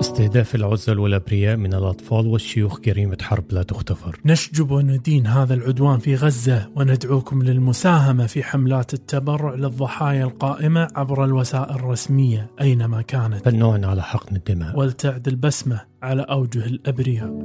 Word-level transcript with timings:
استهداف 0.00 0.54
العزل 0.54 0.98
والأبرياء 0.98 1.56
من 1.56 1.74
الأطفال 1.74 2.26
والشيوخ 2.26 2.80
جريمة 2.80 3.16
حرب 3.22 3.44
لا 3.52 3.62
تغتفر 3.62 4.20
نشجب 4.24 4.70
وندين 4.70 5.26
هذا 5.26 5.54
العدوان 5.54 5.98
في 5.98 6.14
غزة 6.14 6.70
وندعوكم 6.76 7.42
للمساهمة 7.42 8.26
في 8.26 8.42
حملات 8.42 8.94
التبرع 8.94 9.54
للضحايا 9.54 10.24
القائمة 10.24 10.88
عبر 10.94 11.24
الوسائل 11.24 11.74
الرسمية 11.74 12.50
أينما 12.60 13.02
كانت. 13.02 13.44
فالنوع 13.44 13.86
على 13.86 14.02
حقن 14.02 14.36
الدماء. 14.36 14.78
ولتعد 14.78 15.28
البسمة 15.28 15.80
على 16.02 16.22
أوجه 16.22 16.66
الأبرياء. 16.66 17.38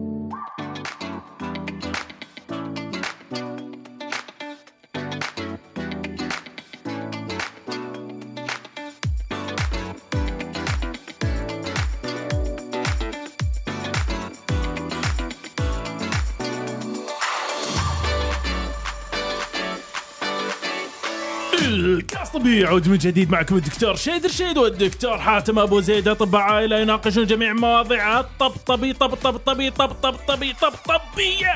الكاس 22.43 22.53
طبيعي 22.55 22.61
يعود 22.61 22.87
من 22.89 22.97
جديد 22.97 23.31
معكم 23.31 23.55
الدكتور 23.55 23.95
شيد 23.95 24.25
رشيد 24.25 24.57
والدكتور 24.57 25.17
حاتم 25.17 25.59
أبو 25.59 25.79
زيد. 25.79 26.07
أطباء 26.07 26.41
عائلة 26.41 26.77
يناقشون 26.79 27.25
جميع 27.25 27.53
مواضيع 27.53 28.19
الطبطبي 28.19 28.93
طبطبي 28.93 29.69
طبطبي 29.69 29.69
طبطبي 29.99 30.53
طبطبيه 30.53 31.53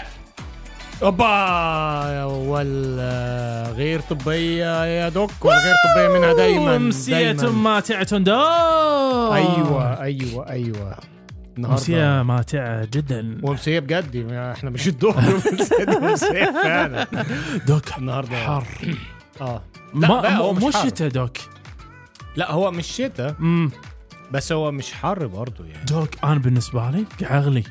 اوبا 1.04 2.24
والغير 2.24 4.00
طبية 4.00 4.86
يا 4.86 5.10
دوك 5.10 5.32
والغير 5.46 5.76
طبية 5.96 6.18
منها 6.20 6.34
دايما 6.34 6.76
أمسية 6.76 7.32
دايماً. 7.32 7.52
ماتعة 7.52 8.18
دار 8.18 9.34
أيوه 9.34 10.02
أيوه 10.02 10.50
أيوه. 10.50 10.98
أمسية 11.58 12.24
ماتعة 12.24 12.86
جدا. 12.86 13.38
ومسية 13.44 13.80
بجد 13.80 14.32
إحنا 14.32 14.70
مش 14.70 14.88
أمسية- 14.90 15.18
أمسية 16.04 16.52
فعلا. 16.64 17.08
دوك 17.68 17.98
النهارده. 17.98 18.38
حر 18.38 18.64
آه. 19.42 19.62
لا، 19.94 20.08
ما 20.08 20.22
بقى 20.22 20.38
هو 20.38 20.54
مش. 20.54 20.76
شتاء 20.76 21.08
دوك 21.10 21.38
لا 22.36 22.52
هو 22.52 22.72
مش 22.72 22.88
شتاء 22.92 23.36
مم. 23.40 23.72
بس 24.32 24.52
هو 24.52 24.72
مش 24.72 24.94
حر 24.94 25.28
برضه 25.28 25.66
يعني 25.66 25.86
دوك 25.86 26.10
أنا 26.24 26.36
بالنسبة 26.40 26.90
لي 26.90 27.06
اغلي 27.24 27.64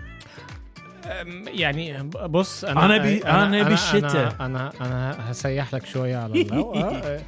يعني 1.47 2.03
بص 2.27 2.65
أنا 2.65 2.85
أنا 2.85 2.97
بي- 2.99 3.25
أنا 3.25 3.63
بالشتاء. 3.63 4.37
أنا 4.41 4.47
أنا, 4.47 4.73
أنا 4.81 5.31
هسيح 5.31 5.75
لك 5.75 5.87
شوية 5.87 6.17
على 6.17 6.43
أم، 6.53 7.21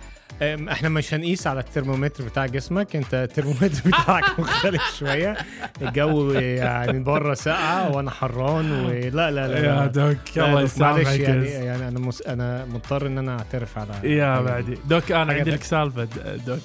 إحنا 0.42 0.89
مش 0.89 1.14
هنقيس 1.14 1.47
على 1.47 1.61
الترمومتر 1.61 2.25
بتاع 2.25 2.47
جسمك 2.47 2.97
انت 2.97 3.14
الترمومتر 3.14 3.81
بتاعك 3.89 4.25
مختلف 4.41 4.97
شوية. 4.98 5.36
الجو 5.83 6.30
يعني 6.33 6.98
بره 7.00 7.34
ساقعه 7.34 7.97
وأنا 7.97 8.11
حران 8.11 8.70
ولا 8.72 9.00
لا 9.11 9.30
لا 9.30 9.48
لا 9.48 9.58
يا 9.58 9.86
دوك 9.86 10.17
لا، 10.36 10.47
الله 10.47 10.62
دوك، 10.62 10.78
معلش 10.80 11.00
يسامحك 11.00 11.20
يعني 11.20 11.47
يعني 11.47 11.89
أنا 11.89 11.98
مس... 11.98 12.22
أنا 12.22 12.64
مضطر 12.64 13.06
إن 13.06 13.19
أنا 13.19 13.33
أعترف 13.39 13.78
على 13.78 14.11
يا 14.17 14.41
بعدي. 14.41 14.75
دي. 14.75 14.80
دوك 14.89 15.12
أنا 15.12 15.33
عندي. 15.33 15.50
لك 15.50 15.62
سالفة 15.62 16.05
دوك. 16.47 16.61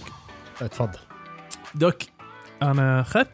اتفضل. 0.62 1.00
دوك 1.76 1.98
أنا 2.62 3.02
أخذت 3.02 3.28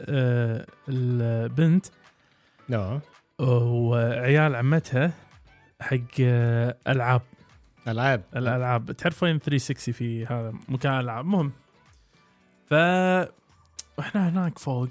آه، 0.00 0.66
البنت 0.88 1.86
آه 2.72 3.00
وعيال 3.40 4.54
عمتها 4.56 5.12
حق 5.80 5.96
آه، 6.20 6.76
ألعاب. 6.88 7.20
العاب 7.88 8.22
الألعاب. 8.36 8.92
تعرف 8.92 9.22
وين 9.22 9.38
360 9.38 9.94
في 9.94 10.26
هذا 10.26 10.52
مكان 10.68 11.00
العاب 11.00 11.24
مهم. 11.24 11.52
ف 12.66 12.72
وإحنا 13.98 14.28
هناك 14.28 14.58
فوق. 14.58 14.88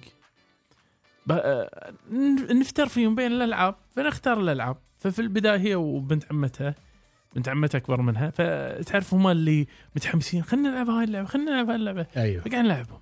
ب... 1.27 1.31
آه، 1.31 1.93
نفتر 2.51 2.87
فيهم 2.87 3.15
بين 3.15 3.31
الألعاب. 3.31 3.75
فنختار 3.95 4.39
الألعاب. 4.39 4.77
ففي 4.97 5.19
البداية 5.19 5.59
هي 5.59 5.75
وبنت 5.75 6.23
عمتها. 6.31 6.75
بنت 7.35 7.49
عمتها 7.49 7.77
أكبر 7.77 8.01
منها. 8.01 8.29
فتعرف 8.29 9.13
هم 9.13 9.27
اللي 9.27 9.67
متحمسين. 9.95 10.43
خلينا 10.43 10.69
نلعب 10.69 10.89
هاي 10.89 11.03
اللعبة 11.03 11.27
خلينا 11.27 11.51
نلعب 11.51 11.69
هاي 11.69 11.75
اللعبة. 11.75 12.05
أيوه. 12.17 12.43
فقاعد 12.43 12.65
نلعبهم. 12.65 12.99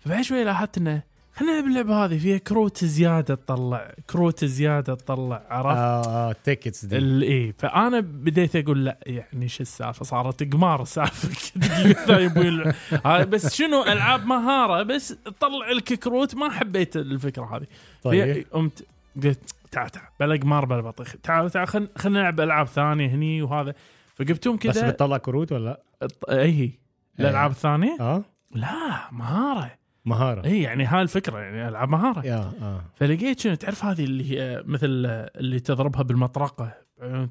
فبعد 0.00 0.22
شوي 0.22 0.44
لاحظت 0.44 0.78
إنه 0.78 1.02
خلينا 1.36 1.52
نلعب 1.52 1.66
اللعبه 1.66 2.04
هذه 2.04 2.18
فيها 2.18 2.38
كروت 2.38 2.84
زيادة 2.84 3.34
تطلع 3.34 3.94
كروت 4.10 4.44
زيادة 4.44 4.94
تطلع 4.94 5.42
عرفت؟ 5.50 5.78
آه 5.78 6.30
آه 6.30 6.36
tickets 6.44 6.84
دي. 6.84 7.26
إيه 7.26 7.54
فأنا 7.58 8.00
بديت 8.00 8.56
أقول 8.56 8.84
لا 8.84 8.98
يعني 9.06 9.48
شو 9.48 9.62
السالفة؟ 9.62 10.04
صارت 10.04 10.52
قمار 10.52 10.82
السالفة. 10.82 11.60
هاي 13.04 13.24
بس 13.24 13.54
شنو؟ 13.54 13.82
ألعاب 13.82 14.26
مهاره 14.26 14.82
بس 14.82 15.08
تطلع 15.24 15.70
لك 15.70 15.94
كروت. 15.94 16.34
ما 16.34 16.50
حبيت 16.50 16.96
الفكرة 16.96 17.56
هذه. 17.56 17.66
طيب. 18.02 18.46
قمت 18.52 18.86
قلت 19.24 19.54
تعال 19.70 19.90
تعال 19.90 20.08
بلا 20.20 20.36
قمار 20.36 20.64
بلا 20.64 20.80
بطيخ. 20.80 21.16
تعال 21.22 21.50
تعال 21.50 21.66
خلينا 21.68 22.20
نلعب 22.20 22.40
ألعاب 22.40 22.66
ثانية 22.66 23.08
هني 23.08 23.42
وهذا. 23.42 23.74
فجبتهم 24.14 24.56
بس 24.56 24.62
كذا. 24.62 24.90
بتطلع 24.90 25.16
كروت 25.16 25.52
ولا؟ 25.52 25.80
لا؟ 26.02 26.42
اي 26.42 26.78
الالعاب 27.20 27.50
الثانية 27.50 27.96
آه. 28.00 28.24
لا 28.54 29.08
مهاره 29.12 29.83
مهارة. 30.04 30.44
اي 30.44 30.62
يعني 30.62 30.84
هاي 30.84 31.02
الفكرة 31.02 31.38
يعني 31.38 31.68
ألعاب 31.68 31.88
مهارة. 31.88 32.26
يا 32.26 32.52
آه. 32.62 32.84
فلقيت 32.94 33.40
شنو؟ 33.40 33.54
تعرف 33.54 33.84
هذه 33.84 34.04
اللي 34.04 34.30
هي 34.30 34.62
مثل 34.66 34.86
اللي 35.36 35.60
تضربها 35.60 36.02
بالمطرقة. 36.02 36.72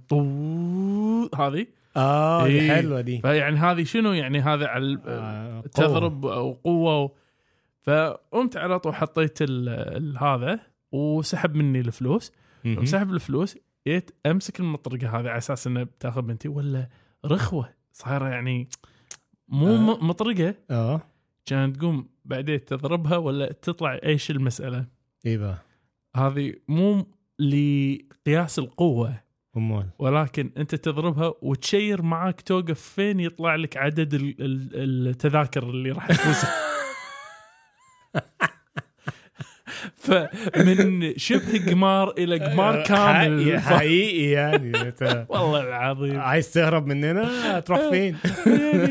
طو 0.10 1.30
هذه؟ 1.36 1.68
آه 1.98 2.46
إيه. 2.46 2.76
حلوة 2.76 3.02
دي. 3.02 3.22
فيعني 3.22 3.58
هذه 3.58 3.84
شنو؟ 3.84 4.14
يعني 4.14 4.40
هذا 4.40 4.68
على 4.68 4.98
آه، 5.06 5.62
قوة. 5.62 5.88
تضرب 5.88 6.24
وقوه 6.24 7.00
و... 7.00 7.12
فقمت 7.82 8.58
على 8.58 8.80
طول 8.80 8.96
حطيت 8.96 9.42
هذا 10.18 10.60
وسحب 10.92 11.56
مني 11.56 11.80
الفلوس. 11.80 12.32
سحب 12.84 13.14
الفلوس 13.14 13.58
جيت 13.88 14.12
أمسك 14.26 14.60
المطرقة 14.60 15.08
هذه 15.08 15.30
على 15.30 15.38
أساس 15.38 15.68
إنها 15.68 15.84
بتاخذ 15.84 16.22
بنتي. 16.22 16.48
ولا 16.48 16.90
رخوة 17.26 17.70
صايرة 17.92 18.28
يعني 18.28 18.70
مو 19.48 19.94
آه. 19.94 20.04
مطرقة. 20.04 20.56
آه. 20.72 21.02
كانت 21.46 21.78
تقوم 21.78 22.13
بعدين 22.26 22.66
تضربها 22.66 23.18
ولا 23.18 23.52
تطلع 23.52 24.00
إيش 24.04 24.32
المسألة؟ 24.32 24.86
بقى 25.26 25.58
هذه 26.16 26.54
مو 26.68 27.08
لقياس 27.40 28.60
القوة 28.60 29.24
أمال. 29.58 29.90
ولكن 30.00 30.52
أنت 30.58 30.76
تضربها 30.76 31.34
وتشير 31.42 32.02
معاك 32.02 32.42
توقف 32.42 32.82
فين 32.82 33.20
يطلع 33.20 33.56
لك 33.56 33.78
عدد 33.78 34.14
ال- 34.14 34.36
ال- 34.42 35.08
التذاكر 35.08 35.70
اللي 35.70 35.92
راح 35.92 36.08
تفوز 36.08 36.44
فمن 40.04 41.14
شبه 41.18 41.72
قمار 41.72 42.14
إلى 42.18 42.38
قمار 42.38 42.84
كامل. 42.88 43.60
حقيقي, 43.60 44.30
يعني 44.32 44.72
والله 45.30 45.62
العظيم. 45.62 46.20
عايز 46.20 46.52
تهرب 46.52 46.88
مننا؟ 46.88 47.60
تروح 47.60 47.80
فين؟ 47.92 48.18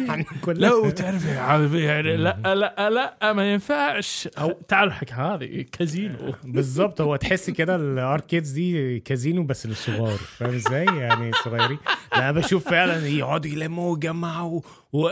يعني 0.08 0.26
لا 0.46 0.72
وتعرف 0.74 1.74
يعني 1.74 2.16
لا 2.16 2.36
لا 2.54 2.90
لا 2.90 3.32
ما 3.32 3.52
ينفعش. 3.52 4.28
تعال 4.68 4.92
حق 4.92 5.10
هذه 5.12 5.64
كازينو. 5.72 6.34
بالظبط 6.44 7.00
هو 7.00 7.16
تحس 7.16 7.50
كده 7.50 7.76
الأركيدز 7.76 8.50
دي 8.50 9.00
كازينو 9.00 9.42
بس 9.44 9.66
للصغار 9.66 10.16
فاهم 10.16 10.54
إزاي؟ 10.54 10.84
يعني 10.84 11.32
صغيرين. 11.44 11.78
لا 12.12 12.32
بشوف 12.32 12.68
فعلا 12.68 13.06
يقعدوا 13.06 13.50
يلموا 13.50 13.92
ويجمعوا 13.92 14.60
و... 14.92 15.08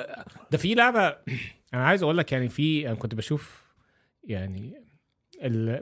ده 0.50 0.58
في 0.58 0.74
لعبة 0.74 1.16
أنا 1.74 1.84
عايز 1.86 2.02
أقول 2.02 2.18
لك 2.18 2.32
يعني 2.32 2.48
في 2.48 2.86
أنا 2.86 2.94
كنت 2.94 3.14
بشوف 3.14 3.60
يعني. 4.24 4.89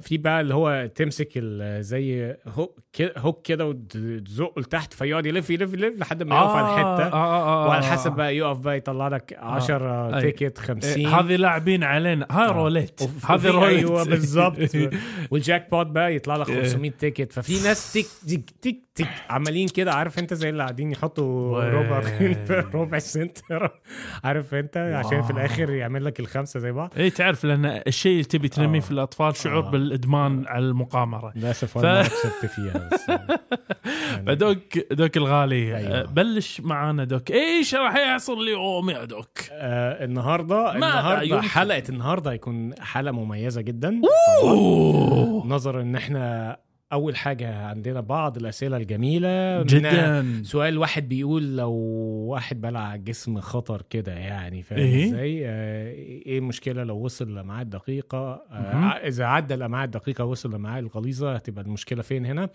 في 0.00 0.19
بقى 0.19 0.41
اللي 0.41 0.54
هو 0.54 0.91
تمسك. 0.94 1.38
زي 1.80 2.36
هوك 2.46 2.78
هوك 3.16 3.46
كده 3.46 3.66
وتزقه 3.66 4.60
لتحت 4.60 4.92
فيقعد 4.92 5.26
يلف 5.26 5.50
يلف 5.50 5.72
يلف 5.74 6.00
لحد 6.00 6.22
ما 6.22 6.36
يقف 6.36 6.50
على 6.56 6.66
الحتة. 6.98 7.16
وعلى 7.66 7.84
حسب 7.84 8.12
بقى 8.12 8.36
يقف 8.36 8.58
بقى 8.58 8.76
يطلع 8.76 9.08
لك 9.08 9.36
10 9.38 10.16
أي. 10.16 10.22
ticket 10.32 10.59
50 10.58 11.06
إيه، 11.06 11.20
هذه 11.20 11.36
لاعبين 11.36 11.84
علينا. 11.84 12.26
هاي 12.30 12.48
آه. 12.48 12.52
روليت. 12.52 13.00
هذه 13.28 13.50
روليت. 13.50 13.78
أيوه 13.78 14.04
بالظبط 14.04 14.58
وال 15.31 15.71
jackpot 15.71 15.86
بقى 15.86 16.15
يطلع 16.15 16.36
لك 16.36 16.48
إيه. 16.50 16.62
500 16.62 16.91
ticket. 16.91 17.33
ففي 17.33 17.53
ناس 17.65 17.92
تك 17.92 18.06
تك 18.28 18.50
تك 18.62 18.77
تك 18.94 19.09
عمالين 19.30 19.68
كده 19.68 19.92
عارف 19.92 20.18
انت 20.18 20.34
زي 20.34 20.48
اللي 20.48 20.62
قاعدين 20.62 20.92
يحطوا. 20.92 21.60
ربع 21.65 22.03
ربع 22.74 22.98
سنت. 22.98 23.38
عارف 24.24 24.54
انت؟ 24.54 24.77
عشان 24.77 25.22
في 25.22 25.30
الآخر 25.30 25.71
يعمل 25.71 26.04
لك 26.04 26.21
الخمسة 26.21 26.60
زي 26.60 26.72
بعض. 26.72 26.92
اي 26.97 27.10
تعرف 27.10 27.44
لأن 27.44 27.66
الشيء 27.86 28.12
اللي 28.12 28.24
تبي 28.24 28.48
تنميه 28.48 28.78
آه. 28.78 28.83
في 28.83 28.91
الأطفال 28.91 29.36
شعور 29.48 29.66
آه. 29.66 29.71
بالإدمان 29.71 30.45
على 30.47 30.65
المقامرة 30.65 31.33
للأسف 31.36 31.78
ف- 31.78 31.84
أنا 31.84 32.03
ما 32.03 32.09
كسبت 32.09 32.47
فيها 32.54 32.89
بس 32.92 33.09
يعني 33.09 34.27
فدوك 34.27 34.78
دوك 34.92 35.16
الغالي 35.16 35.77
أيوة. 35.77 36.00
أه، 36.00 36.04
بلش 36.04 36.60
معانا 36.60 37.04
دوك 37.04 37.30
إيش 37.30 37.74
راح 37.74 37.97
يحصل 37.97 38.41
اليوم 38.42 38.91
يا 38.91 39.04
دوك 39.04 39.39
آه 39.53 40.04
النهارده 40.04 40.74
النهارده؟ 40.74 41.41
حلقة 41.42 41.83
النهارده 41.89 42.30
هيكون 42.33 42.74
حلقة 42.80 43.12
مميزة 43.12 43.60
جدا. 43.60 44.00
نظرا 45.45 45.83
إن 45.83 45.97
إحنا 45.97 46.56
أول 46.92 47.16
حاجة 47.16 47.66
عندنا 47.66 48.00
بعض 48.00 48.36
الأسئلة 48.36 48.76
الجميلة. 48.76 49.62
جدا. 49.62 50.42
سؤال 50.44 50.78
واحد 50.78 51.08
بيقول 51.08 51.56
لو 51.56 51.72
واحد 52.30 52.60
بلع 52.60 52.96
جسم 52.96 53.40
خطر 53.40 53.82
كده 53.90 54.12
يعني 54.12 54.62
فاهم 54.62 54.78
إيه؟ 54.78 55.06
إزاي؟ 55.08 55.48
آه، 55.48 55.92
إيه 56.26 56.38
المشكلة؟ 56.38 56.84
لو 56.84 56.96
وصل 56.96 57.28
للامعاء 57.30 57.62
الدقيقه 57.62 58.42
آه 58.50 58.54
إذا 59.06 59.24
عدى 59.24 59.54
الامعاء 59.54 59.84
الدقيقه 59.84 60.24
وصل 60.24 60.48
للامعاء 60.48 60.78
الغليظة 60.80 61.34
هتبقى 61.34 61.64
المشكلة 61.64 62.02
فين 62.02 62.26
هنا؟ 62.26 62.48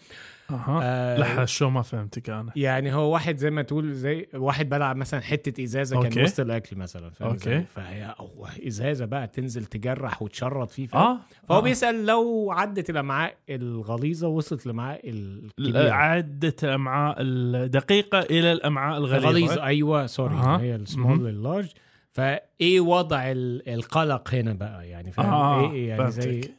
أها 0.54 0.80
آه 0.84 1.18
لحظه 1.18 1.46
شو 1.46 1.70
ما 1.70 1.82
فهمتك 1.82 2.30
أنا 2.30 2.52
يعني 2.56 2.94
هو 2.94 3.14
واحد 3.14 3.38
زي 3.38 3.52
ما 3.52 3.62
تقول 3.62 3.94
زي 3.94 4.28
واحد 4.34 4.70
بلع 4.70 4.94
مثلا 4.94 5.20
حتة 5.22 5.64
إزازة 5.64 5.96
كان 5.96 6.06
okay. 6.06 6.24
وسط 6.24 6.40
الأكل 6.40 6.76
مثلا 6.76 7.10
فاهم. 7.10 7.34
إزاي 7.34 7.64
فهي 7.76 8.16
أو 8.20 8.48
إزازة 8.68 9.06
بقى 9.06 9.28
تنزل 9.28 9.66
تجرح 9.66 10.22
وتشرط 10.22 10.72
فيه 10.72 10.88
آه 10.94 11.18
فهو 11.50 11.58
آه. 11.58 11.62
بيسأل 11.62 12.06
لو 12.06 12.52
عدت 12.52 12.90
الامعاء 12.90 13.36
الغليظة 13.50 14.28
وصلت 14.28 14.66
للامعاء 14.66 15.10
الكبيرة 15.10 15.92
عدت 15.92 16.56
الامعاء 16.64 17.16
الدقيقة 17.20 18.20
إلى 18.20 18.52
الامعاء 18.52 18.98
الغليظة 18.98 19.18
الغليظة 19.30 19.64
أيوه 19.64 20.06
sorry 20.06 20.36
أها. 20.36 20.60
هي 20.62 20.76
ال 20.76 20.83
small 20.83 21.18
مهم. 21.18 21.28
لل 21.28 21.39
large 21.39 21.68
فإيه 22.12 22.80
وضع 22.80 23.32
ال- 23.32 23.70
القلق 23.74 24.34
هنا 24.34 24.54
بقى 24.54 24.88
يعني 24.90 25.12
فاهم 25.12 25.34
آه 25.34 25.72
إيه 25.72 25.90
يعني 25.90 26.12
زي 26.12 26.22
فهمتك 26.42 26.52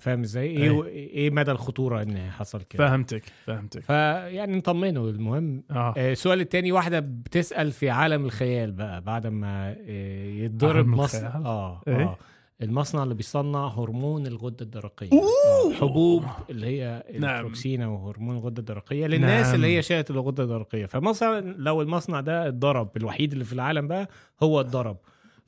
فاهم 0.00 0.20
إزاي؟ 0.20 0.46
إيه 0.46 0.84
إيه 0.86 1.30
مدى 1.30 1.50
الخطورة 1.50 2.02
ان 2.02 2.30
حصل 2.30 2.62
كده؟ 2.62 2.88
فهمتك 2.88 3.22
فهمتك. 3.46 3.82
فيعني 3.82 4.56
نطمنه 4.56 5.08
المهم. 5.08 5.62
آه. 5.70 5.94
آه، 5.96 6.12
السؤال 6.12 6.40
التاني 6.40 6.72
واحدة 6.72 7.00
بتسأل 7.00 7.72
في 7.72 7.90
عالم 7.90 8.24
الخيال 8.24 8.72
بقى 8.72 9.00
بعد 9.00 9.26
ما 9.26 9.76
آه، 9.88 10.24
يتضرب 10.26 10.86
مصنع؟ 10.86 11.36
آه 11.36 11.82
إيه؟ 11.88 12.02
آه 12.02 12.16
المصنع 12.62 13.02
اللي 13.02 13.14
بيصنع 13.14 13.66
هرمون 13.66 14.26
الغدة 14.26 14.64
الدرقية. 14.64 15.10
آه، 15.12 15.72
حبوب 15.80 16.24
اللي 16.50 16.66
هي 16.66 17.04
نعم. 17.18 17.36
البروكسينا 17.36 17.86
وهرمون 17.88 18.36
الغدة 18.36 18.60
الدرقية 18.60 19.06
للناس 19.06 19.46
نعم. 19.46 19.54
اللي 19.54 19.76
هي 19.76 19.82
شاءت 19.82 20.10
الغدة 20.10 20.42
الدرقية. 20.42 20.86
فمثلا 20.86 21.54
لو 21.58 21.82
المصنع 21.82 22.20
ده 22.20 22.48
اتضرب 22.48 22.96
الوحيد 22.96 23.32
اللي 23.32 23.44
في 23.44 23.52
العالم 23.52 23.88
بقى 23.88 24.08
هو 24.42 24.60
اتضرب. 24.60 24.96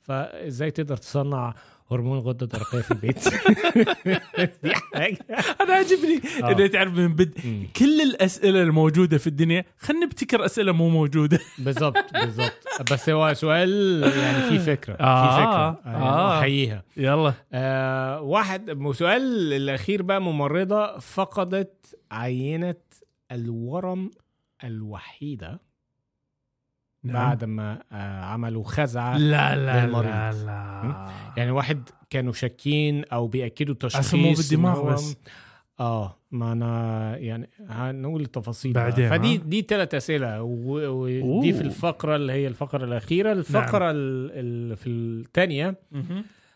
فازاي 0.01 0.71
تقدر 0.71 0.97
تصنع 0.97 1.53
هرمون 1.91 2.17
الغدة 2.17 2.45
الدرقية 2.45 2.81
في 2.81 2.91
البيت. 2.91 3.27
دي 4.63 4.73
حاجة. 4.93 5.17
أنا 5.61 5.73
عجبني 5.73 6.21
آه. 6.43 6.51
إنه 6.51 6.67
تعرف 6.67 6.93
من 6.93 7.15
بدء 7.15 7.47
مم. 7.47 7.67
كل 7.75 8.01
الأسئلة 8.01 8.61
الموجودة 8.63 9.17
في 9.17 9.27
الدنيا 9.27 9.65
خلينا 9.77 10.05
نبتكر 10.05 10.45
أسئلة 10.45 10.71
مو 10.71 10.89
موجودة. 10.89 11.39
بالظبط 11.65 12.13
بالظبط 12.13 12.91
بس 12.91 13.09
هو 13.09 13.33
سؤال 13.33 14.03
يعني 14.17 14.49
فيه 14.49 14.59
فكرة 14.59 14.93
آه، 14.93 15.25
فيه 15.25 15.43
فكره 15.45 15.91
آه. 15.93 16.39
أحييها. 16.39 16.83
يلا. 16.97 17.33
آه 17.53 18.21
واحد 18.21 18.91
سؤال 18.91 19.53
الأخير 19.53 20.01
بقى 20.01 20.21
ممرضة 20.21 20.97
فقدت 20.99 21.99
عينة 22.11 22.75
الورم 23.31 24.11
الوحيدة. 24.63 25.61
نعم. 27.03 27.13
بعد 27.15 27.43
ما 27.43 27.79
آه 27.91 28.21
عملوا 28.23 28.63
خزعة 28.63 29.17
لا 29.17 29.55
لا 29.55 29.85
للمريض. 29.85 30.09
لا 30.09 30.31
لا 30.31 31.09
يعني 31.37 31.51
واحد 31.51 31.89
كانوا 32.09 32.33
شاكين 32.33 33.05
أو 33.05 33.27
بيأكدوا 33.27 33.75
تشخيص 33.75 34.51
بالدماغ 34.51 34.93
بس 34.93 35.17
آه 35.79 36.17
ما 36.31 36.51
أنا 36.51 37.17
يعني 37.17 37.49
هنقول 37.69 38.21
التفاصيل 38.21 38.73
بعدين،. 38.73 39.09
فدي 39.09 39.37
ها؟ 39.37 39.41
دي 39.45 39.61
ثلاث 39.61 39.95
أسئلة 39.95 40.41
ودي. 40.41 41.53
في 41.53 41.61
الفقرة 41.61 42.15
اللي 42.15 42.33
هي 42.33 42.47
الفقرة 42.47 42.85
الأخيرة 42.85 43.31
الفقرة 43.31 43.91
ال- 43.91 44.31
ال- 44.71 44.77
في 44.77 44.89
الثانية. 44.89 45.75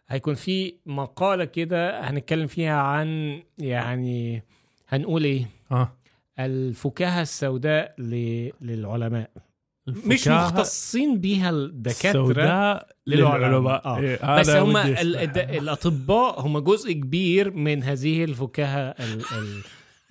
هيكون 0.10 0.34
في 0.34 0.74
مقالة 0.86 1.46
كده 1.46 2.10
هنتكلم 2.10 2.48
فيها 2.48 2.82
عن 2.82 3.40
يعني 3.58 4.44
هنقول 4.90 5.24
إيه 5.24 5.46
آه 5.72 5.92
الفكاهة 6.40 7.22
السوداء 7.22 7.96
للعلماء 8.62 9.30
مش 9.88 10.28
مختصين 10.28 11.19
بيها 11.19 11.50
الدكاترة 11.50 12.10
السوداء 12.22 12.88
للعلماء. 13.07 13.86
آه. 13.86 13.98
إيه، 14.00 14.39
بس 14.39 14.50
هم 14.50 14.78
الأطباء 14.78 16.42
هم 16.42 16.60
جزء 16.60 16.92
كبير 16.94 17.51
من 17.51 17.84
هذه 17.84 18.24
الفكاهة 18.24 18.80
ال- 18.89 19.22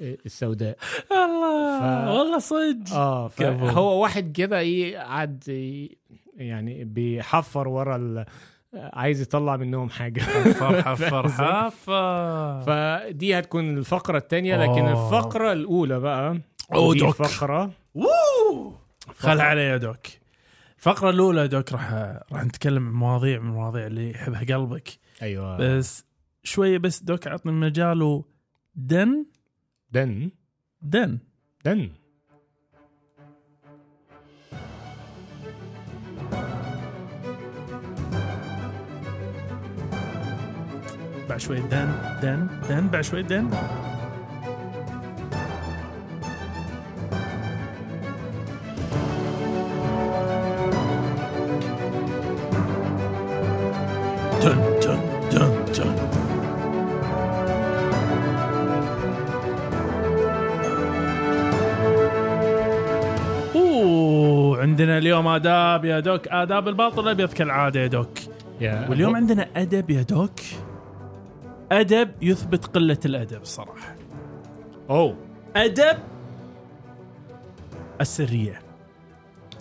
ال- 0.01 0.17
السوداء 0.27 0.77
الله 1.13 1.81
ف- 1.81 2.09
والله 2.19 2.39
صدق 2.39 2.93
آه. 2.97 3.31
هو 3.71 4.03
واحد 4.03 4.33
كده 4.33 4.59
إيه 4.59 4.99
قعد 4.99 5.49
ي- 5.49 5.99
يعني 6.37 6.85
بيحفر 6.85 7.69
ورا 7.69 7.97
ال... 7.97 8.25
عايز 8.75 9.21
يطلع 9.21 9.57
منهم 9.57 9.91
حاجة 9.91 10.21
فرحه 10.53 10.95
فرحه 11.11 11.69
ف 11.69 11.91
فدي 12.67 13.39
هتكون 13.39 13.79
الفقرة 13.79 14.19
الثانية 14.19 14.57
لكن 14.57 14.85
أوه. 14.87 15.07
الفقرة 15.07 15.53
الأولى 15.53 16.01
بقى 16.01 16.39
أوه، 16.75 16.95
دوك. 16.95 17.15
فقرة 17.15 17.71
ووو 17.95 18.73
خل 19.15 19.41
علي 19.41 19.61
يا 19.61 19.77
دوك. 19.77 20.07
الفقرة 20.79 21.11
الأولى 21.11 21.41
يا 21.41 21.47
دوك 21.47 21.73
راح 21.73 21.93
راح 22.33 22.45
نتكلم 22.45 22.87
عن 22.87 22.93
مواضيع 22.93 23.39
من 23.39 23.49
المواضيع 23.49 23.87
اللي 23.87 24.11
يحبها 24.11 24.41
قلبك. 24.41 24.89
أيوه. 25.23 25.57
بس 25.57 26.05
شوية 26.43 26.79
بس 26.79 27.03
دوك 27.03 27.27
عطني 27.27 27.53
مجاله 27.53 28.25
دن. 28.75 29.27
دن. 29.91 30.31
دن. 30.83 31.19
دن. 31.65 31.91
بعد 41.29 41.41
شوية 41.41 41.61
دن 41.61 42.19
دن 42.23 42.49
دن 42.69 42.89
بعد 42.89 43.05
شوية 43.05 43.23
دن 43.23 43.51
دن. 43.51 43.86
اليوم 65.27 65.35
آداب 65.35 65.85
يا 65.85 66.01
دوك. 66.01 66.29
آداب 66.29 66.69
الباطل 66.69 67.03
الأبيض 67.03 67.33
كالعادة 67.33 67.81
يا 67.81 67.87
دوك. 67.87 68.19
يا 68.61 68.89
واليوم 68.89 69.17
عندنا 69.17 69.49
أدب 69.57 69.91
يا 69.91 70.03
دوك. 70.03 70.41
أدب 71.73 72.11
يثبت 72.23 72.67
قلة 72.67 72.99
الأدب 73.05 73.43
الصراحه 73.43 73.95
أوه. 74.91 75.17
أدب 75.57 75.99
السرية. 78.01 78.61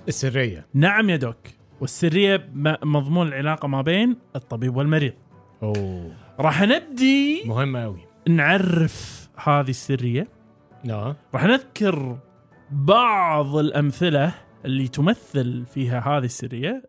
السرية. 0.08 0.66
نعم 0.74 1.10
يا 1.10 1.16
دوك. 1.16 1.38
والسرية 1.82 2.50
مضمون 2.84 3.28
العلاقة 3.28 3.68
ما 3.68 3.82
بين 3.82 4.18
الطبيب 4.36 4.76
والمريض. 4.78 5.14
أوه. 5.64 6.12
راح 6.40 6.62
نبدي 6.62 7.44
مهم 7.46 7.78
قوي 7.78 8.00
نعرف 8.30 9.30
هذه 9.44 9.70
السرية. 9.70 10.28
آه 10.90 11.16
راح 11.34 11.44
نذكر 11.44 12.18
بعض 12.72 13.56
الأمثلة 13.56 14.34
اللي 14.66 14.88
تمثل 14.88 15.66
فيها 15.66 16.00
هذه 16.00 16.26
السرية. 16.26 16.84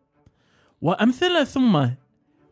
وأمثلة 0.82 1.44
ثم 1.44 1.86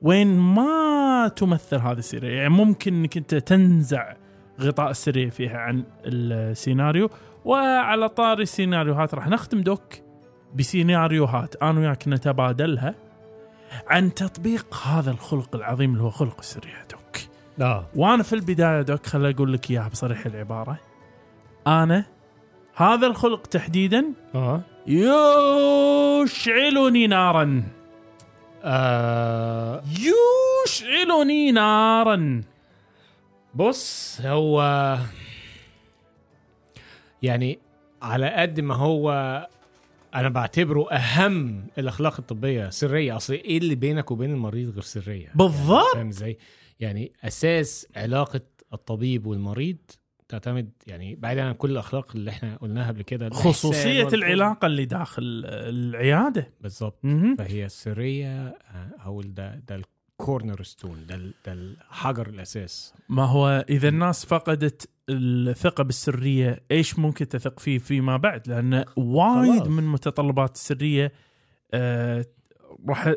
وين 0.02 0.38
ما 0.38 1.28
تمثل 1.36 1.76
هذه 1.76 1.98
السرية 1.98 2.36
يعني 2.36 2.48
ممكن 2.48 2.94
إنك 2.94 3.16
أنت 3.16 3.34
تنزع 3.34 4.14
غطاء 4.60 4.90
السرية 4.90 5.30
فيها 5.30 5.58
عن 5.58 5.84
السيناريو. 6.04 7.10
وعلى 7.44 8.08
طاري 8.08 8.42
السيناريوهات 8.42 9.14
راح 9.14 9.28
نختم 9.28 9.60
دوك 9.60 9.94
بسيناريوهات. 10.54 11.62
أنا 11.62 11.80
وياك 11.80 12.08
نتبادلها 12.08 12.94
عن 13.86 14.14
تطبيق 14.14 14.74
هذا 14.74 15.10
الخلق 15.10 15.56
العظيم 15.56 15.92
اللي 15.92 16.02
هو 16.02 16.10
خلق 16.10 16.38
السرية 16.38 16.86
دوك. 16.90 17.34
آه. 17.60 17.86
وأنا 17.96 18.22
في 18.22 18.32
البداية 18.32 18.82
دوك 18.82 19.06
خل 19.06 19.26
أقول 19.26 19.52
لك 19.52 19.70
إياها 19.70 19.88
بصريح 19.88 20.26
العبارة. 20.26 20.78
أنا 21.66 22.04
هذا 22.74 23.06
الخلق 23.06 23.46
تحديدا 23.46 24.04
آه. 24.34 24.60
يشعلني 26.24 26.26
نارا. 27.06 27.62
آه، 28.64 29.82
يشعلني 30.66 31.52
نارا. 31.52 32.42
بص 33.54 34.20
هو 34.20 34.98
يعني 37.22 37.58
على 38.02 38.30
قد 38.30 38.60
ما 38.60 38.74
هو 38.74 39.10
أنا 40.14 40.28
بعتبره 40.28 40.90
أهم 40.90 41.66
الأخلاق 41.78 42.14
الطبية 42.18 42.70
سرية. 42.70 43.16
أصل 43.16 43.32
إيه 43.32 43.58
اللي 43.58 43.74
بينك 43.74 44.10
وبين 44.10 44.30
المريض 44.30 44.70
غير 44.70 44.82
سرية؟ 44.82 45.32
بالضبط. 45.34 45.94
فاهم 45.94 46.08
إزاي؟ 46.08 46.38
يعني 46.80 47.12
أساس 47.24 47.86
علاقة 47.96 48.40
الطبيب 48.72 49.26
والمريض 49.26 49.76
تعتمد 50.38 50.70
يعني 50.86 51.14
بعيدا 51.14 51.42
عن 51.42 51.54
كل 51.54 51.70
الأخلاق 51.70 52.16
اللي 52.16 52.30
إحنا 52.30 52.56
قلناها 52.56 52.88
قبل 52.88 53.02
كده 53.02 53.30
خصوصية. 53.30 54.08
العلاقة 54.08 54.66
اللي 54.66 54.84
داخل 54.84 55.42
العيادة 55.46 56.50
بالظبط. 56.60 56.98
فهي 57.38 57.64
السريه 57.64 58.46
آه، 58.46 58.90
أو 59.04 59.22
ده 59.22 59.62
ده 59.68 59.82
الكورنر 60.20 60.62
ستون 60.62 61.06
ده, 61.06 61.16
ده 61.16 61.52
الحجر 61.52 62.28
الأساس 62.28 62.94
ما 63.08 63.24
هو 63.24 63.64
إذا 63.70 63.88
الناس 63.88 64.26
فقدت 64.26 64.88
الثقة 65.10 65.84
بالسرية 65.84 66.62
إيش 66.70 66.98
ممكن 66.98 67.28
تثق 67.28 67.60
فيه 67.60 67.78
فيما 67.78 68.16
بعد 68.16 68.48
لأن 68.48 68.84
وايد. 68.96 69.68
من 69.68 69.86
متطلبات 69.86 70.54
السرية 70.54 71.12
آه 71.74 72.24
راح 72.88 73.14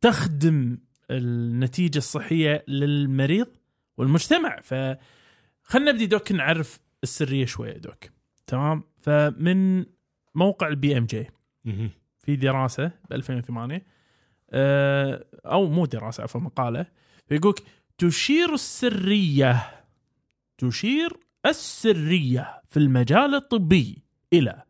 تخدم 0.00 0.78
النتيجة 1.10 1.98
الصحية 1.98 2.64
للمريض 2.68 3.46
والمجتمع 3.98 4.60
فخلنا 5.66 5.92
نبدي 5.92 6.06
doc 6.06 6.32
نعرف 6.32 6.80
السرية 7.02 7.46
شوية 7.46 7.78
doc. 7.78 8.04
تمام؟ 8.46 8.82
فمن 9.00 9.84
موقع 10.34 10.68
ال 10.68 10.98
BMJ 10.98 11.26
في 12.18 12.36
دراسة 12.36 12.92
ب 13.10 13.12
2008 13.12 13.86
آه، 14.50 15.24
أو 15.46 15.66
مو 15.66 15.86
دراسة 15.86 16.22
عفوا 16.22 16.40
مقالة. 16.40 16.86
فيقولك 17.26 17.62
تشير 17.98 18.54
السرية 18.54 19.84
تشير 20.58 21.16
السرية 21.46 22.62
في 22.68 22.76
المجال 22.76 23.34
الطبي 23.34 24.02
إلى 24.32 24.62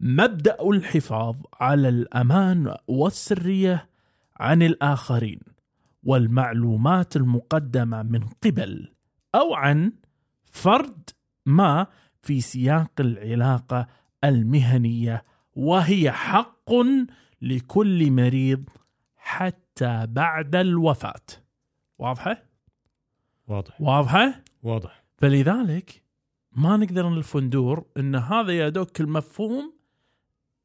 مبدأ 0.00 0.56
الحفاظ 0.70 1.36
على 1.54 1.88
الأمان 1.88 2.76
والسرية 2.86 3.88
عن 4.36 4.62
الآخرين 4.62 5.40
والمعلومات 6.02 7.16
المقدمة 7.16 8.02
من 8.02 8.20
قبل 8.42 8.92
أو 9.34 9.54
عن 9.54 9.92
فرد 10.56 11.10
ما 11.46 11.86
في 12.22 12.40
سياق 12.40 12.92
العلاقة 13.00 13.86
المهنية 14.24 15.24
وهي 15.56 16.12
حق 16.12 16.70
لكل 17.42 18.10
مريض 18.10 18.68
حتى 19.16 20.06
بعد 20.06 20.56
الوفاة. 20.56 21.26
واضحة؟ 21.98 22.42
واضح. 23.46 23.80
واضحة؟ 23.80 24.44
واضح. 24.62 25.04
فلذلك 25.18 26.02
ما 26.52 26.76
نقدر 26.76 27.08
نلف 27.08 27.36
وندور 27.36 27.84
إن 27.96 28.14
هذا 28.14 28.52
يا 28.52 28.68
دوك 28.68 29.00
المفهوم 29.00 29.74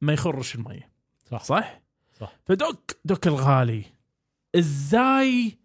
ما 0.00 0.12
يخرش 0.12 0.54
المية. 0.54 0.90
صح. 1.24 1.42
صح؟ 1.42 1.82
صح. 2.12 2.32
فدوك 2.44 2.90
دوك 3.04 3.26
الغالي 3.26 3.84
إزاي 4.54 5.58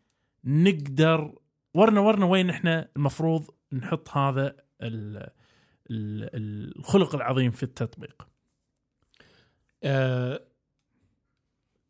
نقدر 0.44 1.36
ورنا 1.74 2.00
ورنا 2.00 2.26
وين 2.26 2.50
إحنا 2.50 2.90
المفروض 2.98 3.57
نحط 3.74 4.10
هذا 4.10 4.56
ال 4.82 5.18
ال 5.92 6.30
الخلق 6.80 7.16
العظيم 7.16 7.52
في 7.52 7.64
التطبيق. 7.64 8.28
آه 9.84 10.42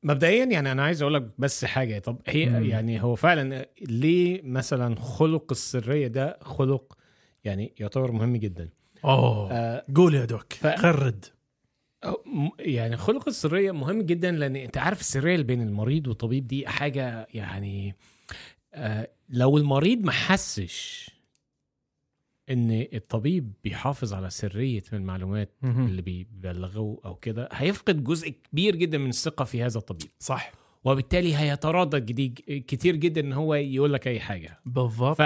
مبدئيا 0.03 0.45
يعني 0.45 0.71
أنا 0.71 0.83
عايز 0.83 1.01
أقول 1.01 1.13
لك 1.13 1.29
بس 1.37 1.65
حاجة. 1.65 1.99
طب 1.99 2.21
هي 2.25 2.45
مم. 2.49 2.65
يعني 2.65 3.03
هو 3.03 3.15
فعلا 3.15 3.65
ليه 3.81 4.41
مثلا 4.43 4.95
خلق 4.95 5.45
السرية 5.51 6.07
ده 6.07 6.37
خلق 6.41 6.97
يعني 7.43 7.73
يعتبر 7.79 8.11
مهم 8.11 8.35
جدا؟ 8.37 8.69
أوه 9.05 9.51
آه 9.51 9.85
قول 9.95 10.15
يا 10.15 10.25
دوك 10.25 10.53
ف- 10.53 10.67
خرد. 10.67 11.25
يعني 12.59 12.97
خلق 12.97 13.27
السرية 13.27 13.71
مهم 13.71 14.01
جدا 14.01 14.31
لأن 14.31 14.55
أنت 14.55 14.77
عارف 14.77 14.99
السرية 14.99 15.33
اللي 15.33 15.45
بين 15.45 15.61
المريض 15.61 16.07
والطبيب 16.07 16.47
دي 16.47 16.67
حاجة 16.67 17.27
يعني 17.33 17.95
آه 18.73 19.09
لو 19.29 19.57
المريض 19.57 19.99
ما 20.03 20.11
حسش 20.11 21.09
إن 22.49 22.87
الطبيب 22.93 23.53
بيحافظ 23.63 24.13
على 24.13 24.29
سرية 24.29 24.83
من 24.91 24.99
المعلومات 24.99 25.49
اللي 25.63 26.01
بيبلغوه 26.01 27.01
أو 27.05 27.15
كده 27.15 27.49
هيفقد 27.51 28.03
جزء 28.03 28.29
كبير 28.29 28.75
جدا 28.75 28.97
من 28.97 29.09
الثقة 29.09 29.45
في 29.45 29.63
هذا 29.63 29.77
الطبيب. 29.77 30.09
صح. 30.19 30.51
وبالتالي 30.83 31.35
جديد 31.99 32.39
كتير 32.67 32.95
جدا 32.95 33.21
إن 33.21 33.33
هو 33.33 33.55
يقول 33.55 33.93
لك 33.93 34.07
أي 34.07 34.19
حاجة. 34.19 34.59
بالضبط. 34.65 35.17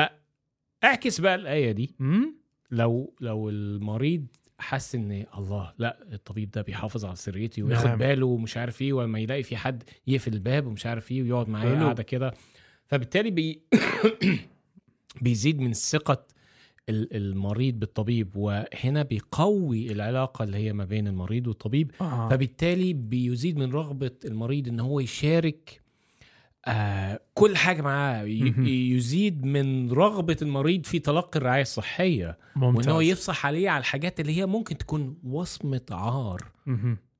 فاعكس 0.81 1.21
بقى 1.21 1.35
الآية 1.35 1.71
دي. 1.71 1.95
مم؟ 1.99 2.35
لو 2.71 3.13
لو 3.21 3.49
المريض 3.49 4.25
حس 4.59 4.95
إن 4.95 5.25
الله 5.37 5.73
لا 5.77 6.13
الطبيب 6.13 6.51
ده 6.51 6.61
بيحافظ 6.61 7.05
على 7.05 7.15
سريتي 7.15 7.63
وياخد 7.63 7.87
نعم. 7.87 7.97
باله 7.97 8.25
ومش 8.25 8.57
عارف 8.57 8.81
إيه 8.81 8.93
ولما 8.93 9.19
يلاقي 9.19 9.43
في 9.43 9.57
حد 9.57 9.83
يقفل 10.07 10.33
الباب 10.33 10.67
ومش 10.67 10.85
عارف 10.85 11.11
إيه 11.11 11.23
ويقعد 11.23 11.49
معايا. 11.49 11.79
قاعدة 11.83 12.03
كده. 12.03 12.33
فبالتالي 12.87 13.31
بي 13.31 13.61
بيزيد 15.21 15.59
من 15.59 15.73
ثقة 15.73 16.25
المريض 16.89 17.79
بالطبيب 17.79 18.35
وهنا 18.35 19.03
بيقوي 19.03 19.91
العلاقة 19.91 20.43
اللي 20.43 20.57
هي 20.57 20.73
ما 20.73 20.85
بين 20.85 21.07
المريض 21.07 21.47
والطبيب 21.47 21.91
آه. 22.01 22.29
فبالتالي 22.29 22.93
بيزيد 22.93 23.57
من 23.57 23.71
رغبة 23.71 24.11
المريض 24.25 24.67
إن 24.67 24.79
هو 24.79 24.99
يشارك 24.99 25.81
آه 26.65 27.19
كل 27.33 27.57
حاجة 27.57 27.81
معاه. 27.81 28.23
يزيد 28.23 29.45
من 29.45 29.91
رغبة 29.91 30.37
المريض 30.41 30.85
في 30.85 30.99
تلقي 30.99 31.39
الرعاية 31.39 31.61
الصحية 31.61 32.37
ممتاز 32.55 32.87
وإن 32.87 32.95
هو 32.95 33.01
يفصح 33.01 33.45
عليه 33.45 33.69
على 33.69 33.79
الحاجات 33.79 34.19
اللي 34.19 34.37
هي 34.37 34.45
ممكن 34.45 34.77
تكون 34.77 35.17
وصمة 35.23 35.81
عار. 35.91 36.43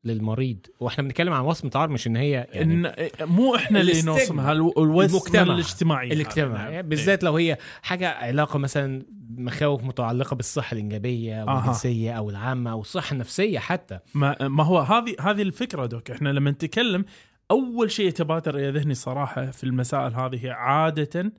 للمريض 0.04 0.58
وإحنا 0.80 1.04
بنتكلم 1.04 1.34
عن 1.34 1.44
وصمة 1.44 1.72
عار 1.76 1.90
مش 1.90 2.08
إن 2.08 2.16
هي 2.16 2.32
يعني 2.32 2.74
إن 2.74 2.94
مو 3.22 3.56
إحنا 3.56 3.82
اللي. 3.82 4.02
نوصمها 4.02 4.52
الو- 4.52 4.74
الوصمة 4.78 5.18
المجتمع. 5.20 5.54
الاجتماعية 5.54 6.14
الاجتماع 6.14 6.70
نعم. 6.70 6.82
بالذات 6.82 7.24
لو 7.24 7.36
هي 7.38 7.58
حاجة 7.82 8.10
علاقة 8.10 8.60
مثلا 8.60 9.06
مخاوف 9.38 9.84
متعلقة 9.84 10.36
بالصحة 10.36 10.74
الإنجابية 10.74 11.42
أو. 11.44 11.60
الجنسية 11.60 12.12
أو 12.12 12.30
العامة 12.30 12.72
أو 12.72 12.82
الصحة 12.82 13.14
النفسية 13.14 13.60
حتى 13.60 14.00
ما 14.16 14.48
ما 14.48 14.64
هو 14.64 14.80
هذه 14.80 15.16
هذه 15.22 15.42
الفكرة 15.42 15.86
دوك 15.86 16.12
إحنا 16.12 16.30
لما 16.30 16.52
نتكلم 16.52 17.06
أول 17.52 17.92
شيء 17.92 18.08
يتبادر 18.08 18.56
إلى 18.56 18.70
ذهني 18.80 18.94
صراحة 18.94 19.46
في 19.52 19.64
المسائل 19.64 20.14
هذه 20.16 20.52
عادة 20.52 21.32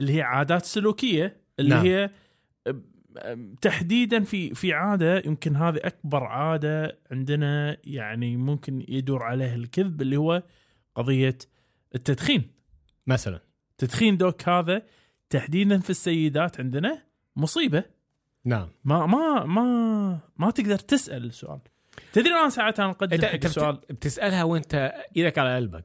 اللي 0.00 0.16
هي 0.16 0.22
عادات 0.22 0.64
سلوكية 0.64 1.36
اللي 1.60 1.74
نعم. 1.74 1.84
هي 1.86 2.10
تحديدا 3.60 4.24
في 4.24 4.54
في 4.54 4.72
عادة 4.72 5.22
يمكن 5.26 5.56
هذه 5.56 5.80
أكبر 5.84 6.24
عادة 6.24 6.98
عندنا 7.10 7.76
يعني 7.84 8.36
ممكن 8.36 8.84
يدور 8.88 9.22
عليه 9.22 9.54
الكذب 9.54 10.02
اللي 10.02 10.16
هو 10.16 10.42
قضية 10.94 11.38
التدخين. 11.94 12.50
مثلا. 13.06 13.40
تدخين 13.78 14.16
دوك 14.16 14.48
هذا 14.48 14.82
تحديدا 15.30 15.78
في 15.78 15.90
السيدات 15.90 16.60
عندنا 16.60 17.02
مصيبة. 17.36 17.84
نعم. 18.44 18.68
ما 18.84 19.06
ما 19.06 19.44
ما 19.44 20.20
ما 20.36 20.50
تقدر 20.50 20.78
تسأل 20.78 21.24
السؤال. 21.24 21.60
تدري 22.14 22.32
أنا 22.32 22.48
ساعات 22.48 22.80
أنا 22.80 22.90
اقدم 22.90 23.22
حق 23.26 23.34
السؤال؟ 23.44 23.72
بت- 23.76 23.92
بتسألها 23.92 24.44
وأنت 24.44 24.92
إيدك 25.16 25.38
على 25.38 25.56
قلبك. 25.56 25.84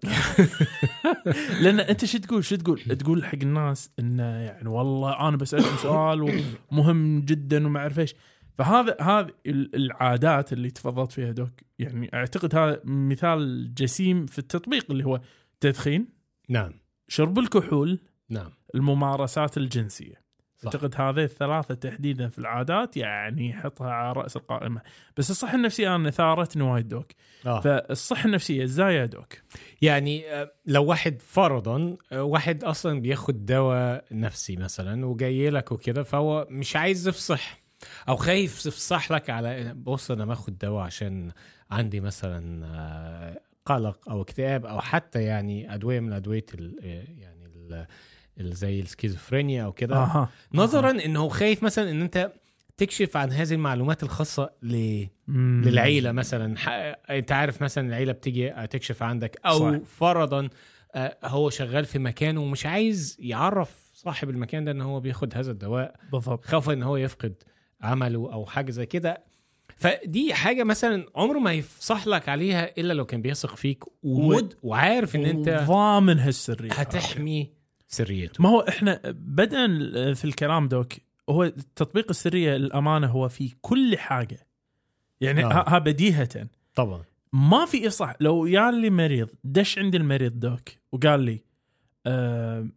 لأن 1.62 1.80
أنت 1.80 2.06
شو 2.06 2.18
تقول؟ 2.18 2.44
شو 2.44 2.56
تقول؟ 2.56 2.80
تقول 2.82 3.26
حق 3.26 3.38
الناس 3.44 3.92
انه 4.00 4.24
يعني 4.24 4.70
والله 4.70 5.28
أنا 5.28 5.38
بسالكم 5.38 5.78
سؤال 5.78 6.44
ومهم 6.72 7.22
جدا 7.22 7.68
وما 7.68 7.80
أعرف 7.80 8.00
إيش. 8.00 8.16
فهذا 8.58 8.98
هذه 9.02 9.30
ال- 9.46 9.76
العادات 9.76 10.54
اللي 10.54 10.72
تفضلت 10.72 11.12
فيها 11.12 11.32
دوك. 11.32 11.52
يعني 11.80 12.10
أعتقد 12.14 12.56
هذا 12.56 12.82
مثال 12.86 13.74
جسيم 13.74 14.26
في 14.26 14.40
التطبيق 14.40 14.86
اللي 14.92 15.06
هو 15.06 15.22
تدخين 15.60 16.08
نعم. 16.50 16.74
شرب 17.08 17.40
الكحول 17.40 18.00
نعم. 18.30 18.50
الممارسات 18.76 19.58
الجنسية. 19.58 20.29
صح. 20.60 20.66
أعتقد 20.66 21.02
هذه 21.02 21.24
الثلاثة 21.24 21.74
تحديدا 21.74 22.28
في 22.30 22.40
العادات 22.40 22.98
يعني 22.98 23.54
حطها 23.54 23.92
على 23.92 24.14
رأس 24.14 24.36
القائمة 24.36 24.82
بس 25.18 25.32
الصحه 25.32 25.56
النفسيه 25.56 25.96
أنا 25.96 26.12
ثارتني 26.12 26.64
وايد 26.64 26.88
doc 26.88 27.12
آه. 27.46 27.60
فالصحه 27.60 28.26
النفسيه 28.26 28.64
إزاي 28.64 28.96
يا 28.96 29.06
doc 29.06 29.34
يعني 29.82 30.34
آه، 30.34 30.52
لو 30.66 30.86
واحد 30.86 31.22
فرضا 31.22 31.98
آه، 32.12 32.24
واحد 32.24 32.64
أصلا 32.64 33.02
بياخد 33.02 33.46
دواء 33.46 34.06
نفسي 34.12 34.56
مثلا 34.56 35.06
وجاي 35.06 35.50
لك 35.50 35.72
وكده 35.72 36.04
فهو 36.04 36.48
مش 36.50 36.76
عايز 36.76 37.08
يفصح 37.08 37.60
أو 38.10 38.16
خايف 38.16 38.66
يفصح 38.66 39.12
لك 39.12 39.30
على 39.30 39.74
بص 39.74 40.12
أنا 40.12 40.26
باخد 40.26 40.58
دواء 40.58 40.84
عشان 40.86 41.32
عندي 41.72 42.00
مثلا 42.00 42.66
آه، 42.66 43.42
قلق 43.66 44.10
أو 44.10 44.22
اكتئاب 44.22 44.66
أو 44.66 44.80
حتى 44.82 45.24
يعني 45.24 45.74
أدوية 45.74 46.00
من 46.00 46.14
أدوية 46.14 46.46
يعني 46.82 47.46
ال- 47.46 47.88
زي 48.42 48.80
السكيزوفرينيا 48.80 49.64
أو 49.66 49.72
كده. 49.72 49.96
أها. 49.96 50.30
نظرا 50.54 50.92
إنه 50.92 51.30
خايف 51.30 51.64
مثلا 51.64 51.92
إن 51.92 52.02
أنت 52.02 52.32
تكشف 52.78 53.18
عن 53.18 53.32
هذه 53.32 53.54
المعلومات 53.54 54.04
الخاصة 54.04 54.50
ل 54.64 55.06
مم. 55.28 55.62
للعيلة 55.66 56.12
مثلا. 56.12 56.58
ح- 56.58 56.70
أنت 57.10 57.32
عارف 57.32 57.62
مثلا 57.62 57.88
العيلة 57.88 58.12
بتيجي 58.12 58.50
تكشف 58.70 59.04
عندك 59.04 59.40
أو 59.46 59.60
صح. 59.60 59.72
صح. 59.72 59.80
فرضا 59.86 60.50
آه، 60.96 61.18
هو 61.24 61.50
شغال 61.50 61.86
في 61.86 62.00
مكان 62.00 62.38
ومش 62.38 62.66
عايز 62.66 63.18
يعرف 63.20 63.92
صاحب 63.94 64.30
المكان 64.30 64.66
ده 64.66 64.72
إن 64.72 64.82
هو 64.82 65.00
بياخد 65.00 65.38
هذا 65.38 65.52
الدواء. 65.52 65.96
بالضبط. 66.12 66.46
خوفا 66.46 66.74
إن 66.74 66.84
هو 66.84 66.98
يفقد 66.98 67.34
عمله 67.82 68.34
أو 68.34 68.46
حاجة 68.46 68.72
زي 68.72 68.86
كده. 68.86 69.24
فدي 69.78 70.34
حاجة 70.34 70.64
مثلا 70.64 71.06
عمره 71.16 71.40
ما 71.40 71.54
يفصح 71.54 72.08
لك 72.08 72.30
عليها 72.30 72.72
إلا 72.78 72.94
لو 72.94 73.06
كان 73.06 73.22
بيثق 73.22 73.56
فيك 73.56 73.84
ومد 74.04 74.54
وعارف 74.64 75.16
إن 75.16 75.26
أنت 75.26 75.50
ضامن 75.68 76.20
هالسرية. 76.20 76.72
هتحمي 76.72 77.52
سريته. 77.90 78.44
ما 78.44 78.50
هو 78.50 78.60
إحنا 78.60 79.02
بدءا 79.06 79.68
في 80.14 80.26
الكلام 80.26 80.68
دوك 80.68 80.94
هو 81.30 81.48
تطبيق 81.76 82.06
السرية 82.10 82.58
للأمانة 82.58 83.08
هو 83.08 83.30
في 83.30 83.56
كل 83.62 83.98
حاجة. 83.98 84.48
يعني 85.22 85.46
آه. 85.46 85.66
ها 85.68 85.80
بديهة. 85.80 86.48
طبعا. 86.76 87.04
ما 87.34 87.66
في 87.66 87.88
اصح 87.88 88.14
لو 88.20 88.46
يا 88.46 88.72
لي 88.72 88.90
مريض 88.90 89.30
دش 89.44 89.80
عند 89.80 89.96
المريض 89.96 90.40
دوك 90.40 90.70
وقال 90.92 91.20
لي 91.20 91.44
آه 92.06 92.68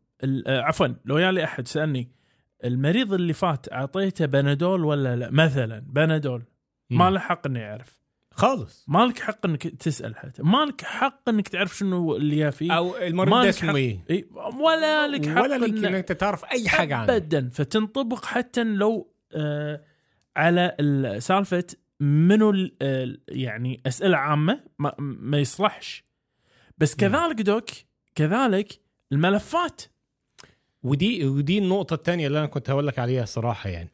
آه، 0.47 0.61
عفوا 0.61 0.89
لو 1.05 1.19
يالي 1.19 1.45
أحد 1.45 1.69
سألني 1.69 2.09
المريض 2.65 3.13
اللي 3.13 3.33
فات 3.33 3.73
أعطيته 3.73 4.27
بنادول 4.27 4.85
ولا 4.85 5.17
لا؟ 5.17 5.31
مثلا 5.31 5.79
بنادول. 5.79 6.43
ما 6.91 7.11
له 7.11 7.21
حق 7.21 7.47
انه 7.47 7.61
يعرف 7.61 8.02
خالص. 8.35 8.85
ما 8.89 9.07
لك 9.07 9.19
حق 9.19 9.47
إنك 9.47 9.67
تسأل 9.67 10.17
حتى. 10.17 10.43
ما 10.43 10.65
لك 10.65 10.81
حق 10.85 11.29
إنك 11.29 11.49
تعرف 11.49 11.77
شنو 11.77 12.17
اللي 12.17 12.53
فيه. 12.53 12.73
أو 12.73 12.97
المريض 12.97 13.33
حق- 13.55 13.75
إي، 14.11 14.29
ولا 14.61 15.09
لك 15.09 15.29
حق 15.29 15.43
ولا 15.43 15.59
لك 15.59 15.71
إن- 15.71 15.85
ان 15.87 15.95
أنت 15.95 16.13
تعرف 16.13 16.45
أي 16.45 16.69
حاجة 16.69 16.97
عنه. 16.97 17.17
ابدا. 17.17 17.51
فتنطبق 17.53 18.25
حتى 18.25 18.65
لو 18.65 19.13
آه 19.35 19.85
على 20.37 20.77
ال- 20.81 21.23
سالفة 21.23 21.65
منو 22.01 22.51
ال- 22.51 22.75
آه، 22.83 23.17
يعني 23.29 23.81
أسئلة 23.87 24.17
عامة 24.17 24.61
ما, 24.79 24.93
ما 24.99 25.39
يصلحش. 25.39 26.05
بس 26.79 26.95
كذلك 26.97 27.41
دوك 27.43 27.65
كذلك 28.15 28.81
الملفات. 29.13 29.83
ودي 30.83 31.27
ودي 31.27 31.59
النقطة 31.59 31.95
الثانية 31.95 32.27
اللي 32.27 32.39
أنا 32.39 32.47
كنت 32.47 32.71
هقول 32.71 32.87
لك 32.87 32.99
عليها 32.99 33.25
صراحة 33.25 33.71
يعني. 33.71 33.89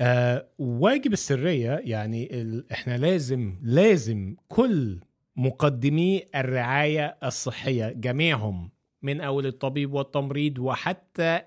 آه 0.00 0.46
واجب 0.58 1.12
السرية 1.12 1.80
يعني 1.84 2.40
ال... 2.40 2.72
إحنا 2.72 2.98
لازم 2.98 3.58
لازم 3.62 4.36
كل 4.48 5.00
مقدمي 5.36 6.22
الرعاية 6.34 7.16
الصحية 7.24 7.88
جميعهم 7.92 8.70
من 9.02 9.20
أول 9.20 9.46
الطبيب 9.46 9.92
والتمريض 9.92 10.58
وحتى 10.58 11.40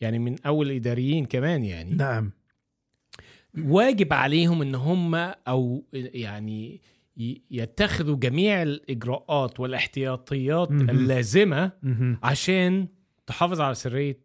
يعني 0.00 0.18
من 0.18 0.36
أول 0.46 0.70
الإداريين 0.70 1.24
كمان 1.24 1.64
يعني. 1.64 1.92
نعم. 1.94 2.32
واجب 3.58 4.12
عليهم 4.12 4.62
إن 4.62 4.74
هم 4.74 5.14
أو 5.48 5.84
يعني 5.92 6.80
يتخذوا 7.50 8.16
جميع 8.16 8.62
الإجراءات 8.62 9.60
والاحتياطيات 9.60 10.70
مهم. 10.70 10.90
اللازمة 10.90 11.72
مهم. 11.82 12.18
عشان 12.22 12.88
تحافظ 13.26 13.60
على 13.60 13.74
سرية 13.74 14.20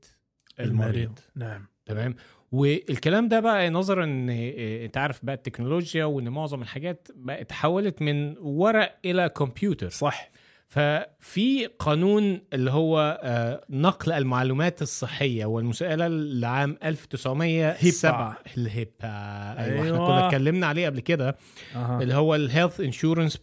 المريض. 0.60 1.20
نعم. 1.36 1.66
تمام؟ 1.86 2.16
والكلام 2.54 3.28
ده 3.28 3.40
بقى 3.40 3.70
نظرا 3.70 4.04
ان 4.04 4.30
إيه، 4.30 4.86
أنت 4.86 4.98
عارف 4.98 5.26
بقى 5.26 5.36
التكنولوجيا 5.36 6.06
وإن 6.06 6.30
معظم 6.30 6.62
الحاجات 6.62 7.08
بقت 7.16 7.40
اتحولت 7.40 8.02
من 8.02 8.36
ورق 8.38 8.96
إلى 9.06 9.30
كمبيوتر. 9.30 9.90
صح. 9.90 10.30
ففي 10.68 11.66
قانون 11.80 12.42
اللي 12.54 12.72
هو 12.72 13.20
آه، 13.24 13.66
نقل 13.70 14.12
المعلومات 14.12 14.82
الصحية 14.82 15.46
والمساءلة 15.46 16.08
لعام 16.08 16.78
1907 16.84 18.38
ال 18.58 18.63
HIPAA 18.63 18.90
أيوه 19.04 19.80
إحنا 19.82 19.84
أيوة. 19.84 19.98
كنا 20.08 20.26
اتكلمنا 20.28 20.68
عليه 20.68 20.86
قبل 20.86 21.00
كده. 21.00 21.36
أها. 21.76 22.02
اللي 22.02 22.14
هو 22.14 22.36
ال 22.36 22.42
health 22.42 22.80
insurance 22.82 23.38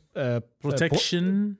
protection 0.64 1.55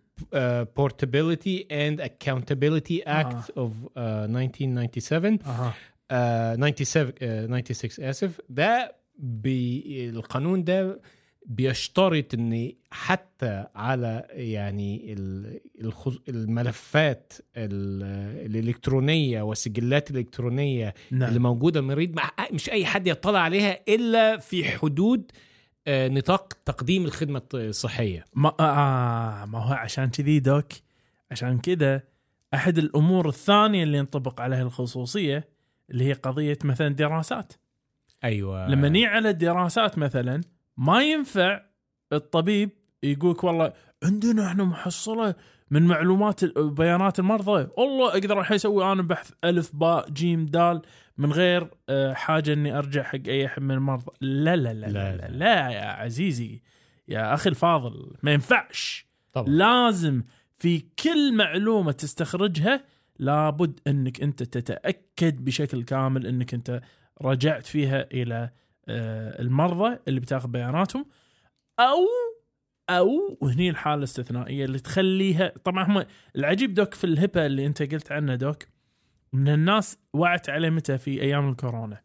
portability 0.81 1.65
and 1.71 2.01
accountability 2.01 2.99
act 3.07 3.51
of 3.57 3.71
uh, 3.97 3.99
1997 3.99 5.39
أها. 5.47 5.75
Uh, 6.11 6.13
97 6.15 7.13
uh, 7.13 7.65
96 7.65 8.09
آسف 8.09 8.41
ده 8.49 8.97
ب 9.19 10.09
القانون 10.11 10.65
ده 10.65 11.01
بيشترط 11.47 12.35
إن 12.35 12.73
حتى 12.91 13.67
على 13.75 14.27
يعني. 14.31 15.15
الملفات 16.29 17.33
ال- 17.57 18.47
الإلكترونية 18.47 19.43
والسجلات 19.43 20.11
الإلكترونية 20.11 20.95
اللي 21.13 21.25
نعم 21.27 21.43
موجوده 21.43 21.81
المريض 21.81 22.17
مش 22.53 22.71
أي 22.71 22.87
حد 22.87 23.07
يطلع 23.07 23.39
عليها 23.39 23.79
إلا 23.89 24.37
في 24.37 24.65
حدود 24.65 25.33
آه، 25.87 26.09
نطاق 26.09 26.53
تقديم 26.65 27.05
الخدمة 27.05 27.43
الصحية 27.55 28.25
ما 28.35 28.53
آه 28.61 29.45
ما 29.45 29.59
هو 29.59 29.73
عشان 29.75 30.11
كذي 30.11 30.41
دوك 30.41 30.67
عشان 31.31 31.59
كذا 31.59 32.03
أحد 32.55 32.79
الأمور 32.79 33.29
الثانية 33.29 33.83
اللي 33.83 33.99
ينطبق 33.99 34.41
عليها 34.41 34.63
الخصوصية 34.63 35.49
اللي 35.91 36.05
هي 36.05 36.13
قضية 36.13 36.59
مثلا 36.65 36.89
دراسات. 36.89 37.53
أيوه. 38.25 38.69
لما 38.69 38.89
نيجي 38.89 39.07
على 39.07 39.31
الدراسات 39.31 39.99
مثلا 39.99 40.41
ما 40.77 41.03
ينفع 41.03 41.63
الطبيب 42.13 42.71
يقولك 43.03 43.45
والله 43.45 43.73
عندنا 44.05 44.47
إحنا 44.47 44.65
محصلة 44.65 45.35
من 45.71 45.83
معلومات 45.83 46.59
بيانات 46.59 47.19
المرضى. 47.19 47.69
والله 47.77 48.09
أقدر 48.09 48.41
الحين 48.41 48.55
أسوي 48.55 48.93
أنا 48.93 49.03
بحث 49.03 49.31
ألف 49.45 49.77
باء 49.77 50.11
جيم 50.11 50.47
دال 50.47 50.83
من 51.19 51.33
غير 51.33 51.71
آه، 51.89 52.13
حاجة 52.13 52.53
إني 52.53 52.79
أرجع 52.79 53.03
حق 53.03 53.19
أي 53.27 53.47
أحد 53.47 53.63
من 53.63 53.71
المرضى. 53.71 54.13
لا 54.21 54.57
لا 54.57 54.75
لا 54.75 54.87
لا, 54.87 55.17
لا، 55.17 55.17
لا, 55.17 55.29
لا 55.29 55.71
يا 55.71 55.85
عزيزي 55.85 56.63
يا 57.09 57.35
أخي 57.35 57.51
الفاضل 57.51 58.13
ما 58.23 58.33
ينفعش. 58.33 59.07
طبعا. 59.33 59.49
لازم 59.49 60.23
في 60.59 60.85
كل 61.05 61.37
معلومة 61.37 61.93
تستخرجها 61.93 62.85
لابد 63.21 63.81
انك 63.87 64.21
انت 64.23 64.43
تتأكد 64.43 65.45
بشكل 65.45 65.83
كامل 65.85 66.27
انك 66.27 66.55
انت 66.55 66.81
رجعت 67.23 67.67
فيها 67.67 68.07
إلى 68.13 68.51
آه، 68.89 69.43
المرضى 69.43 69.99
اللي 70.09 70.21
بتاخذ 70.21 70.49
بياناتهم 70.49 71.07
أو 71.81 71.99
أو 72.91 73.39
وهني 73.41 73.71
الحالة 73.71 73.99
الاستثنائية 73.99 74.65
اللي 74.65 74.79
تخليها 74.79 75.53
طبعا 75.65 75.85
هم 75.85 76.05
العجيب 76.37 76.75
دوك 76.75 76.95
في 76.95 77.05
الهبه 77.05 77.47
اللي 77.47 77.67
انت 77.67 77.83
قلت 77.83 78.13
عنه 78.13 78.35
دوك 78.35 78.63
إن 79.35 79.49
الناس 79.49 79.99
وعت 80.13 80.51
عليه 80.51 80.71
متى 80.71 80.99
في 80.99 81.23
أيام 81.23 81.49
الكورونا؟ 81.49 82.01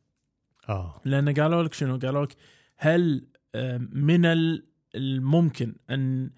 آه. 0.69 1.01
لأن 1.06 1.34
قالوا 1.34 1.63
لك 1.63 1.73
شنو؟ 1.73 1.97
قالوا 1.97 2.25
لك 2.25 2.36
هل 2.78 3.28
آه، 3.56 3.78
من 3.91 4.25
ال- 4.25 4.65
الممكن 4.95 5.75
أن 5.89 6.32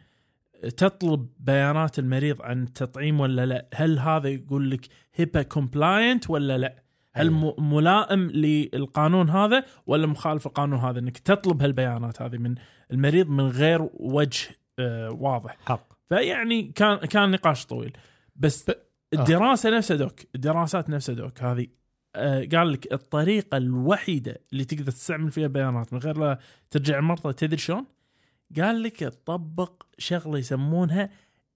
تطلب 0.77 1.27
بيانات 1.39 1.99
المريض 1.99 2.41
عن 2.41 2.63
التطعيم 2.63 3.19
ولا 3.19 3.45
لا؟ 3.45 3.67
هل 3.73 3.99
هذا 3.99 4.29
يقول 4.29 4.71
لك 4.71 4.85
هيبا 5.15 5.41
كومبلاينت 5.41 6.29
ولا 6.29 6.57
لا؟ 6.57 6.83
هل 7.13 7.27
أيوة. 7.29 7.55
م- 7.59 7.73
ملائم 7.75 8.19
للقانون 8.31 9.29
هذا 9.29 9.63
ولا 9.85 10.07
مخالف 10.07 10.47
القانون 10.47 10.79
هذا؟ 10.79 10.99
إنك 10.99 11.17
تطلب 11.17 11.61
هالبيانات 11.61 12.21
هذه 12.21 12.37
من 12.37 12.55
المريض 12.91 13.29
من 13.29 13.47
غير 13.47 13.89
وجه 13.93 14.47
آه، 14.79 15.09
واضح. 15.11 15.57
حق. 15.65 15.93
فيعني 16.05 16.63
كان 16.75 16.97
كان 16.97 17.31
نقاش 17.31 17.65
طويل. 17.65 17.97
بس 18.35 18.69
ب- 18.69 18.73
الدراسة 19.13 19.77
نفسها 19.77 19.97
دوك 19.97 20.13
الدراسات 20.35 20.89
نفسها 20.89 21.15
دوك 21.15 21.41
هذه 21.43 21.67
آه، 22.15 22.47
قال 22.55 22.71
لك 22.71 22.93
الطريقة 22.93 23.57
الوحيدة 23.57 24.37
اللي 24.53 24.65
تقدر 24.65 24.91
تستعمل 24.91 25.31
فيها 25.31 25.47
بيانات 25.47 25.93
من 25.93 25.99
غير 25.99 26.17
لا 26.17 26.39
ترجع 26.69 26.99
المرضى 26.99 27.33
تدري 27.33 27.57
شلون؟ 27.57 27.85
قال 28.55 28.83
لك 28.83 28.97
تطبق 28.97 29.83
شغلة 29.97 30.37
يسمونها 30.37 31.09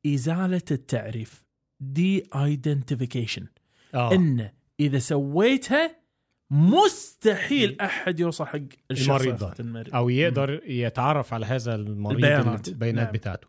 إزالة 0.05 0.61
التعريف 0.71 1.43
دي 1.79 2.23
ايدنتيفيكيشن 2.35 3.47
آه 3.95 4.13
إن 4.13 4.49
إذا 4.79 4.99
سويتها 4.99 6.01
مستحيل 6.49 7.81
أحد 7.81 8.19
يوصل 8.19 8.45
حق 8.45 8.59
المريض. 8.91 9.59
المريض 9.59 9.95
أو 9.95 10.09
يقدر 10.09 10.61
يتعرف 10.65 11.33
على 11.33 11.45
هذا 11.45 11.75
المريض 11.75 12.25
البيانات. 12.25 12.67
البيانات 12.67 13.03
نعم. 13.05 13.13
بتاعته 13.13 13.47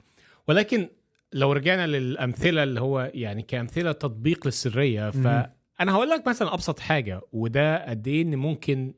ولكن 0.49 0.89
لو 1.33 1.53
رجعنا 1.53 1.87
للأمثلة 1.87 2.63
اللي 2.63 2.81
هو 2.81 3.11
يعني 3.15 3.43
كأمثلة 3.43 3.93
تطبيق 3.93 4.47
للسرية. 4.47 5.11
فأنا 5.11 5.93
هقول 5.93 6.09
لك 6.09 6.29
مثلا 6.29 6.55
أبسط 6.55 6.79
حاجة 6.79 7.21
وده 7.33 7.91
قد 7.91 8.09
إيه 8.09 8.23
إن 8.23 8.37
ممكن 8.37 8.95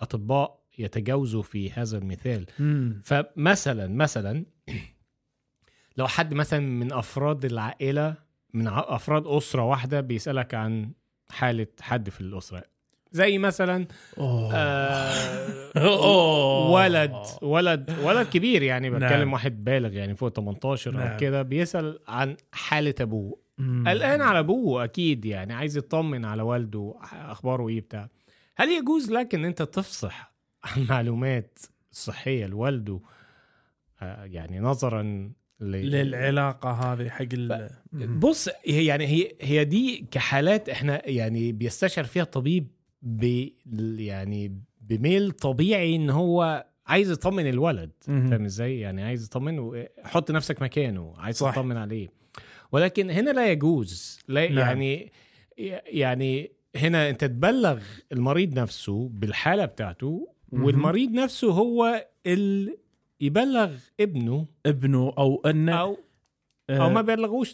أطباء 0.00 0.57
يتجاوزوا 0.78 1.42
في 1.42 1.70
هذا 1.70 1.98
المثال 1.98 2.46
مم. 2.58 3.02
فمثلا 3.04 3.88
مثلا 3.88 4.44
لو 5.96 6.06
حد 6.06 6.34
مثلا 6.34 6.60
من 6.60 6.92
أفراد 6.92 7.44
العائلة 7.44 8.14
من 8.54 8.68
أفراد 8.68 9.26
أسرة 9.26 9.62
واحدة 9.62 10.00
بيسألك 10.00 10.54
عن 10.54 10.92
حالة 11.30 11.66
حد 11.80 12.10
في 12.10 12.20
الأسرة 12.20 12.62
زي 13.12 13.38
مثلا 13.38 13.86
أوه. 14.18 14.54
آه 14.54 15.48
أوه. 15.76 16.70
ولد 16.70 17.16
ولد 17.42 17.96
ولد 18.02 18.26
كبير 18.26 18.62
يعني 18.62 18.90
بتكلم 18.90 19.18
نعم. 19.18 19.32
واحد 19.32 19.64
بالغ 19.64 19.92
يعني 19.92 20.16
فوق 20.16 20.28
18 20.28 20.90
نعم. 20.90 21.06
أو 21.06 21.16
كده 21.16 21.42
بيسأل 21.42 21.98
عن 22.08 22.36
حالة 22.52 22.94
أبوه. 23.00 23.38
قلقان 23.58 24.20
على 24.20 24.38
أبوه 24.38 24.84
أكيد 24.84 25.24
يعني 25.24 25.54
عايز 25.54 25.76
يطمن 25.76 26.24
على 26.24 26.42
والده 26.42 26.94
أخباره 27.12 27.68
إيه 27.68 27.80
بتاع 27.80 28.08
هل 28.56 28.68
يجوز 28.68 29.10
لك 29.10 29.34
إن 29.34 29.44
أنت 29.44 29.62
تفصح 29.62 30.37
معلومات 30.76 31.58
صحيه 31.90 32.46
لوالده 32.46 33.00
آه 34.02 34.24
يعني 34.24 34.60
نظرا 34.60 35.02
ل... 35.60 35.70
للعلاقة 35.70 36.70
هذه 36.70 37.08
حق 37.08 37.26
ال. 37.32 37.68
بص 37.92 38.48
هي 38.64 38.84
يعني 38.86 39.06
هي 39.06 39.32
هي 39.40 39.64
دي 39.64 40.06
كحالات 40.10 40.68
إحنا 40.68 41.08
يعني 41.08 41.52
بيستشعر 41.52 42.04
فيها 42.04 42.22
الطبيب 42.22 42.68
ب 43.02 43.48
يعني 43.98 44.60
بميل 44.80 45.30
طبيعي 45.30 45.96
إن 45.96 46.10
هو 46.10 46.66
عايز 46.86 47.10
يطمن 47.10 47.48
الولد. 47.48 47.90
فاهم 48.00 48.44
إزاي 48.44 48.80
يعني 48.80 49.02
عايز 49.02 49.24
يطمنه 49.24 49.86
حط 50.04 50.30
نفسك 50.30 50.62
مكانه 50.62 51.14
عايز 51.18 51.36
صح. 51.36 51.52
تطمن 51.52 51.76
عليه 51.76 52.08
ولكن 52.72 53.10
هنا 53.10 53.30
لا 53.30 53.52
يجوز 53.52 54.18
لا 54.28 54.48
نعم. 54.48 54.58
يعني 54.58 55.12
يعني 55.86 56.52
هنا 56.76 57.10
أنت 57.10 57.24
تبلغ 57.24 57.82
المريض 58.12 58.58
نفسه 58.58 59.08
بالحالة 59.08 59.64
بتاعته. 59.64 60.28
والمريض 60.52 61.10
نفسه 61.10 61.50
هو 61.52 62.06
اللي 62.26 62.78
يبلغ 63.20 63.72
ابنه 64.00 64.46
ابنه 64.66 65.12
أو 65.18 65.42
انه 65.46 65.80
أو 65.80 65.98
أو 66.70 66.90
ما 66.90 67.00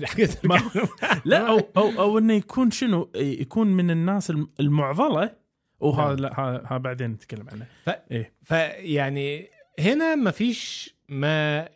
الحاجات 0.00 0.46
ما- 0.46 0.70
لا 1.24 1.48
أو 1.48 1.58
أو 1.76 1.88
أو 2.02 2.18
أنه 2.18 2.34
يكون 2.34 2.70
شنو؟ 2.70 3.10
يكون 3.16 3.66
من 3.66 3.90
الناس 3.90 4.30
الم- 4.30 4.50
المعضلة. 4.60 5.36
وهذا 5.80 6.08
نعم. 6.08 6.16
لا 6.16 6.40
ها, 6.40 6.78
بعدين 6.78 7.10
نتكلم 7.10 7.46
عنه. 7.52 7.66
ف- 7.84 7.90
إيه. 8.10 8.32
فيعني 8.42 9.48
هنا 9.80 10.14
ما 10.14 10.30
فيش 10.30 10.94
ما 11.08 11.68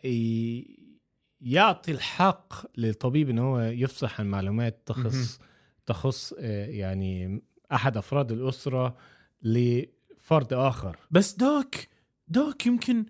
يعطي 1.41 1.91
الحق 1.91 2.53
للطبيب 2.77 3.29
إن 3.29 3.39
هو 3.39 3.59
يفصح 3.59 4.19
عن 4.19 4.27
معلومات 4.27 4.81
تخص 4.85 5.39
تخص 5.85 6.33
آه، 6.39 6.65
يعني 6.65 7.41
أحد 7.71 7.97
أفراد 7.97 8.31
الأسرة 8.31 8.97
لفرد 10.29 10.53
آخر. 10.53 10.97
بس 11.11 11.35
دوك 11.35 11.75
دوك 12.27 12.65
يمكن 12.65 13.05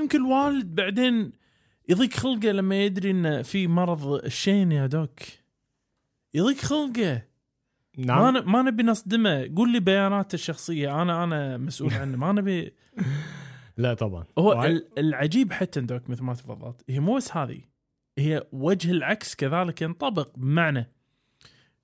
يمكن 0.00 0.18
الوالد 0.18 0.74
بعدين 0.74 1.32
يضيق 1.88 2.12
خلقه 2.12 2.50
لما 2.50 2.84
يدري 2.84 3.10
انه 3.10 3.42
في 3.42 3.66
مرض 3.66 4.06
الشين 4.24 4.72
يا 4.72 4.86
دوك. 4.86 5.18
يضيق 6.34 6.56
خلقه. 6.56 7.22
ما 7.98 8.04
نعم 8.06 8.36
ن- 8.36 8.44
ما 8.44 8.62
نبي 8.62 8.82
نصدمه. 8.82 9.50
قول 9.56 9.72
لي 9.72 9.80
بياناته 9.80 10.34
الشخصية. 10.34 11.02
أنا 11.02 11.24
أنا 11.24 11.56
مسؤول 11.56 11.94
عنه. 11.94 12.16
ما 12.18 12.32
نبي 12.32 12.74
لا 13.76 13.94
طبعا. 13.94 14.24
هو 14.38 14.48
وع- 14.48 14.66
ال- 14.66 14.98
العجيب 14.98 15.52
حتى 15.52 15.80
دوك 15.80 16.10
مثل 16.10 16.22
ما 16.22 16.34
تفضلت 16.34 16.82
هي 16.88 17.00
مو 17.00 17.16
بس 17.16 17.36
هذه. 17.36 17.60
هي 18.18 18.46
وجه 18.52 18.90
العكس 18.90 19.34
كذلك 19.34 19.82
ينطبق 19.82 20.30
بمعنى. 20.36 20.92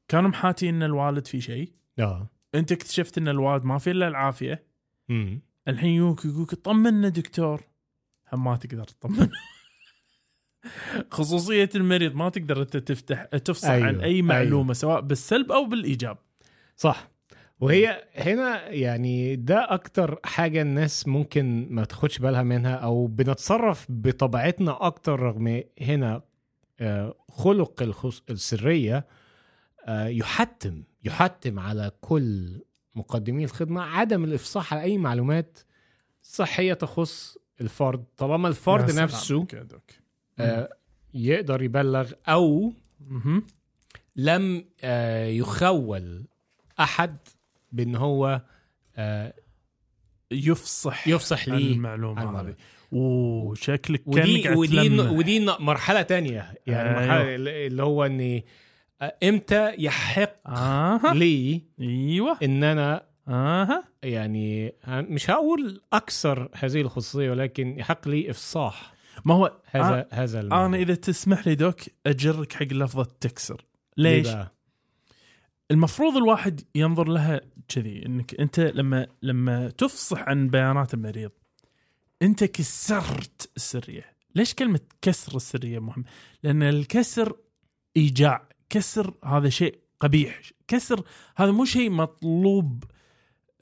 كانوا 0.09 0.31
محاتين 0.31 0.75
إن 0.75 0.83
الوالد 0.83 1.27
في 1.27 1.41
شيء. 1.41 1.73
آه. 1.99 2.31
أنت 2.55 2.73
اكتشفت 2.73 3.19
إن 3.19 3.29
الوالد 3.29 3.65
ما 3.65 3.79
في 3.79 3.91
إلا 3.91 4.09
العافية. 4.09 4.66
أمم. 5.11 5.41
الحين 5.69 5.91
يوك 5.91 6.25
يقولك 6.25 6.55
طمنا 6.55 7.09
دكتور 7.09 7.63
هم 8.33 8.45
ما 8.45 8.57
تقدر 8.57 8.85
تطمن 8.85 9.29
خصوصية 11.11 11.69
المريض 11.75 12.15
ما 12.15 12.29
تقدر 12.29 12.63
انت 12.63 12.77
تفتح 12.77 13.25
تفصح 13.25 13.71
أيوه، 13.71 13.87
عن 13.87 14.01
أي 14.01 14.23
معلومة 14.23 14.73
سواء 14.73 15.01
بالسلب 15.01 15.53
أو 15.53 15.65
بالإيجاب 15.65 16.19
صح 16.77 17.09
وهي 17.61 18.05
هنا 18.15 18.69
يعني 18.69 19.37
ده 19.37 19.75
أكتر 19.75 20.21
حاجة 20.25 20.63
الناس 20.63 21.09
ممكن 21.09 21.67
ما 21.71 21.85
تاخدش 21.85 22.19
بالها 22.19 22.43
منها 22.43 22.75
أو 22.75 23.07
بنتصرف 23.07 23.87
بطبيعتنا 23.89 24.87
أكتر 24.87 25.21
رغم 25.21 25.63
هنا 25.81 26.23
آه، 26.81 27.15
خلق. 27.29 27.83
السرية 28.31 29.07
آه، 29.87 30.07
يحتم 30.07 30.83
يحتم 31.05 31.59
على 31.59 31.91
كل 32.01 32.61
مقدمي 32.97 33.45
الخدمة 33.45 33.83
عدم 33.83 34.25
الإفصاح 34.25 34.75
على 34.75 34.83
أي 34.83 34.99
معلومات 34.99 35.59
صحية 36.23 36.75
تخص 36.75 37.37
الفرد 37.61 38.05
طالما 38.17 38.49
الفرد 38.49 38.95
نفسه 38.95 39.47
يا 39.53 39.63
دوك. 39.63 39.91
آه، 40.39 40.69
يقدر 41.15 41.63
يبلغ 41.63 42.13
أو 42.29 42.73
مهم. 43.01 43.47
لم 44.17 44.65
آه، 44.83 45.27
يخول 45.27 46.25
أحد 46.81 47.17
بأن 47.73 47.97
هو 47.97 48.43
آه، 48.97 49.35
يفصح 50.31 51.09
يفصح 51.09 51.49
لي 51.49 51.73
المعلومة 51.73 52.21
عن 52.21 52.37
هذه. 52.37 52.55
وشكلك 52.93 54.03
كأنك 54.05 54.57
ودي 54.57 54.79
ودي. 54.79 55.01
ودي 55.01 55.41
مرحلة 55.41 56.03
تانية 56.03 56.55
يعني 56.67 56.89
أيوه. 56.89 57.01
مرحله 57.01 57.35
اللي 57.67 57.83
هو 57.83 58.05
إني 58.07 58.37
آه، 58.39 58.45
إمتى 59.23 59.75
يحق 59.79 60.49
أها 60.51 61.15
لي 61.15 61.63
أيوه. 61.81 62.39
إن 62.43 62.65
أنا 62.65 63.07
أها 63.29 63.85
يعني 64.03 64.73
ه- 64.85 65.01
مش 65.01 65.31
هقول 65.31 65.81
أكثر 65.93 66.49
هذه 66.55 66.81
الخصوصية 66.81 67.31
ولكن 67.31 67.79
يحق 67.79 68.09
لي 68.09 68.31
إفصاح. 68.31 68.95
ما 69.25 69.35
هو 69.35 69.61
هذا 69.67 70.09
هذا 70.13 70.41
الموضوع. 70.41 70.67
أنا 70.67 70.77
إذا 70.77 70.95
تسمح 70.95 71.47
لي 71.47 71.55
دوك 71.55 71.81
أجرك 72.07 72.53
حق 72.53 72.63
لفظة 72.73 73.05
تكسر. 73.21 73.65
ليه 73.97 74.17
ليش؟ 74.19 74.29
بقى؟ 74.29 74.53
المفروض 75.71 76.17
الواحد 76.17 76.61
ينظر 76.75 77.09
لها 77.09 77.41
كذي 77.69 78.07
إنك 78.07 78.41
أنت 78.41 78.61
لما 78.61 79.07
لما 79.23 79.69
تفصح 79.71 80.23
عن 80.29 80.49
بيانات 80.49 80.95
المريض 80.95 81.31
أنت 82.23 82.45
كسرت 82.45 83.51
السرية. 83.57 84.05
ليش 84.35 84.55
كلمة 84.55 84.81
كسر 85.03 85.37
السرية 85.37 85.79
مهم؟ 85.79 86.05
لأن 86.43 86.63
الكسر 86.63 87.37
إيجاع. 87.97 88.49
كسر 88.71 89.15
هذا 89.25 89.49
شيء 89.49 89.79
قبيح. 90.01 90.41
كسر 90.69 91.03
هذا 91.37 91.51
مو 91.51 91.65
شيء 91.65 91.91
مطلوب 91.91 92.85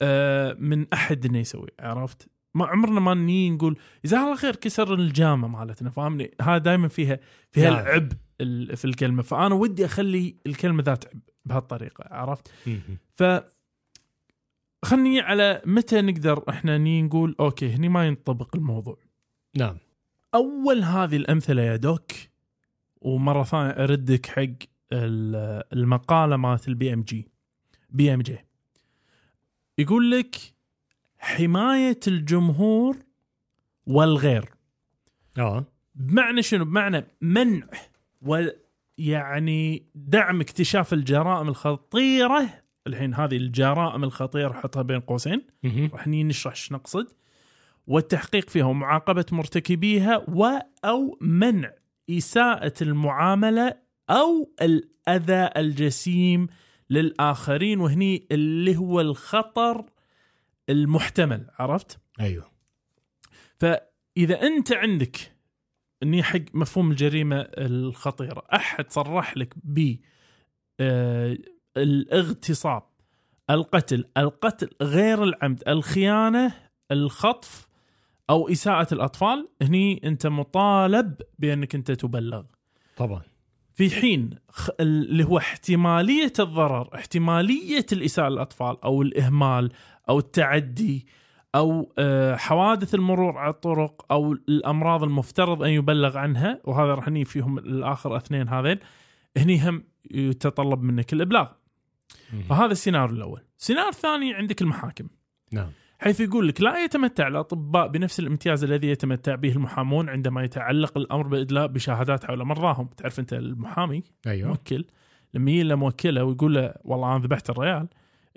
آه، 0.01 0.53
من 0.59 0.85
أحد 0.93 1.25
إنه 1.25 1.39
يسويه 1.39 1.69
عرفت؟ 1.79 2.29
ما 2.53 2.65
عمرنا 2.65 2.99
ما 2.99 3.13
ني 3.13 3.49
نقول 3.49 3.77
جزاه 4.05 4.23
الله 4.23 4.35
خير 4.35 4.55
كسر 4.55 4.93
الجامة 4.93 5.47
مالتنا 5.47 5.89
فاهمني؟ 5.89 6.31
هذا 6.41 6.57
دائما 6.57 6.87
فيها 6.87 7.19
فيها 7.51 7.69
نعم. 7.69 7.79
العب 7.79 8.11
ال- 8.41 8.77
في 8.77 8.85
الكلمة. 8.85 9.21
فأنا 9.23 9.55
ودي 9.55 9.85
أخلي 9.85 10.35
الكلمة 10.47 10.83
ذات 10.83 11.05
عب 11.05 11.19
بهالطريقة 11.45 12.03
عرفت. 12.11 12.51
ف 13.13 13.23
خلني 14.85 15.21
على 15.21 15.61
متى 15.65 16.01
نقدر 16.01 16.43
إحنا 16.49 16.77
ني 16.77 17.01
نقول 17.01 17.35
okay 17.39 17.69
هني 17.73 17.89
ما 17.89 18.07
ينطبق 18.07 18.55
الموضوع. 18.55 18.97
نعم. 19.57 19.77
أول 20.35 20.83
هذه 20.83 21.15
الأمثلة 21.15 21.61
يا 21.61 21.75
doc 21.75 22.11
ومرة 23.01 23.43
ثانية 23.43 23.69
أردك 23.71 24.25
حق 24.25 24.45
المقالة 24.93 26.37
مالت 26.37 26.67
ال 26.67 26.93
BMJ 26.93 27.27
BMJ 27.89 28.37
يقول 29.77 30.11
لك 30.11 30.35
حماية 31.17 31.99
الجمهور 32.07 32.97
والغير. 33.85 34.49
آه. 35.37 35.65
بمعنى 35.95 36.41
شنو؟ 36.41 36.65
بمعنى 36.65 37.05
منع 37.21 37.67
ويعني 38.21 39.85
دعم 39.95 40.41
اكتشاف 40.41 40.93
الجرائم 40.93 41.47
الخطيرة. 41.47 42.49
الحين 42.87 43.13
هذه 43.13 43.37
الجرائم 43.37 44.03
الخطيرة 44.03 44.53
حطها 44.53 44.81
بين 44.81 44.99
قوسين. 44.99 45.41
راح 45.93 46.07
نشرح 46.07 46.53
إيش 46.53 46.71
نقصد. 46.71 47.07
والتحقيق 47.87 48.49
فيها 48.49 48.65
ومعاقبة 48.65 49.25
مرتكبيها 49.31 50.17
و 50.17 50.45
أو 50.85 51.17
منع 51.21 51.71
إساءة 52.09 52.73
المعاملة 52.81 53.84
أو 54.09 54.51
الأذى 54.61 55.49
الجسيم 55.57 56.47
للآخرين 56.89 57.79
وهني 57.79 58.27
اللي 58.31 58.77
هو 58.77 59.01
الخطر 59.01 59.85
المحتمل 60.69 61.47
عرفت؟ 61.59 61.99
أيوه. 62.19 62.51
فإذا 63.59 64.41
أنت 64.41 64.73
عندك 64.73 65.35
اني 66.03 66.23
حق 66.23 66.39
مفهوم 66.53 66.91
الجريمة 66.91 67.35
الخطيرة 67.57 68.43
أحد 68.53 68.91
صرح 68.91 69.37
لك 69.37 69.53
ب 69.63 69.95
آه، 70.79 71.37
الاغتصاب 71.77 72.83
القتل 73.49 74.05
القتل 74.17 74.69
غير 74.81 75.23
العمد 75.23 75.63
الخيانة 75.67 76.53
الخطف 76.91 77.67
أو 78.29 78.49
إساءة 78.49 78.93
الأطفال 78.93 79.49
هني 79.61 80.01
أنت 80.03 80.27
مطالب 80.27 81.21
بأنك 81.39 81.75
أنت 81.75 81.91
تبلغ. 81.91 82.43
طبعا. 82.97 83.21
في 83.75 83.89
حين 83.89 84.29
اللي 84.79 85.23
هو 85.23 85.37
احتمالية 85.37 86.33
الضرر 86.39 86.89
احتمالية 86.95 87.85
الإساءة 87.91 88.29
للأطفال 88.29 88.83
أو 88.83 89.01
الإهمال 89.01 89.71
أو 90.09 90.19
التعدي 90.19 91.07
أو 91.55 91.93
آه، 91.97 92.35
حوادث 92.35 92.95
المرور 92.95 93.37
على 93.37 93.49
الطرق 93.49 94.11
أو 94.11 94.33
الأمراض 94.33 95.03
المفترض 95.03 95.63
أن 95.63 95.69
يبلغ 95.69 96.17
عنها 96.17 96.61
وهذا 96.63 96.95
راح 96.95 97.07
نجي 97.07 97.25
فيهم 97.25 97.57
الآخر 97.57 98.17
اثنين 98.17 98.49
هذين 98.49 98.79
هني 99.37 99.69
هم 99.69 99.83
يتطلب 100.11 100.81
منك 100.81 101.13
الإبلاغ. 101.13 101.47
فهذا 102.49 102.71
السيناريو 102.71 103.15
الأول. 103.15 103.41
السيناريو 103.59 103.89
الثاني 103.89 104.33
عندك 104.33 104.61
المحاكم. 104.61 105.07
نعم. 105.51 105.71
حيث 106.05 106.19
يقول 106.19 106.47
لك 106.47 106.61
لا 106.61 106.83
يتمتع 106.83 107.27
الأطباء 107.27 107.87
بنفس 107.87 108.19
الامتياز 108.19 108.63
الذي 108.63 108.87
يتمتع 108.87 109.35
به 109.35 109.51
المحامون 109.51 110.09
عندما 110.09 110.43
يتعلق 110.43 110.97
الأمر 110.97 111.27
بإدلاء 111.27 111.67
بشهادات 111.67 112.25
حول 112.25 112.43
مرضاهم 112.43 112.89
تعرف 112.97 113.19
أنت 113.19 113.33
المحامي 113.33 114.03
أيوه 114.27 114.49
موكل 114.49 114.85
لما 115.33 115.51
يجي 115.51 115.63
له 115.63 115.75
موكلة 115.75 116.23
ويقول 116.23 116.55
له 116.55 116.73
والله 116.83 117.15
أنا 117.15 117.23
ذبحت 117.23 117.49
الريال 117.49 117.87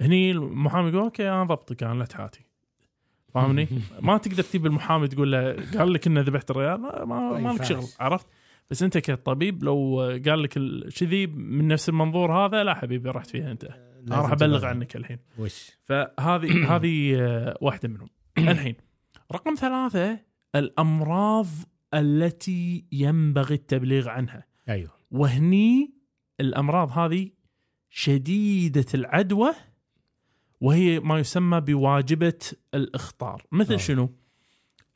هني 0.00 0.30
المحامي 0.30 0.88
يقول 0.88 1.02
okay 1.02 1.28
أنا 1.28 1.44
ضبطك 1.44 1.82
أنا 1.82 1.98
لا 1.98 2.04
تحاتي 2.04 2.46
فاهمني؟ 3.34 3.68
ما 4.00 4.18
تقدر 4.18 4.42
تجيب 4.42 4.66
المحامي 4.66 5.08
تقول 5.08 5.32
له 5.32 5.56
قال 5.78 5.92
لك 5.92 6.06
إنه 6.06 6.20
ذبحت 6.20 6.50
الريال 6.50 6.80
ما, 6.80 7.04
ما, 7.04 7.32
ما 7.32 7.38
ما 7.38 7.52
لك. 7.52 7.64
شغل 7.64 7.86
عرفت؟ 8.00 8.26
بس 8.70 8.82
أنت 8.82 8.98
كطبيب 8.98 9.64
لو 9.64 10.00
قال 10.26 10.42
لك 10.42 10.58
كذي 10.98 11.26
من 11.26 11.68
نفس 11.68 11.88
المنظور 11.88 12.32
هذا 12.32 12.64
لا 12.64 12.74
حبيبي 12.74 13.10
رحت 13.10 13.30
فيها 13.30 13.50
أنت 13.50 13.87
أنا 14.12 14.22
راح 14.22 14.32
أبلغ 14.32 14.66
عنك 14.66 14.96
الحين. 14.96 15.18
وش؟ 15.38 15.70
فهذه 15.84 16.64
هذه 16.76 17.16
آه، 17.20 17.58
واحدة 17.60 17.88
منهم. 17.88 18.08
الحين 18.38 18.76
رقم 19.32 19.54
ثلاثة 19.54 20.20
الأمراض 20.54 21.46
التي 21.94 22.84
ينبغي 22.92 23.54
التبليغ 23.54 24.08
عنها. 24.08 24.46
أيوه. 24.68 24.90
وهني 25.10 25.94
الأمراض 26.40 26.98
هذه 26.98 27.30
شديدة 27.90 28.86
العدوى 28.94 29.52
وهي 30.60 31.00
ما 31.00 31.18
يسمى 31.18 31.60
بواجبة 31.60 32.38
الإخطار. 32.74 33.46
مثل 33.52 33.72
آه. 33.72 33.76
شنو؟ 33.76 34.14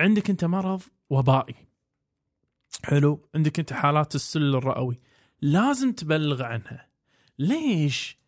عندك 0.01 0.31
أنت 0.31 0.45
مرض 0.45 0.83
وبائي. 1.11 1.55
حلو. 2.85 3.29
عندك 3.35 3.59
أنت 3.59 3.73
حالات 3.73 4.15
السل 4.15 4.55
الرئوي. 4.55 5.01
لازم 5.43 5.93
تبلغ 5.93 6.43
عنها. 6.43 6.89
ليش؟ 7.39 8.22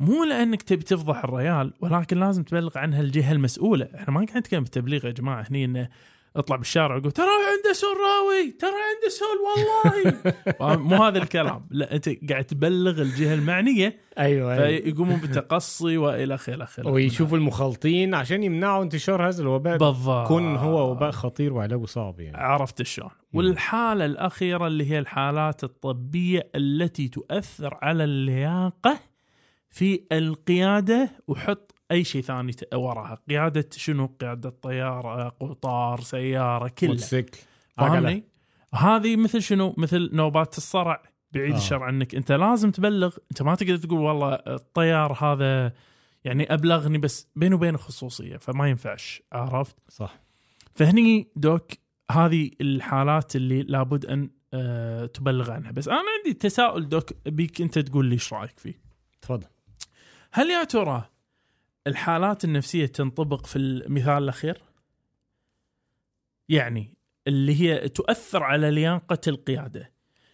مو 0.00 0.24
لأنك 0.24 0.62
تبي 0.62 0.82
تفضح 0.82 1.24
الريال 1.24 1.72
ولكن 1.80 2.20
لازم 2.20 2.42
تبلغ 2.42 2.78
عنها 2.78 3.00
الجهة 3.00 3.32
المسؤولة. 3.32 3.88
إحنا 3.94 4.14
ما 4.14 4.24
قاعد 4.26 4.38
نتكلم 4.38 4.62
بالتبليغ 4.62 5.06
يا 5.06 5.10
جماعة 5.10 5.46
هني 5.50 5.64
إنه 5.64 5.88
اطلع 6.36 6.56
بالشارع 6.56 6.96
وقول 6.96 7.12
ترى 7.12 7.26
عنده 7.26 7.72
سول 7.72 7.96
راوي 7.96 8.50
ترى 8.50 8.70
عنده 8.70 9.08
سول 9.08 9.38
والله. 9.46 10.76
مو 10.96 11.04
هذا 11.04 11.18
الكلام. 11.18 11.66
لا 11.70 11.94
أنت 11.94 12.10
قاعد 12.30 12.44
تبلغ 12.44 13.02
الجهة 13.02 13.34
المعنية. 13.34 14.00
أيوه 14.18 14.54
أيوة. 14.54 14.80
فيقومون 14.80 15.20
بتقصي 15.20 15.96
وإلى 15.96 16.34
آخره 16.34 16.88
ويشوفوا 16.88 17.38
المخالطين 17.38 18.14
عشان 18.14 18.42
يمنعوا 18.42 18.82
انتشار 18.82 19.28
هذا 19.28 19.42
الوباء. 19.42 19.76
بالضبط. 19.78 20.28
كون 20.28 20.56
هو 20.56 20.90
وباء 20.90 21.10
خطير 21.10 21.52
وعلاجه 21.52 21.86
صعب 21.86 22.20
يعني. 22.20 22.36
عرفت 22.36 22.82
شلون. 22.82 23.10
والحالة 23.32 24.04
الأخيرة 24.04 24.66
اللي 24.66 24.90
هي 24.90 24.98
الحالات 24.98 25.64
الطبية 25.64 26.50
التي 26.54 27.08
تؤثر 27.08 27.78
على 27.82 28.04
اللياقة 28.04 29.09
في 29.70 30.04
القيادة 30.12 31.10
وحط 31.28 31.74
أي 31.90 32.04
شيء 32.04 32.22
ثاني 32.22 32.52
وراها. 32.74 33.18
قيادة 33.28 33.68
شنو؟ 33.72 34.06
قيادة 34.06 34.50
طيارة 34.50 35.28
قطار 35.28 36.00
موتوسيكل. 36.82 37.38
عجلة. 37.78 38.00
فاهمني 38.00 38.24
هذه 38.74 39.16
مثل 39.16 39.42
شنو؟ 39.42 39.74
مثل 39.78 40.10
نوبات 40.12 40.58
الصرع. 40.58 41.02
بعيد 41.32 41.52
آه. 41.52 41.56
الشر 41.56 41.82
عنك 41.82 42.14
أنت 42.14 42.32
لازم 42.32 42.70
تبلغ. 42.70 43.16
أنت 43.30 43.42
ما 43.42 43.54
تقدر 43.54 43.76
تقول 43.76 44.00
والله 44.00 44.34
الطيار 44.34 45.12
هذا 45.12 45.72
يعني 46.24 46.54
أبلغني 46.54 46.98
بس 46.98 47.28
بينه 47.36 47.56
وبينه 47.56 47.78
خصوصية 47.78 48.36
فما 48.36 48.68
ينفعش. 48.68 49.22
عرفت؟ 49.32 49.76
صح. 49.88 50.20
فهني 50.74 51.28
دوك 51.36 51.70
هذه 52.10 52.50
الحالات 52.60 53.36
اللي 53.36 53.62
لابد 53.62 54.06
أن 54.06 54.30
آه 54.54 55.06
تبلغ 55.06 55.50
عنها. 55.50 55.70
بس 55.70 55.88
أنا 55.88 56.02
عندي 56.18 56.38
تساؤل 56.38 56.88
دوك 56.88 57.12
بيك 57.26 57.60
أنت 57.60 57.78
تقول 57.78 58.06
لي 58.06 58.12
إيش 58.12 58.32
رأيك 58.32 58.58
فيه؟ 58.58 58.80
تفضل. 59.22 59.46
هل 60.32 60.50
يا 60.50 60.64
ترى 60.64 61.10
الحالات 61.86 62.44
النفسية 62.44 62.86
تنطبق 62.86 63.46
في 63.46 63.56
المثال 63.56 64.22
الأخير؟ 64.22 64.62
يعني 66.48 66.94
اللي 67.26 67.60
هي 67.60 67.88
تؤثر 67.88 68.42
على 68.42 68.70
لياقة 68.70 69.20
القيادة. 69.28 69.92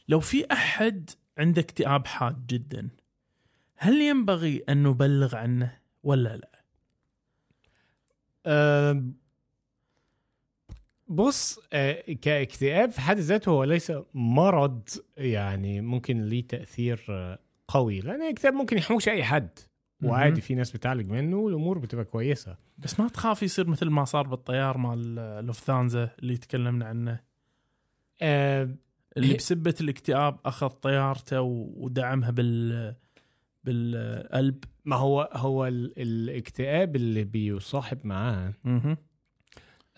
لو 0.08 0.20
في 0.20 0.52
أحد 0.52 1.10
عنده 1.38 1.62
اكتئاب 1.62 2.06
حاد 2.06 2.46
جدا 2.46 2.88
هل 3.76 4.00
ينبغي 4.00 4.64
أن 4.68 4.82
نبلغ 4.82 5.36
عنه 5.36 5.78
ولا 6.02 6.36
لا؟ 6.36 6.50
أه 8.46 9.04
بص 11.08 11.58
كاكتئاب 12.22 12.90
في 12.90 13.00
حد 13.00 13.18
ذاته 13.18 13.50
هو 13.50 13.64
ليس 13.64 13.92
مرض 14.14 14.88
يعني 15.16 15.80
ممكن 15.80 16.22
ليه 16.22 16.46
تأثير 16.46 17.00
قوي. 17.68 18.00
لأن 18.00 18.22
الاكتئاب 18.22 18.54
ممكن 18.54 18.78
يحوش 18.78 19.08
اي 19.08 19.24
حد 19.24 19.58
وعادي. 20.02 20.40
في 20.40 20.54
ناس 20.54 20.70
بتعالج 20.72 21.10
منه 21.10 21.36
والأمور 21.36 21.78
بتبقى 21.78 22.04
كويسة 22.04 22.56
بس 22.78 23.00
ما 23.00 23.08
تخاف 23.08 23.42
يصير 23.42 23.68
مثل 23.68 23.86
ما 23.90 24.04
صار 24.04 24.26
بالطيار 24.26 24.78
مال 24.78 25.14
لوفتانزا 25.46 26.10
اللي 26.18 26.36
تكلمنا 26.36 26.86
عنه 26.86 27.20
أه 28.22 28.68
اللي 29.16 29.34
بسبة 29.34 29.74
الاكتئاب 29.80 30.38
أخذ 30.44 30.68
طيارته 30.68 31.40
ودعمها 31.40 32.30
بال 32.30 32.94
بالقلب 33.64 34.64
ما 34.84 34.96
هو 34.96 35.30
هو 35.32 35.66
ال- 35.66 35.92
الاكتئاب 35.98 36.96
اللي 36.96 37.24
بيصاحب 37.24 37.98
معاه. 38.06 38.52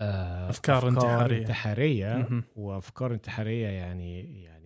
آه، 0.00 0.50
أفكار 0.50 0.88
انتحارية. 0.88 1.38
انتحارية 1.38 2.14
مهم. 2.16 2.44
وأفكار 2.56 3.12
انتحارية 3.14 3.66
يعني 3.66 4.42
يعني 4.44 4.57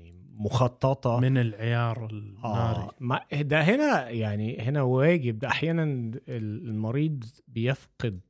مخططة. 0.44 1.20
من 1.20 1.38
العيار 1.38 2.06
الناري. 2.10 2.38
آه. 2.44 2.90
ما 3.00 3.20
ده 3.32 3.60
هنا 3.62 4.08
يعني 4.10 4.58
هنا 4.60 4.82
واجب. 4.82 5.38
ده 5.38 5.48
أحيانا 5.48 6.10
المريض 6.28 7.24
بيفقد 7.48 8.20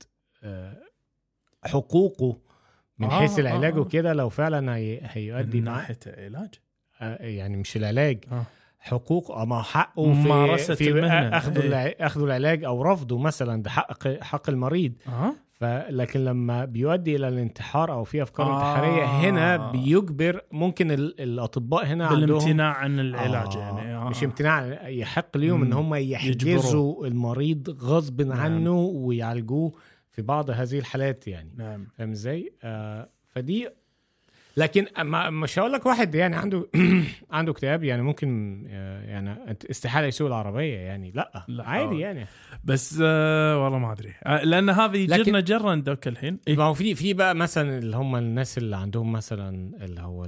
آه 0.42 0.76
حقوقه 1.64 2.36
من 2.98 3.06
آه، 3.06 3.18
حيث 3.20 3.38
آه، 3.38 3.40
العلاج 3.42 3.74
آه. 3.76 3.80
وكده. 3.80 4.12
لو 4.12 4.28
فعلا 4.28 4.76
هي 4.76 5.00
هيؤدي 5.02 5.58
من 5.58 5.64
ناحية 5.64 5.98
علاج 6.06 6.54
آه 7.00 7.22
يعني 7.26 7.56
مش 7.56 7.76
العلاج. 7.76 8.24
آه. 8.32 8.44
حقوق. 8.78 9.30
آه، 9.30 9.44
ما 9.44 9.62
حقه 9.62 10.02
في 10.12 10.18
ممارسة 10.18 10.74
في 10.74 10.88
المهنة. 10.88 11.36
أخذه. 11.36 11.60
الع- 11.66 11.94
أخذه 12.06 12.24
العلاج 12.24 12.64
أو 12.64 12.82
رفضه 12.82 13.18
مثلا 13.18 13.62
ده 13.62 13.70
حق 13.70 14.08
حق 14.08 14.50
المريض. 14.50 14.92
آه. 15.08 15.32
فلكن 15.62 16.24
لما 16.24 16.64
بيؤدي 16.64 17.16
إلى 17.16 17.28
الانتحار 17.28 17.92
أو 17.92 18.04
في 18.04 18.22
أفكار 18.22 18.46
آه. 18.46 18.56
انتحاريه 18.56 19.04
هنا 19.04 19.70
بيجبر 19.70 20.40
ممكن 20.52 20.90
ال- 20.90 21.20
الأطباء 21.20 21.86
هنا 21.86 22.06
عندهم 22.06 22.26
بالامتناع 22.26 22.72
عن 22.76 23.00
العلاج 23.00 23.56
آه 23.56 23.60
يعني 23.60 23.94
آه. 23.96 24.08
مش 24.08 24.24
امتناع 24.24 24.88
يحق 24.88 25.36
ليهم 25.36 25.62
إن. 25.62 25.72
هم 25.72 25.94
يحجزوا 25.94 27.06
المريض 27.06 27.76
غصب 27.82 28.22
نعم. 28.22 28.40
عنه 28.40 28.76
ويعالجوه 28.78 29.72
في 30.10 30.22
بعض 30.22 30.50
هذه 30.50 30.78
الحالات 30.78 31.28
يعني 31.28 31.50
نعم 31.56 31.86
فاهم 31.98 32.10
إزاي؟ 32.10 32.52
آه 32.62 33.08
فدي 33.28 33.68
لكن 34.56 34.86
مش 35.30 35.58
هقول 35.58 35.72
لك 35.72 35.86
واحد 35.86 36.14
يعني 36.14 36.36
عنده 36.36 36.68
عنده 37.30 37.52
اكتئاب 37.52 37.84
يعني 37.84 38.02
ممكن 38.02 38.62
آه، 38.70 39.02
يعني 39.02 39.56
استحالة 39.70 40.06
يسوق 40.06 40.26
العربية 40.26 40.76
يعني 40.78 41.10
لا, 41.10 41.44
لا. 41.48 41.64
عادي 41.64 41.98
يعني 41.98 42.26
بس 42.64 42.98
آه 43.02 43.64
والله 43.64 43.78
ما 43.78 43.92
أدري 43.92 44.14
آه 44.24 44.44
لأن 44.44 44.70
هذه 44.70 45.06
جرنا 45.06 45.40
جرا 45.40 45.74
دوك 45.74 46.08
الحين 46.08 46.38
إيه؟ 46.48 46.56
ما 46.56 46.64
هو 46.64 46.74
في 46.74 46.94
في 46.94 47.14
بقى 47.14 47.34
مثلا 47.34 47.78
اللي 47.78 47.96
هم 47.96 48.16
الناس 48.16 48.58
اللي 48.58 48.76
عندهم 48.76 49.12
مثلا 49.12 49.84
اللي 49.84 50.00
هو 50.00 50.24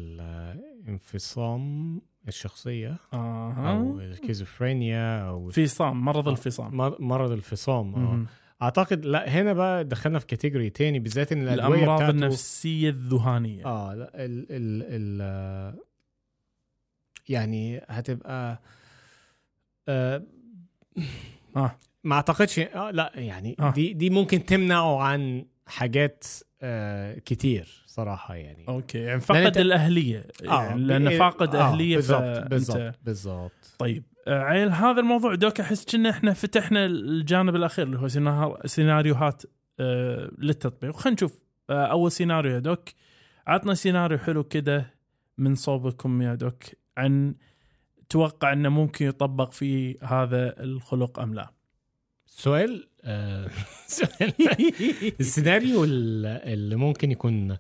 الانفصام 0.89 2.01
الشخصية 2.29 2.97
آه. 3.13 3.71
أو 3.71 4.01
الكيزوفرينيا 4.01 5.29
أو 5.29 5.49
فصام 5.51 6.05
مرض 6.05 6.29
الفصام 6.29 6.77
مر- 6.77 6.97
مرض 7.01 7.31
الفصام 7.31 7.95
آه. 7.95 8.25
أعتقد 8.63 9.05
لا 9.07 9.29
هنا 9.29 9.53
بقى 9.53 9.85
دخلنا 9.85 10.19
في 10.19 10.27
category 10.27 10.71
تاني 10.71 10.99
بالذات 10.99 11.33
إن 11.33 11.43
الأدوية 11.43 11.79
الأمراض 11.79 11.97
بتاعته 11.97 12.11
النفسية 12.11 12.89
الذهانية 12.91 13.67
آه 13.67 13.95
لا 13.95 14.11
ال 14.15 14.47
ال 14.51 14.83
ال 15.23 15.79
يعني 17.29 17.81
هتبقى 17.89 18.61
آه 19.89 20.23
آه. 21.57 21.79
ما 22.05 22.15
أعتقدش 22.17 22.59
آه 22.59 22.91
لا 22.91 23.13
يعني 23.15 23.57
آه. 23.61 23.71
دي 23.73 23.93
دي 23.93 24.11
ممكن 24.11 24.45
تمنعه 24.47 25.03
عن 25.03 25.47
حاجات 25.67 26.25
آه 26.63 27.19
كتير 27.19 27.84
صراحة 27.95 28.35
يعني. 28.35 28.65
okay 28.69 28.99
يعني 28.99 29.11
لأن 29.11 29.21
فقد 29.21 29.55
أنت- 29.55 29.61
الأهلية 29.61 30.27
يعني 30.43 30.81
لأن 30.81 31.09
ب- 31.09 31.13
فاقد 31.19 31.55
آه، 31.55 31.61
أهلية 31.61 31.97
بالضبط 31.97 32.49
بالضبط 32.51 32.95
بالضبط. 33.05 33.53
طيب 33.79 34.05
آه، 34.29 34.41
عيل 34.43 34.69
هذا 34.69 35.01
الموضوع 35.01 35.35
doc 35.35 35.61
أحس 35.61 35.85
كنا 35.85 36.11
إحنا 36.11 36.33
فتحنا 36.33 36.87
الجانب 36.87 37.57
الأخير 37.57 37.87
اللي 37.87 37.99
هو 37.99 38.09
سينار- 38.09 38.67
سيناريوهات 38.67 39.43
آه 39.81 40.31
للتطبيق. 40.39 40.97
خلينا 40.97 41.15
نشوف 41.15 41.43
آه 41.71 41.85
أول 41.87 42.13
سيناريو 42.13 42.53
يا 42.55 42.59
doc. 42.59 42.89
عطنا 43.47 43.75
سيناريو 43.75 44.19
حلو 44.19 44.45
كده 44.45 44.95
من 45.39 45.55
صوبكم 45.55 46.23
يا 46.23 46.35
doc 46.35 46.63
عن 46.97 47.35
توقع 48.09 48.53
إنه 48.53 48.69
ممكن 48.69 49.07
يطبق 49.07 49.53
فيه 49.53 49.97
هذا 50.03 50.63
الخلق 50.63 51.21
أم 51.21 51.35
لا. 51.35 51.51
سؤال 52.27 52.89
آه 53.05 53.49
سؤال. 53.87 54.33
السيناريو 55.21 55.85
ال- 55.85 56.27
اللي 56.27 56.77
ممكن 56.77 57.11
يكون 57.11 57.51
آه 57.51 57.59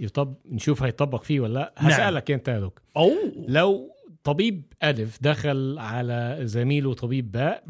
يطب 0.00 0.34
نشوف 0.50 0.82
هيطبق 0.82 1.22
فيه 1.22 1.40
ولا 1.40 1.54
لا. 1.54 1.74
نعم. 1.82 1.90
هسألك 1.90 2.30
أنت 2.30 2.48
يا 2.48 2.60
دكتور 2.60 2.82
أو. 2.96 3.10
لو 3.48 3.94
طبيب 4.24 4.62
ألف 4.82 5.18
دخل 5.20 5.78
على 5.78 6.38
زميله 6.42 6.94
طبيب 6.94 7.32
باء. 7.32 7.64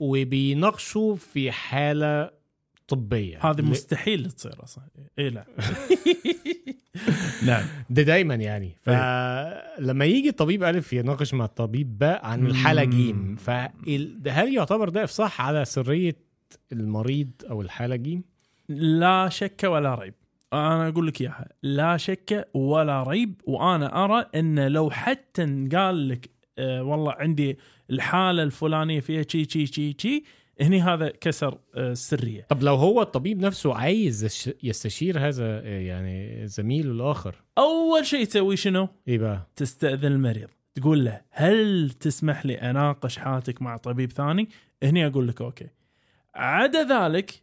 وبيناقشوا 0.00 1.16
في 1.16 1.50
حالة 1.52 2.30
طبية. 2.88 3.50
هذه 3.50 3.62
مستحيل 3.62 4.30
تصير 4.30 4.64
أصلا. 4.64 4.84
اي 5.18 5.30
لا. 5.30 5.44
نعم. 7.46 7.64
ده 7.90 8.02
دايما 8.02 8.34
يعني. 8.34 8.76
فلما 8.82 10.04
يجي 10.04 10.32
طبيب 10.32 10.64
ألف 10.64 10.92
يناقش 10.92 11.34
مع 11.34 11.44
الطبيب 11.44 11.98
باء 11.98 12.26
عن 12.26 12.46
الحالة 12.46 12.84
مم. 12.84 12.90
جيم 12.90 13.36
فهل 13.36 14.54
يعتبر 14.54 14.88
ده 14.88 15.04
إفصاح 15.04 15.40
على 15.40 15.64
سرية 15.64 16.16
المريض 16.72 17.30
أو 17.50 17.62
الحالة 17.62 17.96
جيم؟ 17.96 18.24
لا 18.68 19.28
شك 19.28 19.60
ولا 19.64 19.94
ريب. 19.94 20.14
أنا 20.52 20.88
أقول 20.88 21.06
لك 21.06 21.20
إياها 21.20 21.48
لا 21.62 21.96
شك 21.96 22.48
ولا 22.54 23.02
ريب 23.02 23.40
وأنا 23.44 24.04
أرى 24.04 24.26
إن 24.34 24.66
لو 24.66 24.90
حتى 24.90 25.68
قال 25.72 26.08
لك 26.08 26.30
آه 26.58 26.82
والله 26.82 27.12
عندي 27.12 27.58
الحالة 27.90 28.42
الفلانية 28.42 29.00
فيها 29.00 29.22
شي 29.28 29.44
شي 29.44 29.66
شي 29.66 29.96
شي 29.98 30.24
هني 30.60 30.82
هذا 30.82 31.08
كسر 31.08 31.58
آه 31.74 31.92
السرية 31.92 32.46
طب 32.48 32.62
لو 32.62 32.74
هو 32.74 33.02
الطبيب 33.02 33.40
نفسه 33.40 33.74
عايز 33.74 34.24
يستشير 34.62 35.28
هذا 35.28 35.44
آه، 35.44 35.78
يعني 35.80 36.46
زميله 36.46 36.90
الآخر 36.90 37.34
أول 37.58 38.06
شيء 38.06 38.24
تسوي 38.24 38.56
شنو؟ 38.56 38.88
إيه 39.08 39.18
بقى؟ 39.18 39.46
تستأذن 39.56 40.12
المريض 40.12 40.48
تقول 40.74 41.04
له 41.04 41.20
هل 41.30 41.90
تسمح 41.90 42.46
لي 42.46 42.54
أناقش 42.54 43.18
حالتك 43.18 43.62
مع 43.62 43.76
طبيب 43.76 44.12
ثاني؟ 44.12 44.48
هني 44.82 45.06
أقول 45.06 45.28
لك 45.28 45.40
okay. 45.42 45.66
عدا 46.34 46.82
ذلك 46.82 47.42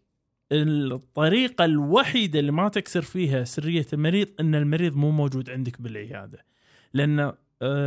الطريقة 0.52 1.66
الوحيدة 1.66 2.40
اللي 2.40 2.52
ما 2.52 2.70
تكسر 2.70 3.02
فيها 3.02 3.44
سرية 3.44 3.86
المريض 3.94 4.28
إن 4.40 4.56
المريض 4.56 4.96
مو 4.96 5.12
موجود 5.12 5.50
عندك 5.50 5.82
بالعيادة. 5.82 6.46
لأن 6.94 7.20
آه، 7.20 7.34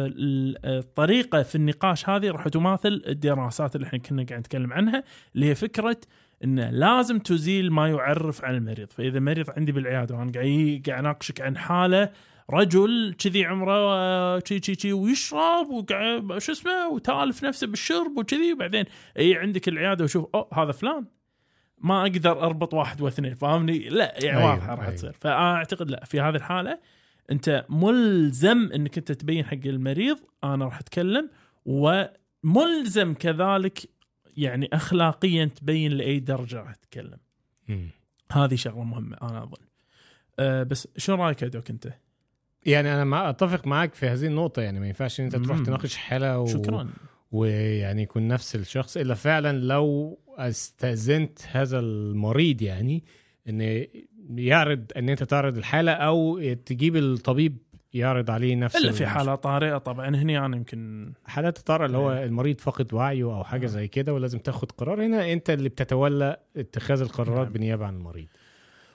ال- 0.06 0.66
الطريقة 0.66 1.42
في 1.42 1.54
النقاش 1.54 2.08
هذه 2.08 2.30
راح 2.30 2.48
تماثل 2.48 3.02
الدراسات 3.06 3.76
اللي 3.76 3.86
إحنا 3.86 3.98
كنا 3.98 4.22
قاعد 4.28 4.40
نتكلم 4.40 4.72
عنها 4.72 5.04
اللي 5.34 5.46
هي 5.46 5.54
فكرة 5.54 5.96
انه 6.44 6.70
لازم 6.70 7.18
تزيل 7.18 7.70
ما 7.72 7.88
يعرف 7.88 8.44
عن 8.44 8.54
المريض. 8.54 8.90
فإذا 8.92 9.20
مريض 9.20 9.50
عندي 9.50 9.72
بالعيادة 9.72 10.14
وأنا 10.14 10.32
قاعد 10.32 10.82
قاعد 10.86 10.98
أناقشك 10.98 11.40
عن 11.40 11.56
حالة 11.58 12.10
رجل 12.50 13.14
كذي 13.18 13.44
عمره 13.44 13.72
آه، 13.96 14.42
شي 14.48 14.60
شي 14.62 14.74
شي 14.74 14.92
ويشرب 14.92 15.70
وقاعد 15.70 16.38
شو 16.38 16.52
اسمه 16.52 16.88
وتالف 16.88 17.44
نفسه 17.44 17.66
بالشرب 17.66 18.18
وكذي 18.18 18.52
وبعدين 18.52 18.84
اي 19.18 19.34
عندك 19.34 19.68
العيادة 19.68 20.04
وشوف 20.04 20.26
أوه 20.34 20.48
هذا 20.54 20.72
فلان. 20.72 21.17
ما 21.80 22.02
أقدر 22.02 22.42
أربط 22.42 22.74
واحد 22.74 23.00
واثنين 23.00 23.34
فاهمني؟ 23.34 23.78
لا 23.88 24.24
يعني 24.24 24.38
أيوة، 24.38 24.50
واضحه 24.50 24.74
راح 24.74 24.84
أيوة. 24.84 24.94
تصير 24.94 25.12
فانا 25.20 25.54
اعتقد 25.54 25.90
لا 25.90 26.04
في 26.04 26.20
هذه 26.20 26.36
الحالة 26.36 26.78
أنت 27.30 27.66
ملزم 27.68 28.72
إنك 28.74 28.98
أنت 28.98 29.12
تبين 29.12 29.44
حق 29.44 29.66
المريض 29.66 30.18
أنا 30.44 30.64
راح 30.64 30.78
أتكلم 30.78 31.30
وملزم 31.64 33.14
كذلك 33.14 33.78
يعني 34.36 34.68
اخلاقيا 34.72 35.44
تبين 35.44 35.92
لأي 35.92 36.20
درجة 36.20 36.56
راح 36.56 36.74
تتكلم. 36.74 37.18
هذه 38.32 38.54
شغلة 38.54 38.84
مهمة 38.84 39.16
أنا 39.22 39.42
أظن 39.42 39.66
أه 40.38 40.62
بس 40.62 40.88
شو 40.96 41.14
رأيك 41.14 41.42
يا 41.42 41.48
دوك 41.48 41.70
أنت؟ 41.70 41.92
يعني 42.66 42.94
أنا 42.94 43.04
ما 43.04 43.30
أتفق 43.30 43.66
معاك 43.66 43.94
في 43.94 44.06
هذه 44.06 44.26
النقطة 44.26 44.62
يعني 44.62 44.80
ما 44.80 44.86
ينفعش 44.86 45.20
إن 45.20 45.24
أنت 45.24 45.36
تروح. 45.36 45.58
تناقش 45.58 45.96
حاله 45.96 46.38
و... 46.38 46.46
شكرا 46.46 46.88
ويعني 47.30 48.02
يكون 48.02 48.28
نفس 48.28 48.54
الشخص 48.56 48.96
إلا 48.96 49.14
فعلا 49.14 49.58
لو 49.58 50.18
استأذنت 50.38 51.38
هذا 51.50 51.78
المريض 51.78 52.62
يعني 52.62 53.04
إن 53.48 53.86
يعرض 54.38 54.84
إن 54.96 55.08
أنت 55.08 55.22
تعرض 55.22 55.56
الحالة 55.56 55.92
أو 55.92 56.40
تجيب 56.66 56.96
الطبيب 56.96 57.58
يعرض 57.94 58.30
عليه 58.30 58.56
نفس 58.56 58.76
إلا 58.76 58.92
في 58.92 59.00
المش- 59.00 59.12
حالة 59.12 59.34
طارئة 59.34 59.78
طبعا 59.78 60.08
هني 60.08 60.38
أنا 60.38 60.56
يمكن 60.56 61.12
حالات 61.26 61.58
الطارئة 61.58 61.86
اللي 61.86 61.96
هو 61.98 62.12
أيوة. 62.12 62.24
المريض 62.24 62.60
فقد 62.60 62.94
وعيه 62.94 63.24
أو 63.24 63.44
حاجة 63.44 63.64
آه. 63.64 63.68
زي 63.68 63.88
كده 63.88 64.14
ولازم 64.14 64.38
تاخد 64.38 64.72
قرار 64.72 65.06
هنا 65.06 65.32
أنت 65.32 65.50
اللي 65.50 65.68
بتتولى 65.68 66.36
اتخاذ 66.56 67.00
القرارات 67.00 67.44
نعم. 67.44 67.52
بالنيابه 67.52 67.86
عن 67.86 67.94
المريض 67.96 68.26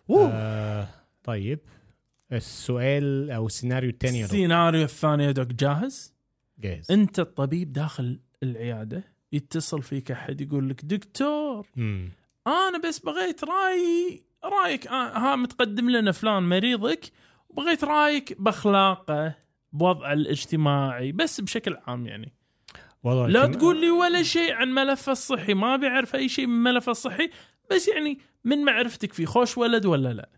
أوه. 0.09 0.29
آه 0.33 0.87
طيب 1.23 1.59
السؤال 2.31 3.31
أو 3.31 3.45
السيناريو 3.45 3.89
الثاني. 3.89 4.23
السيناريو 4.23 4.83
الثاني 4.83 5.23
يا 5.23 5.31
دوك 5.31 5.47
جاهز؟ 5.47 6.12
جاهز. 6.63 6.91
انت 6.91 7.19
الطبيب 7.19 7.73
داخل 7.73 8.19
العيادة 8.43 9.03
يتصل 9.31 9.81
فيك 9.81 10.11
أحد 10.11 10.41
يقول 10.41 10.69
لك 10.69 10.85
دكتور 10.85 11.67
مم. 11.75 12.09
أنا 12.47 12.77
بس 12.77 12.99
بغيت 12.99 13.43
راي 13.43 14.23
رأيك 14.45 14.87
آه، 14.87 15.17
ها 15.17 15.35
متقدم 15.35 15.89
لنا 15.89 16.11
فلان 16.11 16.43
مريضك 16.43 17.11
وبغيت 17.49 17.83
رأيك 17.83 18.41
بأخلاقه 18.41 19.35
بوضعه 19.73 20.13
الاجتماعي 20.13 21.11
بس 21.11 21.41
بشكل 21.41 21.77
عام 21.87 22.07
يعني. 22.07 22.33
والله 23.03 23.27
لا 23.27 23.45
تقول 23.45 23.81
لي 23.81 23.91
ولا 23.91 24.23
شيء 24.23 24.53
عن 24.53 24.67
ملفه 24.67 25.11
الصحي 25.11 25.53
ما 25.53 25.75
بيعرف 25.75 26.15
أي 26.15 26.29
شيء 26.29 26.47
من 26.47 26.63
ملفه 26.63 26.91
الصحي 26.91 27.29
بس 27.71 27.87
يعني 27.87 28.19
من 28.43 28.65
معرفتك 28.65 29.13
فيه 29.13 29.25
خوش 29.25 29.57
ولد 29.57 29.85
ولا 29.85 30.13
لا؟ 30.13 30.29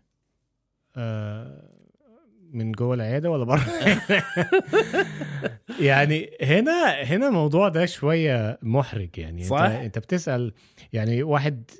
آه، 0.96 1.65
من 2.56 2.72
جوه 2.72 2.94
العيادة 2.94 3.30
ولا 3.30 3.44
بره؟ 3.44 3.64
يعني 5.80 6.30
هنا 6.42 6.90
هنا 6.90 7.28
الموضوع 7.28 7.68
ده 7.68 7.86
شوية 7.86 8.58
محرج 8.62 9.18
يعني. 9.18 9.44
صح. 9.44 9.60
انت 9.60 9.84
انت 9.84 9.98
بتسأل 9.98 10.52
يعني 10.92 11.22
واحد 11.22 11.70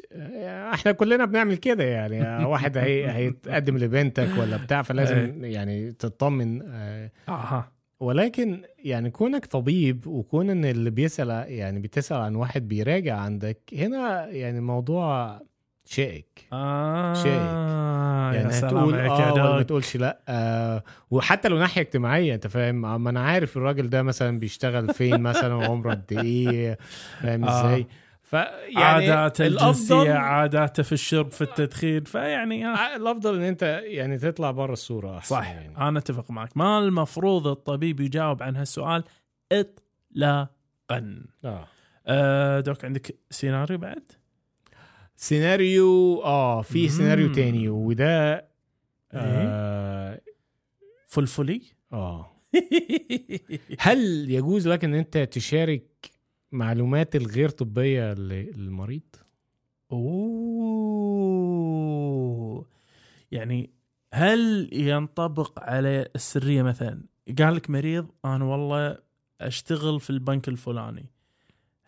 إحنا 0.75 0.93
كلنا 0.93 1.25
بنعمل 1.25 1.57
كده 1.57 1.85
يعني. 1.85 2.45
واحد 2.51 2.77
هي 2.79 3.11
هيتقدم 3.11 3.79
لبنتك 3.79 4.29
ولا 4.39 4.57
بتاع 4.57 4.83
فلازم 4.83 5.45
يعني 5.45 5.93
تطمن. 5.93 6.63
أها. 7.29 7.73
ولكن 8.01 8.63
يعني 8.79 9.11
كونك 9.11 9.47
طبيب 9.47 10.07
وكون 10.07 10.51
إن 10.51 10.65
اللي 10.65 10.91
بيسأل 10.91 11.29
يعني 11.53 11.81
بتسأل 11.81 12.17
عن 12.17 12.35
واحد 12.35 12.69
بيراجع 12.69 13.17
عندك 13.17 13.59
هنا 13.73 14.27
يعني 14.27 14.59
الموضوع 14.59 15.41
شائك 15.87 16.49
آه 16.53 17.15
شائك. 17.15 17.27
يا 17.27 18.41
يعني 18.41 18.55
هتقول 18.55 18.95
آه 18.95 19.33
ولا 19.33 19.57
ما. 19.57 19.63
تقولش 19.63 19.97
لأ 19.97 20.21
آه 20.29 20.83
وحتى 21.11 21.49
لو 21.49 21.59
ناحية 21.59 21.81
اجتماعية 21.81 22.35
أنت 22.35 22.47
فاهم 22.47 23.03
ما 23.03 23.11
أنا 23.11 23.21
عارف 23.21 23.57
الراجل 23.57 23.91
ده 23.91 24.03
مثلا 24.03 24.39
بيشتغل 24.39 24.95
فين 24.95 25.21
مثلا 25.31 25.55
وعمره 25.55 25.91
قد 25.91 26.13
إيه 26.13 26.79
فاهم 27.21 27.45
آه. 27.45 27.61
إزاي 27.61 27.87
فيعني 28.23 28.85
عاداته 28.85 29.47
الجنسية 29.47 30.13
عاداته 30.13 30.83
في 30.83 30.93
الشرب 30.93 31.31
في 31.31 31.43
التدخين 31.43 32.05
فيعني 32.05 32.67
آه. 32.67 32.69
آه، 32.69 32.97
الأفضل 32.97 33.35
إن 33.35 33.43
أنت 33.43 33.63
يعني 33.85 34.19
تطلع 34.19 34.51
بره 34.51 34.73
الصورة 34.73 35.19
أحسن 35.19 35.35
صح 35.35 35.51
يعني. 35.51 35.77
أنا 35.77 35.99
أتفق 35.99 36.31
معك 36.31 36.57
ما 36.57 36.79
المفروض 36.79 37.47
الطبيب 37.47 38.01
يجاوب 38.01 38.43
عن 38.43 38.57
هالسؤال 38.57 39.05
اطلاقا 39.53 41.25
آه 41.45 41.69
أه 42.07 42.61
دوك 42.61 42.85
عندك 42.85 43.19
سيناريو 43.31 43.79
بعد 43.79 44.13
سيناريو 45.17 46.23
آه 46.25 46.63
في. 46.63 46.89
سيناريو 46.89 47.33
تاني 47.33 47.69
وده 47.69 48.49
آه, 49.13 50.21
فلفلي؟ 51.07 51.63
آه. 51.93 52.33
هل 53.79 54.31
يجوز 54.31 54.69
لك 54.69 54.85
إن 54.85 54.95
أنت 54.95 55.19
تشارك 55.19 56.11
معلومات 56.53 57.17
الغير 57.17 57.49
طبية 57.49 58.15
للمريض؟ 58.15 59.03
أوه. 59.93 61.07
يعني 63.31 63.71
هل 64.15 64.69
ينطبق 64.73 65.61
على 65.61 66.09
السرية 66.15 66.63
مثلا 66.63 67.03
قال 67.39 67.55
لك 67.55 67.71
مريض 67.71 68.07
أنا 68.25 68.45
والله 68.45 68.99
أشتغل 69.41 70.01
في 70.01 70.11
البنك 70.11 70.49
الفلاني. 70.49 71.07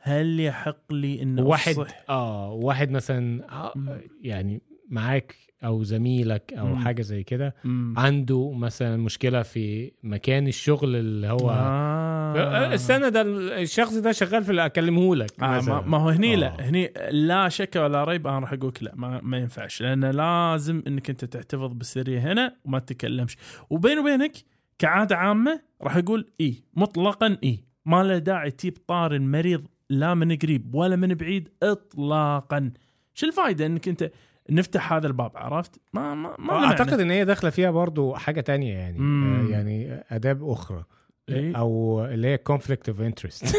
هل 0.01 0.41
يحق 0.41 0.93
لي 0.93 1.23
إن 1.23 1.41
واحد 1.41 1.79
أفصح؟ 1.79 2.05
آه 2.09 2.53
واحد 2.53 2.91
مثلا 2.91 3.53
آه 3.53 3.73
مم. 3.77 4.01
يعني 4.23 4.63
معاك 4.91 5.35
أو 5.65 5.83
زميلك 5.83 6.53
أو 6.59 6.67
مم. 6.67 6.77
حاجة 6.85 7.03
زي 7.03 7.23
كده. 7.23 7.55
عنده 7.97 8.53
مثلا 8.53 8.97
مشكلة 8.97 9.43
في 9.43 9.93
مكان 10.03 10.49
الشغل 10.49 10.97
اللي 10.97 11.27
هو 11.27 11.51
آه. 11.51 12.75
استنى 12.75 13.11
ده 13.11 13.23
الشخص 13.63 13.95
ده 13.95 14.13
شغال 14.13 14.45
في 14.45 14.51
اللي 14.51 14.67
اكلمه 14.67 15.17
لك 15.17 15.43
آه 15.43 15.61
ما, 15.61 15.81
ما 15.81 15.99
هو 15.99 16.09
هني 16.09 16.35
آه. 16.35 16.37
لا 16.37 16.69
هني 16.69 16.93
لا 17.11 17.49
شك 17.49 17.77
ولا 17.77 18.05
ريب 18.05 18.27
أنا 18.27 18.39
راح 18.39 18.53
أقول 18.53 18.73
لا 18.81 18.93
ما, 18.97 19.21
ما 19.23 19.39
ينفعش 19.39 19.83
لأن 19.83 20.05
لازم 20.05 20.83
إنك 20.87 21.11
أنت 21.11 21.25
تحتفظ 21.25 21.73
بالسريه 21.73 22.33
هنا 22.33 22.57
وما 22.65 22.79
تتكلمش 22.79 23.37
وبيني 23.71 24.01
وبينك 24.01 24.33
كعادة 24.79 25.17
عامة 25.17 25.61
راح 25.83 25.97
أقول 25.97 26.27
إي 26.41 26.55
مطلقا 26.75 27.37
إي 27.45 27.59
ما 27.87 28.03
له 28.05 28.19
داعي 28.19 28.51
تجيب 28.51 28.77
طار 28.87 29.15
المريض 29.15 29.67
لا 29.91 30.15
من 30.15 30.37
قريب 30.37 30.75
ولا 30.75 30.97
من 30.97 31.15
بعيد 31.15 31.49
اطلاقا 31.63 32.71
شو 33.15 33.27
الفائده 33.27 33.67
إنك 33.67 33.89
أنت 33.89 34.11
نفتح 34.51 34.93
هذا 34.93 35.07
الباب 35.07 35.37
عرفت 35.37 35.81
ما 35.93 36.15
ما, 36.15 36.35
ما 36.39 36.65
أعتقد. 36.65 37.01
إن 37.01 37.11
هي 37.11 37.25
داخلة 37.25 37.51
فيها 37.51 37.71
برضو 37.71 38.15
حاجة 38.15 38.41
تانية 38.41 38.75
يعني 38.75 38.99
مم. 38.99 39.47
آه 39.47 39.51
يعني 39.51 40.05
آداب 40.11 40.49
أخرى 40.51 40.85
إيه؟ 41.29 41.57
أو 41.57 42.05
اللي 42.05 42.29
هي 42.29 42.39
conflict 42.53 42.93
of 42.93 42.97
interest 42.97 43.45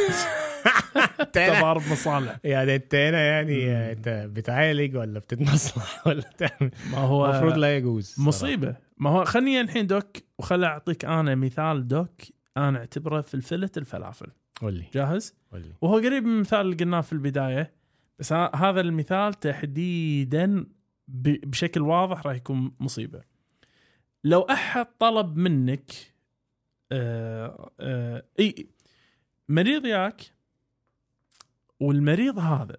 انت 1.20 1.38
هنا- 1.38 1.60
تضارب 1.60 1.82
مصالح 1.92 2.38
يعني 2.44 2.76
انت 2.76 2.96
هنا 2.96 3.22
يعني. 3.22 3.72
آه، 3.72 3.92
أنت 3.92 4.10
بتعالج 4.10 4.96
ولا 4.98 5.20
بتتمصلح 5.20 6.02
ولا 6.08 6.22
تعمل 6.38 6.72
ما 6.92 6.98
هو 6.98 7.26
المفروض 7.26 7.58
لا 7.58 7.78
يجوز. 7.78 8.16
مصيبة 8.18 8.76
ما 8.98 9.10
هو 9.10 9.26
خليني 9.26 9.62
الحين 9.62 9.88
دوك 9.88 10.18
وخل 10.40 10.64
أعطيك 10.64 11.06
أنا 11.06 11.36
مثال 11.36 11.88
دوك 11.88 12.12
أنا 12.58 12.78
أعتبره 12.80 13.22
فلفلة 13.22 13.70
الفلافل 13.78 14.28
قول 14.62 14.74
لي. 14.74 14.86
جاهز؟ 14.94 15.36
قول 15.52 15.62
لي. 15.62 15.74
وهو 15.82 15.96
قريب 15.96 16.24
من 16.24 16.36
المثال 16.36 16.62
اللي 16.62 16.76
قلناه 16.76 17.02
في 17.02 17.14
البداية 17.14 17.74
بس 18.20 18.34
هذا 18.34 18.82
المثال 18.82 19.34
تحديدا 19.34 20.66
بشكل 21.08 21.82
واضح 21.82 22.28
راح 22.28 22.36
يكون 22.36 22.72
مصيبة. 22.80 23.22
لو 24.24 24.42
أحد 24.42 24.86
طلب 25.00 25.38
منك 25.38 25.92
آه 26.92 27.72
آه 27.80 28.26
إي 28.40 28.70
مريض 29.50 29.86
ياك 29.86 30.22
والمريض 31.80 32.40
هذا 32.40 32.78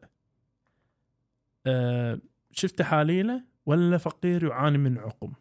آه 1.67 2.21
شفت 2.53 2.79
تحاليله 2.79 3.45
ولا 3.67 3.99
فقير 3.99 4.45
يعاني 4.45 4.79
من 4.79 4.99
عقم؟ 4.99 5.33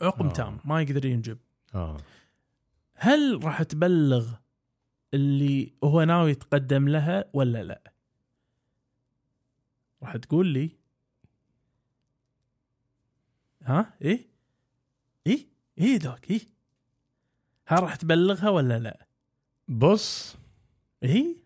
عقم 0.00 0.26
آه. 0.26 0.32
تام 0.32 0.58
ما 0.64 0.82
يقدر 0.82 1.04
ينجب. 1.04 1.38
آه. 1.74 1.96
هل 2.94 3.44
راح 3.44 3.62
تبلغ 3.62 4.34
اللي 5.14 5.72
هو 5.84 6.02
ناوي 6.02 6.30
يتقدم 6.30 6.88
لها 6.88 7.24
ولا 7.32 7.62
لا؟ 7.62 7.92
راح 10.02 10.16
تقول 10.16 10.46
لي. 10.46 10.70
ها؟ 13.62 13.94
إيه؟ 14.02 14.26
إيه؟ 15.26 15.46
إيه 15.78 15.96
دوك 15.98 16.30
إيه؟ 16.30 16.40
ها 17.68 17.80
راح 17.80 17.96
تبلغها 17.96 18.48
ولا 18.50 18.78
لا؟ 18.78 19.06
بص. 19.68 20.36
إيه؟ 21.02 21.36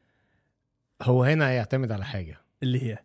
هو 1.03 1.25
هنا 1.25 1.49
هيعتمد 1.49 1.93
على 1.93 2.05
حاجة. 2.05 2.41
اللي 2.63 2.83
هي؟ 2.83 2.99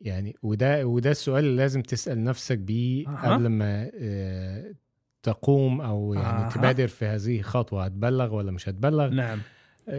يعني 0.00 0.36
وده 0.42 0.86
وده 0.86 1.10
السؤال 1.10 1.44
اللي 1.44 1.56
لازم 1.56 1.82
تسأل 1.82 2.24
نفسك 2.24 2.58
بيه 2.58 3.08
أها. 3.08 3.34
قبل 3.34 3.46
ما 3.48 3.90
آه، 3.94 4.74
تقوم 5.22 5.80
أو 5.80 6.14
يعني 6.14 6.44
أها. 6.44 6.50
تبادر 6.50 6.88
في 6.88 7.04
هذه 7.04 7.38
الخطوه 7.38 7.84
هتبلغ 7.84 8.34
ولا 8.34 8.52
مش 8.52 8.68
هتبلغ؟ 8.68 9.08
نعم. 9.08 9.40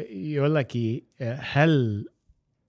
يقول 0.09 0.55
لك 0.55 0.75
إيه 0.75 1.03
هل 1.21 2.05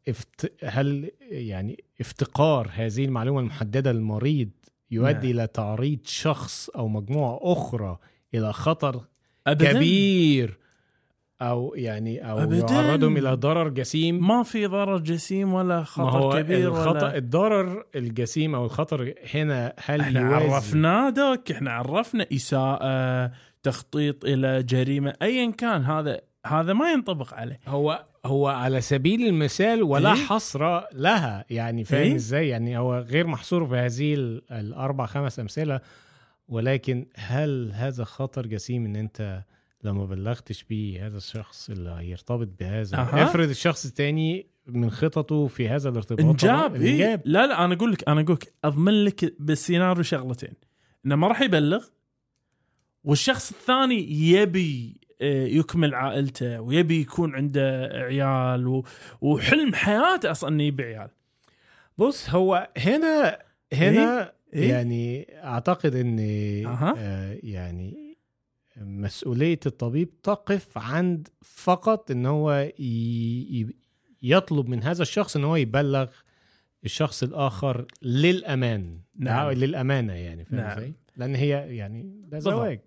افت... 0.08 0.52
هل 0.64 1.10
يعني 1.20 1.84
افتقار 2.00 2.70
هذه 2.72 3.04
المعلومة 3.04 3.40
المحددة 3.40 3.92
للمريض 3.92 4.50
يؤدي 4.90 5.32
نعم. 5.32 5.38
إلى 5.38 5.46
تعريض 5.46 5.98
شخص 6.04 6.68
أو 6.68 6.88
مجموعة 6.88 7.38
أخرى 7.42 7.98
إلى 8.34 8.52
خطر 8.52 9.04
ابدا 9.46 9.72
كبير 9.72 10.58
أو 11.42 11.74
يعني 11.76 12.30
أو 12.30 12.38
أبداً. 12.38 12.74
يعرضهم 12.74 13.16
إلى 13.16 13.34
ضرر 13.34 13.68
جسيم 13.68 14.28
ما 14.28 14.42
في 14.42 14.66
ضرر 14.66 14.98
جسيم 14.98 15.54
ولا 15.54 15.78
ما 15.78 15.84
خطر 15.84 16.18
هو 16.18 16.42
كبير 16.42 16.68
الخطأ 16.68 16.90
ولا 16.90 17.16
الضرر 17.16 17.86
الجسيم 17.94 18.54
أو 18.54 18.64
الخطر 18.64 19.14
هنا 19.34 19.74
هل 19.84 20.00
إحنا 20.00 20.20
يوازي 20.20 20.54
عرفنا 20.54 21.10
دوك 21.10 21.50
إحنا 21.50 21.72
عرفنا 21.72 22.26
إساءة 22.32 23.32
تخطيط 23.62 24.24
إلى 24.24 24.62
جريمة 24.62 25.14
ايا 25.22 25.50
كان 25.50 25.82
هذا 25.82 26.20
هذا 26.47 26.72
ما 26.72 26.92
ينطبق 26.92 27.34
عليه 27.34 27.61
هو 27.66 28.05
هو 28.26 28.49
على 28.49 28.80
سبيل 28.80 29.26
المثال 29.26 29.82
ولا 29.82 30.12
إيه؟ 30.12 30.24
حصر 30.24 30.80
لها 30.92 31.45
يعني 31.51 31.84
فاهم 31.84 32.03
إيه؟ 32.03 32.14
إزاي 32.14 32.49
يعني 32.49 32.78
هو 32.78 32.99
غير 32.99 33.26
محصور 33.26 33.66
في 33.66 33.74
هذه 33.76 34.14
ال- 34.14 34.53
الأربع 34.53 35.07
خمس 35.07 35.40
أمثلة 35.40 35.80
ولكن 36.49 37.07
هل 37.14 37.70
هذا 37.74 38.05
خطر 38.05 38.47
جسيم 38.47 38.84
إن 38.84 38.97
أنت 38.97 39.42
لما 39.84 40.05
بلغتش 40.05 40.62
بيه 40.64 41.07
هذا 41.07 41.16
الشخص 41.16 41.70
اللي 41.70 41.90
هيرتبط 41.90 42.49
بهذا 42.61 42.97
أها. 42.97 43.24
افرض 43.24 43.49
الشخص 43.49 43.86
التاني 43.86 44.47
من 44.66 44.90
خططه 44.90 45.47
في 45.47 45.68
هذا 45.68 45.88
الارتباط 45.88 46.20
إنجاب 46.20 46.74
إيه؟ 46.76 47.22
لا 47.24 47.47
لا 47.47 47.64
أنا 47.64 47.74
أقول 47.74 47.92
لك 47.92 48.09
أنا 48.09 48.20
أقول 48.20 48.34
لك 48.34 48.53
أضمن 48.64 49.05
لك 49.05 49.34
بالسيناريو 49.38 50.03
شغلتين 50.03 50.53
إنه 51.07 51.16
ما 51.16 51.26
راح 51.28 51.40
يبلغ 51.40 51.84
والشخص 53.05 53.51
الثاني 53.51 54.12
يبي 54.30 55.01
يكمل 55.20 55.94
عائلته 55.94 56.60
ويبي 56.60 57.00
يكون 57.00 57.34
عنده 57.34 57.90
عيال. 57.92 58.82
وحلم 59.20 59.74
حياته 59.74 60.30
أصلا 60.30 60.50
إنه 60.50 60.62
يبي 60.62 60.82
عيال 60.82 61.08
بص 61.98 62.30
هو 62.30 62.68
هنا 62.78 63.38
هنا 63.72 64.32
إيه؟ 64.54 64.70
يعني 64.70 65.26
أعتقد 65.44 65.94
إن 65.94 66.18
أها. 66.66 66.94
آه 66.98 67.38
يعني 67.42 68.16
مسؤولية 68.76 69.60
الطبيب 69.66 70.22
تقف 70.22 70.78
عند 70.78 71.28
فقط 71.42 72.10
إن 72.10 72.26
هو 72.26 72.72
يطلب 74.22 74.68
من 74.68 74.82
هذا 74.82 75.02
الشخص 75.02 75.36
إن 75.36 75.44
هو 75.44 75.56
يبلغ 75.56 76.10
الشخص 76.84 77.22
الآخر 77.22 77.86
للأمان 78.02 78.98
نعم. 79.18 79.46
نعم. 79.46 79.50
للأمانة 79.50 80.12
يعني 80.12 80.44
فاهم 80.44 80.60
نعم. 80.60 80.70
إزاي؟ 80.70 80.94
لأن 81.16 81.34
هي 81.34 81.76
يعني 81.76 82.22
ده. 82.28 82.38
زواج 82.38 82.80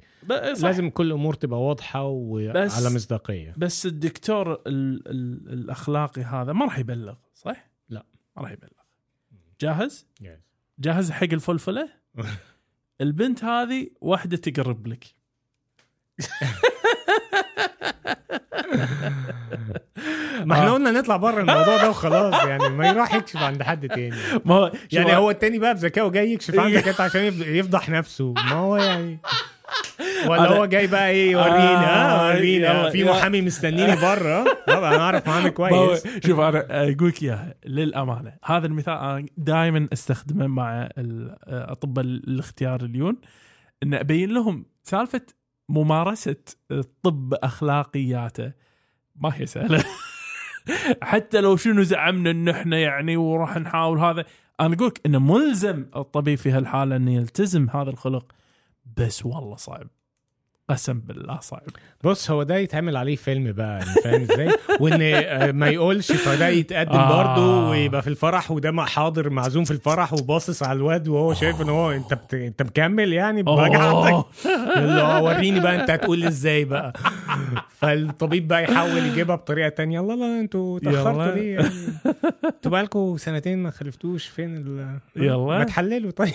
صح. 0.53 0.63
لازم 0.63 0.89
كل 0.89 1.07
الأمور 1.07 1.33
تبقى 1.33 1.61
واضحة 1.61 2.03
وعلى 2.03 2.65
مصداقية 2.65 3.53
بس 3.57 3.85
الدكتور 3.85 4.53
ال... 4.53 4.61
ال... 5.07 5.53
الأخلاقي 5.53 6.21
هذا 6.21 6.53
ما 6.53 6.65
راح 6.65 6.79
يبلغ 6.79 7.15
صح؟ 7.33 7.69
لا. 7.89 8.05
ما 8.35 8.41
راح 8.43 8.51
يبلغ 8.51 8.69
جاهز؟ 9.61 10.07
جاهز 10.79 11.11
حق 11.11 11.23
الفلفلة؟ 11.33 11.89
البنت 13.01 13.43
هذه 13.43 13.89
واحدة 14.01 14.37
تقرب 14.37 14.87
لك 14.87 15.05
ما 20.47 20.55
إحنا 20.55 20.67
آه. 20.67 20.73
قلنا 20.73 20.91
نطلع 20.91 21.17
بره 21.17 21.41
الموضوع 21.41 21.77
ده 21.77 21.89
وخلاص 21.89 22.43
يعني 22.45 22.69
ما 22.69 22.87
يروح 22.89 23.13
يكشف 23.13 23.37
عند 23.37 23.63
حد 23.63 23.87
تاني. 23.87 24.15
ما 24.45 24.55
هو 24.55 24.71
يعني 24.91 25.15
هو 25.15 25.29
التاني 25.31 25.59
بقى 25.59 25.73
بذكائه 25.73 26.09
جاي 26.09 26.33
يكشف 26.33 26.59
عندك 26.59 26.87
انت 26.87 27.01
عشان 27.01 27.21
يفض- 27.31 27.47
يفضح 27.47 27.89
نفسه. 27.89 28.33
ما 28.33 28.51
هو 28.51 28.77
يعني 28.77 29.19
ولا 30.29 30.47
هو 30.57 30.65
جاي 30.65 30.87
بقى 30.87 31.09
إيه 31.09 31.31
يوريني؟ 31.31 31.57
آه، 31.85 32.27
وريني 32.27 32.55
يلا، 32.65 32.87
آه، 32.87 32.89
في. 32.89 33.03
محامي 33.03 33.41
مستنيني 33.41 33.95
بره. 33.95 34.45
طبعا 34.67 34.95
أنا 34.95 35.03
أعرف 35.03 35.27
محامي 35.27 35.49
كويس. 35.59 36.03
شوف 36.25 36.39
أنا 36.39 36.65
أقول 36.69 37.07
لك 37.09 37.23
إياها 37.23 37.53
للأمانة. 37.65 38.33
هذا 38.45 38.67
المثال 38.67 38.93
أنا 38.93 39.25
دائما 39.37 39.87
أستخدمه 39.93 40.47
مع 40.47 40.89
الاطباء 40.97 42.05
الاختيار 42.05 42.81
اليون. 42.81 43.17
إن 43.83 43.93
أبين 43.93 44.29
لهم 44.29 44.65
سالفة 44.83 45.21
ممارسة 45.69 46.35
الطب 46.71 47.33
أخلاقياته. 47.33 48.51
ما 49.15 49.31
هي 49.35 49.45
سهلة. 49.45 49.83
حتى 51.01 51.41
لو 51.41 51.55
شنو 51.55 51.83
زعمنا 51.83 52.31
إن 52.31 52.49
إحنا 52.49 52.77
يعني 52.77 53.17
وراح 53.17 53.57
نحاول 53.57 53.99
هذا. 53.99 54.25
أنا 54.59 54.75
أقول 54.75 54.93
إنه 55.05 55.19
ملزم 55.19 55.85
الطبيب 55.95 56.37
في 56.37 56.51
هالحالة 56.51 56.95
إنه 56.95 57.15
يلتزم 57.15 57.69
هذا 57.69 57.89
الخلق. 57.89 58.25
بس 58.97 59.25
والله 59.25 59.55
صعب. 59.55 59.87
قسم 60.69 60.99
بالله 60.99 61.39
صعب. 61.39 61.61
بص 62.03 62.31
هو 62.31 62.43
ده 62.43 62.55
يتعمل 62.57 62.97
عليه 62.97 63.15
فيلم 63.15 63.51
بقى 63.51 63.79
يعني 63.79 64.01
فاهم 64.03 64.21
إزاي؟ 64.21 64.49
وإن 64.79 65.01
آه، 65.01 65.51
ما 65.51 65.67
يقولش 65.67 66.11
فده 66.11 66.47
يتقدم 66.47 66.91
آه. 66.91 67.17
برضه 67.17 67.69
ويبقى 67.69 68.01
في 68.01 68.07
الفرح 68.07 68.51
وده 68.51 68.71
مع 68.71 68.85
حاضر 68.85 69.29
معزوم 69.29 69.63
في 69.63 69.71
الفرح 69.71 70.13
وباصص 70.13 70.63
على 70.63 70.77
الواد 70.77 71.07
وهو 71.07 71.33
شايف 71.33 71.61
إن 71.61 71.69
هو 71.69 71.91
أنت 71.91 72.13
بت... 72.13 72.33
أنت 72.33 72.61
مكمل 72.61 73.13
يعني؟ 73.13 73.43
آه، 73.47 75.23
وريني 75.23 75.59
بقى 75.59 75.81
أنت 75.81 75.89
هتقول 75.91 76.23
إزاي 76.23 76.65
بقى. 76.65 76.93
فالطبيب 77.77 78.47
بقى 78.47 78.63
يحاول 78.63 78.97
يجيبها 79.05 79.35
بطريقة 79.35 79.69
تانية. 79.69 79.99
الله 79.99 80.15
لا 80.15 80.39
أنتوا 80.39 80.77
اتأخرتوا. 80.77 81.35
ليه 81.35 81.53
يعني؟ 81.55 81.69
أنتوا 82.45 82.71
بقالكم 82.71 83.17
سنتين 83.17 83.57
ما 83.57 83.71
خلفتوش 83.71 84.25
فين 84.27 84.57
ال؟ 84.57 84.99
يلا. 85.15 85.37
ما 85.37 85.63
تحللوا 85.63 86.11
طيب. 86.11 86.33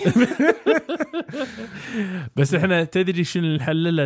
بس 2.35 2.53
إحنا 2.53 2.83
تدري 2.83 3.23
شنو 3.23 3.43
اللي 3.43 3.57
نحلله 3.57 4.05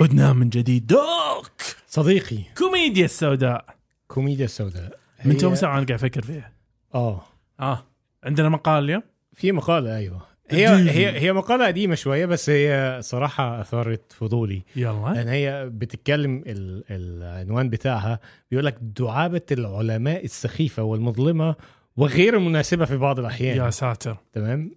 عدنا 0.00 0.32
من 0.32 0.48
جديد. 0.48 0.86
doc! 0.86 1.52
صديقي. 1.86 2.38
كوميديا 2.58 3.04
السوداء. 3.04 3.64
كوميديا 4.08 4.44
السوداء. 4.44 4.98
من 5.24 5.32
هي- 5.32 5.38
تو 5.38 5.54
ساعة 5.54 5.78
أنا 5.78 5.86
قاعد 5.86 5.92
أفكر 5.92 6.22
فيها. 6.22 6.52
آه. 6.94 7.22
آه. 7.60 7.86
عندنا 8.24 8.48
مقال 8.48 8.84
اليوم؟ 8.84 9.02
في 9.34 9.52
مقالة 9.52 9.96
أيوه. 9.96 10.22
هي 10.50 10.68
هي 10.68 11.20
هي 11.20 11.32
مقالة 11.32 11.66
قديمة 11.66 11.94
شوية 11.94 12.26
بس 12.26 12.50
هي 12.50 12.98
صراحة 13.02 13.60
أثارت 13.60 14.12
فضولي. 14.12 14.62
يلا. 14.76 15.12
لأن 15.14 15.28
هي 15.28 15.68
بتتكلم 15.72 16.42
ال 16.46 16.84
العنوان 16.90 17.68
بتاعها 17.68 18.20
بيقول 18.50 18.66
لك 18.66 18.76
دعابة 18.80 19.42
العلماء 19.52 20.24
السخيفة 20.24 20.82
والمظلمة 20.82 21.54
وغير 21.96 22.36
المناسبة 22.36 22.84
في 22.84 22.96
بعض 22.96 23.18
الأحيان. 23.18 23.56
يا 23.56 23.70
ساتر. 23.70 24.16
تمام؟ 24.32 24.70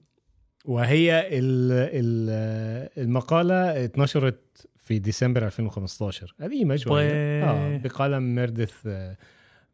وهي 0.66 1.20
ال 1.28 1.72
ال 1.72 2.30
المقالة 3.04 3.84
اتنشرت 3.84 4.68
في 4.82 5.00
ديسمبر 5.00 5.46
2015 5.46 6.36
قديمة 6.42 6.76
شوية 6.76 7.10
طيب. 7.10 7.50
آه 7.50 7.78
بقلم 7.78 8.36
ميردث 8.36 8.74
آه، 8.88 9.18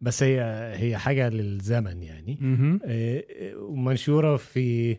بس 0.02 0.24
هي 0.24 0.42
هي 0.76 0.98
حاجة 0.98 1.30
للزمن 1.30 2.04
يعني. 2.04 2.40
آه، 2.86 3.24
ومنشورة 3.56 4.38
في 4.38 4.98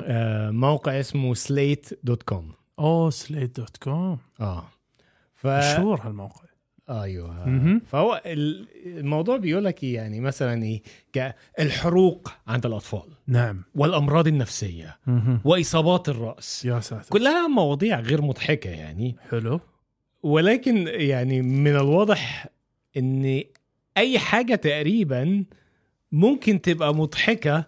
آه، 0.00 0.50
موقع 0.50 1.00
اسمه 1.00 1.34
سليت 1.34 1.88
dot 2.04 2.22
com 2.22 2.52
أوه 2.78 3.10
سليت 3.10 3.60
dot 3.60 3.76
com 3.76 4.18
آه. 4.40 4.64
ف 5.34 5.46
مشهور 5.46 6.00
هالموقع. 6.00 6.44
أيوه. 6.92 7.48
مهم. 7.48 7.80
فهو 7.86 8.22
ال- 8.26 8.68
الموضوع 8.86 9.36
بيقول 9.36 9.64
لك 9.64 9.84
إيه؟ 9.84 9.94
يعني 9.94 10.20
مثلا 10.20 10.62
إيه؟ 10.62 10.82
الحروق 11.60 12.32
عند 12.46 12.66
الأطفال. 12.66 13.02
نعم. 13.26 13.62
والأمراض 13.74 14.26
النفسية. 14.26 14.98
مهم. 15.06 15.40
وإصابات 15.44 16.08
الرأس. 16.08 16.64
يا 16.64 16.80
ساتر. 16.80 17.08
كلها 17.08 17.48
مواضيع 17.48 18.00
غير 18.00 18.22
مضحكة 18.22 18.70
يعني. 18.70 19.16
حلو. 19.30 19.60
ولكن 20.22 20.86
يعني 20.88 21.42
من 21.42 21.76
الواضح 21.76 22.46
إن 22.96 23.42
أي 23.96 24.18
حاجة 24.18 24.54
تقريبا 24.54 25.44
ممكن 26.12 26.60
تبقى 26.60 26.94
مضحكة. 26.94 27.64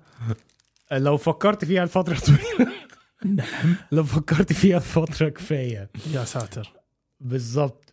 لو 0.93 1.17
فكرت 1.17 1.65
فيها 1.65 1.85
لفترة 1.85 2.19
طويلة. 2.19 2.73
نعم. 3.25 3.77
لو 3.93 4.05
فكرت 4.05 4.53
فيها 4.53 4.79
فتره 4.79 5.29
كفاية. 5.29 5.91
يا 6.13 6.25
ساتر. 6.25 6.73
بالظبط. 7.21 7.84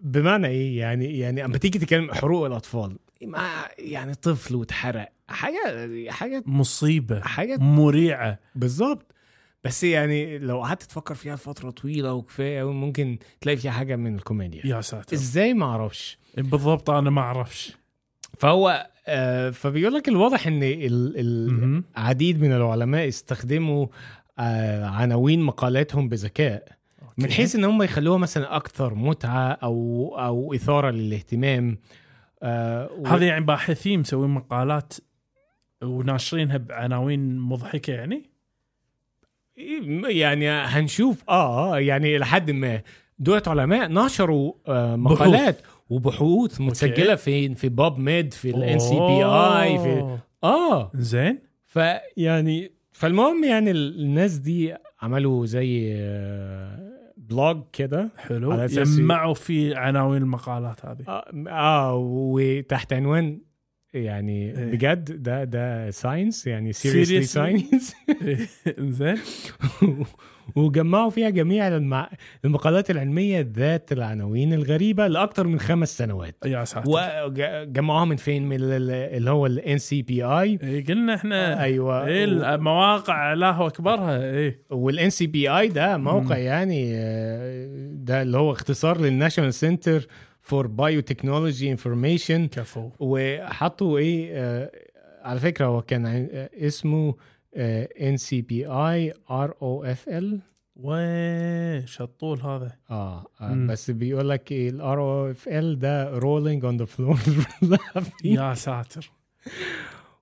بمعنى 0.00 0.46
إيه؟ 0.46 0.78
يعني 0.78 1.18
يعني 1.18 1.44
أما 1.44 1.58
تيجي 1.58 1.78
تتكلم 1.78 2.14
حروق 2.14 2.46
الأطفال 2.46 2.98
مع 3.22 3.68
يعني 3.78 4.14
طفل 4.14 4.54
واتحرق 4.56 5.08
حاجة 5.28 6.10
حاجة 6.10 6.42
مصيبة 6.46 7.20
حاجة 7.20 7.56
مريعة. 7.56 8.38
بالظبط. 8.54 9.14
بس 9.64 9.84
يعني 9.84 10.38
لو 10.38 10.62
قعدت 10.62 10.82
تفكر 10.82 11.14
فيها 11.14 11.36
فتره 11.36 11.70
طويلة 11.70 12.12
وكفاية 12.12 12.72
ممكن 12.72 13.18
تلاقي 13.40 13.56
فيها 13.56 13.70
حاجة 13.72 13.96
من 13.96 14.14
الكوميديا. 14.14 14.62
يا 14.66 14.80
ساتر. 14.80 15.14
إزاي 15.16 15.54
ما 15.54 15.66
أعرفش. 15.66 16.18
بالضبط 16.36 16.90
أنا 16.90 17.10
ما 17.10 17.20
أعرفش. 17.20 17.72
فهو 18.38 18.90
آه 19.06 19.50
فبيقول 19.50 19.94
لك 19.94 20.08
الواضح 20.08 20.46
إن 20.46 20.62
ال- 20.62 21.16
ال- 21.16 21.52
مهم. 21.54 21.84
العديد 21.98 22.40
من 22.40 22.52
العلماء 22.52 23.08
استخدموا 23.08 23.86
آه 24.38 24.84
عناوين 24.86 25.42
مقالاتهم 25.42 26.08
بذكاء. 26.08 26.68
من. 27.22 27.30
حيث 27.32 27.56
إن 27.56 27.64
هم 27.64 27.82
يخلوها 27.82 28.18
مثلا 28.18 28.56
أكثر 28.56 28.94
متعة 28.94 29.52
أو 29.52 30.08
أو 30.18 30.54
إثارة 30.54 30.90
للاهتمام 30.90 31.78
آه 32.42 32.90
و- 32.98 33.06
هذا 33.06 33.26
يعني 33.26 33.44
باحثين 33.44 34.00
مسوين 34.00 34.30
مقالات 34.30 34.94
وناشرينها 35.82 36.56
بعناوين 36.56 37.38
مضحكة 37.38 37.92
يعني؟ 37.92 38.30
يعني 40.08 40.48
هنشوف 40.50 41.24
آه 41.28 41.78
يعني 41.78 42.18
لحد 42.18 42.50
ما. 42.50 42.82
دولة 43.18 43.42
علماء 43.46 43.88
نشروا 43.92 44.52
آه 44.68 44.96
مقالات 44.96 45.60
وبحوث 45.90 46.60
متسجلة 46.60 47.14
فين 47.14 47.54
في 47.54 47.68
PubMed 47.68 48.34
في 48.34 48.50
ال 48.50 48.78
NCBI 48.78 49.78
في. 49.78 50.18
آه. 50.44 50.90
زين. 50.94 51.38
فيعني 51.66 52.72
فالمهم 52.92 53.44
يعني 53.44 53.70
ال- 53.70 54.00
الناس 54.00 54.34
دي 54.36 54.74
عملوا 55.02 55.46
زي 55.46 55.92
آه، 55.96 56.90
blog 57.30 57.62
كده 57.72 58.10
حلو. 58.16 58.52
على 58.52 58.68
أساس- 58.68 58.72
جمعوا 58.72 59.34
في 59.34 59.74
عناوين 59.74 60.22
المقالات 60.22 60.86
هذه. 60.86 61.04
آه, 61.08 61.24
آه 61.48 61.94
وتحت 61.96 62.92
عنوان 62.92 63.38
يعني 63.94 64.58
إيه. 64.58 64.72
بجد 64.72 65.22
ده 65.22 65.44
ده 65.44 65.90
science 65.90 66.46
يعني 66.46 66.72
seriously؟ 66.72 67.22
science 67.22 67.94
زين 68.78 69.16
وجمعوا 70.56 71.10
فيها 71.10 71.30
جميع 71.30 71.68
المع... 71.68 72.10
المقالات 72.44 72.90
العلمية 72.90 73.48
ذات 73.56 73.92
العناوين 73.92 74.52
الغريبة 74.52 75.06
لاكثر 75.06 75.46
من 75.46 75.60
خمس 75.60 75.98
سنوات. 75.98 76.36
يا 76.44 76.64
ساتر. 76.64 76.84
وجمعوها 76.90 78.04
من 78.04 78.16
فين؟ 78.16 78.48
من 78.48 78.56
ال- 78.56 78.90
اللي 78.90 79.30
هو 79.30 79.46
ال 79.46 79.78
NCBI 79.78 80.58
إيه، 80.62 80.84
قلنا 80.86 81.14
إحنا 81.14 81.62
أيوه. 81.62 82.06
إيه 82.06 82.24
المواقع 82.24 83.32
له 83.34 83.66
أكبرها. 83.66 84.22
إيه. 84.30 84.62
وال 84.70 85.10
NCBI 85.10 85.68
ده 85.68 85.96
موقع 85.96 86.36
يعني 86.36 86.92
آه، 86.94 87.88
ده 87.92 88.22
اللي 88.22 88.38
هو 88.38 88.52
اختصار 88.52 89.00
لل 89.00 89.54
National 89.54 90.06
Center 90.40 90.66
for 90.66 91.00
Biotechnology 91.00 91.70
Information 91.70 92.48
كفو 92.48 92.90
وحطوا 93.00 93.98
إيه 93.98 94.30
آه، 94.32 94.70
على 95.22 95.40
فكرة 95.40 95.66
هو 95.66 95.82
كان 95.82 96.06
آه، 96.06 96.50
اسمه 96.54 97.14
ان 97.56 98.16
سي 98.16 98.42
بي 98.42 98.66
اي 98.66 99.14
ار 99.30 99.54
أو 99.62 99.84
اف 99.84 100.08
ال 100.08 100.40
شطول 101.84 102.40
هذا. 102.40 102.72
آه 102.90 103.26
آه،. 103.40 103.66
بس 103.68 103.90
بيقول 103.90 104.28
لك 104.28 104.52
ال 104.52 105.00
ROFL 105.00 105.78
ده 105.78 106.10
rolling 106.18 106.64
on 106.64 106.76
the 106.76 106.84
floor 106.84 107.18
يا 108.24 108.54
ساتر. 108.54 109.10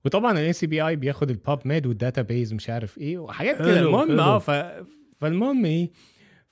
وطبعا 0.05 0.33
ال 0.33 0.53
NCBI 0.53 0.97
بياخد 0.97 1.31
ال 1.31 1.61
PubMed 1.65 1.87
وال 1.87 2.23
database 2.23 2.53
مش 2.53 2.71
عارف 2.71 2.99
إيه 2.99 3.19
وحاجات 3.19 3.59
كده. 3.59 3.81
المهم. 3.81 4.21
آه. 4.21 4.39
فالمهم 5.21 5.65
إيه 5.65 5.91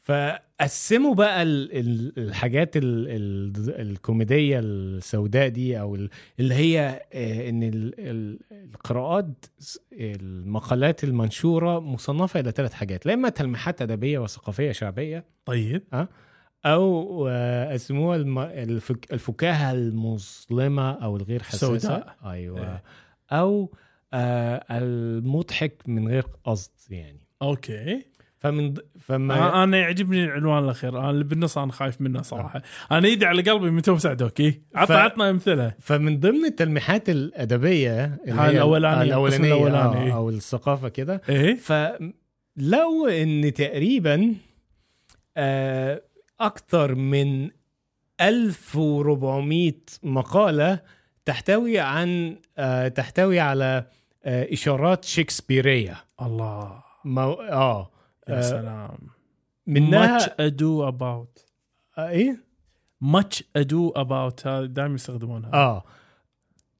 فقسموا 0.06 1.14
بقى 1.14 1.42
ال... 1.42 1.78
ال... 1.78 2.12
الحاجات 2.18 2.76
ال... 2.76 2.82
ال... 3.08 3.80
الكوميدية 3.80 4.58
السوداء 4.58 5.48
دي 5.48 5.80
أو 5.80 5.94
ال... 5.94 6.10
اللي 6.40 6.54
هي 6.54 7.02
آه، 7.12 7.48
إن 7.48 7.62
ال... 7.62 7.94
ال... 7.98 8.38
القراءات 8.52 9.46
المقالات 9.92 11.04
المنشورة 11.04 11.80
مصنفة 11.80 12.40
إلى 12.40 12.50
ثلاث 12.50 12.72
حاجات 12.72 13.06
لا 13.06 13.14
إما 13.14 13.28
تلميحات 13.28 13.82
أدبية 13.82 14.18
وثقافية 14.18 14.72
شعبية 14.72 15.24
طيب. 15.44 15.82
أو 16.66 17.28
آه، 17.28 17.74
اسموها 17.74 18.16
الم... 18.16 18.38
الفك... 18.38 19.12
الفكاهة 19.12 19.72
المظلمة 19.72 20.90
أو 20.92 21.16
الغير 21.16 21.42
حساسة. 21.42 21.78
سوداء. 21.78 22.16
أيوه. 22.24 22.60
إيه. 22.60 22.82
أو 23.32 23.72
آه 24.12 24.64
المضحك 24.70 25.82
من 25.86 26.08
غير 26.08 26.26
قصد 26.44 26.70
يعني. 26.90 27.20
okay. 27.42 28.15
فمن 28.38 28.74
فما 29.00 29.34
آه، 29.34 29.64
أنا 29.64 29.76
يعجبني 29.76 30.24
العنوان 30.24 30.64
الأخير. 30.64 30.98
أنا 31.00 31.10
اللي 31.10 31.24
بالنص 31.24 31.58
أنا 31.58 31.72
خايف 31.72 32.00
منه 32.00 32.22
صراحة. 32.22 32.62
أنا 32.92 33.08
ايدي 33.08 33.26
على 33.26 33.42
قلبي 33.42 33.70
من 33.70 33.82
تو 33.82 33.98
ساعة 33.98 34.19
doc 34.19 34.40
إيه؟ 34.40 34.62
عط 34.74 34.88
ف- 34.88 34.92
عطنا 34.92 35.30
أمثلة. 35.30 35.72
فمن 35.80 36.20
ضمن 36.20 36.44
التلميحات 36.44 37.08
الأدبية 37.10 38.04
اللي 38.04 38.32
هاي 38.40 38.48
القسم 38.50 38.56
الأولانية 38.56 39.04
الأولاني، 39.38 39.96
آه، 39.96 40.04
إيه. 40.04 40.14
أو 40.16 40.30
الثقافة 40.30 40.88
كده. 40.88 41.22
إيه. 41.28 41.54
فلقوا 41.56 43.22
إن 43.22 43.52
تقريبا 43.54 44.34
آه 45.36 46.02
أكثر 46.40 46.94
من 46.94 47.50
1400 48.20 49.72
مقالة 50.02 50.78
تحتوي 51.24 51.78
عن 51.78 52.36
آه 52.58 52.88
تحتوي 52.88 53.40
على 53.40 53.86
آه 54.24 54.52
إشارات 54.52 55.04
شكسبيرية. 55.04 55.96
الله. 56.22 56.82
مو... 57.04 57.32
آه. 57.32 57.90
يا 58.28 58.38
آه، 58.38 58.40
سلام. 58.40 58.98
منها 59.66 60.18
much 60.18 60.22
ado 60.22 60.92
about. 60.92 61.42
آه 61.98 62.08
إيه؟ 62.08 62.44
Much 63.04 63.40
ado 63.58 63.92
about. 63.96 64.46
هذا 64.46 64.64
دائما 64.66 64.94
يستخدمونها. 64.94 65.50
آه. 65.54 65.84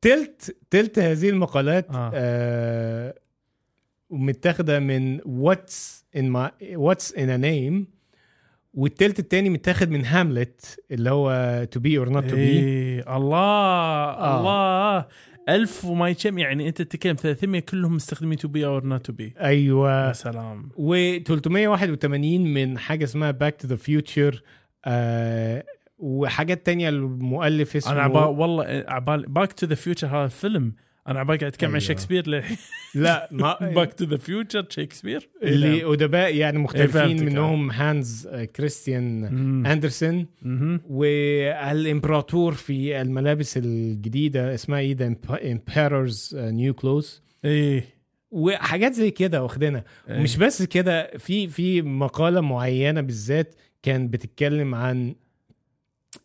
تلت 0.00 0.56
تلت 0.70 0.98
هذه 0.98 1.28
المقالات 1.30 1.90
آه. 1.90 2.10
آه. 2.14 3.14
متاخدة 4.10 4.78
من 4.80 5.20
what's 5.24 6.04
in 6.16 6.30
ما 6.30 6.50
what's 6.74 7.14
in 7.14 7.30
a 7.30 7.36
name 7.36 7.86
والتلت 8.74 9.18
التاني 9.18 9.50
متاخد 9.50 9.90
من 9.90 10.04
هاملت 10.04 10.84
اللي 10.90 11.10
هو 11.10 11.64
to 11.70 11.80
be 11.80 11.98
or 11.98 12.08
not 12.08 12.24
to 12.24 12.36
be 12.36 13.00
الله 13.00 13.36
آه. 13.38 14.38
الله. 14.40 15.06
ألف 15.48 15.84
وما 15.84 16.08
يكم 16.08 16.38
يعني 16.38 16.68
أنت 16.68 16.82
تتكلم 16.82 17.14
300 17.14 17.60
كلهم 17.60 17.94
مستخدمين 17.94 18.38
to 18.38 18.48
be 18.48 18.66
or 18.66 18.78
not 18.78 19.06
to 19.06 19.12
be 19.12 19.34
أيوه. 19.40 20.08
يا 20.08 20.12
سلام. 20.12 20.68
و 20.76 21.18
381 21.18 22.40
من 22.54 22.78
حاجة 22.78 23.04
اسمها 23.04 23.30
back 23.30 23.56
to 23.56 23.68
the 23.68 23.76
future 23.76 24.42
وحاجات 25.98 26.66
تانية 26.66 26.88
المؤلف 26.88 27.76
اسمه 27.76 27.92
أنا 27.92 28.02
عبال 28.02 28.22
والله 28.22 28.84
عبال 28.88 29.26
back 29.28 29.52
to 29.52 29.66
the 29.66 29.74
future 29.74 30.06
هذا 30.06 30.28
فيلم 30.28 30.72
أنا 31.08 31.20
عبال 31.20 31.38
قاعد 31.38 31.52
أتكلم 31.52 31.68
عن 31.70 31.74
أيوة. 31.76 31.88
شكسبير 31.88 32.28
للحين. 32.28 32.56
لا 32.94 33.28
ما 33.32 33.58
back 33.60 33.92
to 33.92 34.04
the 34.04 34.16
future 34.16 34.66
شكسبير. 34.68 35.28
اللي 35.42 35.92
ادباء 35.92 36.34
يعني 36.34 36.58
مختلفين 36.58 36.88
فهمتك، 36.90 37.22
منهم 37.22 37.70
هانز 37.70 38.26
آه، 38.26 38.44
كريستيان. 38.44 39.24
أندرسون. 39.66 40.26
والإمبراطور 40.88 42.52
في 42.52 43.00
الملابس 43.00 43.56
الجديدة 43.56 44.54
اسمها 44.54 44.78
إيه؟ 44.78 44.96
the 44.96 45.14
emperor's 45.30 46.36
new 46.36 46.74
clothes 46.74 47.22
إيه. 47.44 47.84
وحاجات 48.30 48.92
زي 48.92 49.10
كده 49.10 49.42
واخدينها. 49.42 49.84
إيه. 50.08 50.20
مش 50.20 50.36
بس 50.36 50.62
كده 50.62 51.10
في 51.18 51.48
في 51.48 51.82
مقالة 51.82 52.40
معينة 52.40 53.00
بالذات 53.00 53.54
كان 53.82 54.08
بتتكلم 54.08 54.74
عن 54.74 55.14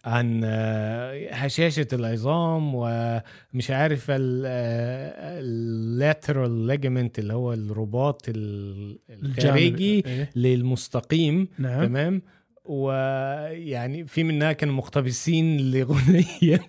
عن 0.05 0.41
آه، 0.45 1.33
هشاشة 1.33 1.87
العظام 1.93 2.71
ومش 2.75 3.71
عارف 3.71 4.11
ال 5.39 5.55
lateral 5.55 6.67
ligament 6.67 7.19
اللي 7.19 7.33
هو 7.33 7.53
الرباط 7.53 8.29
ال- 8.29 8.99
الخارجي. 9.09 10.03
إيه. 10.05 10.29
للمستقيم 10.35 11.47
نعم 11.59 11.85
تمام 11.85 12.21
ويعني 12.65 14.07
في 14.07 14.23
منها 14.23 14.51
كانوا 14.53 14.73
مقتبسين 14.75 15.71
لغنية 15.71 16.59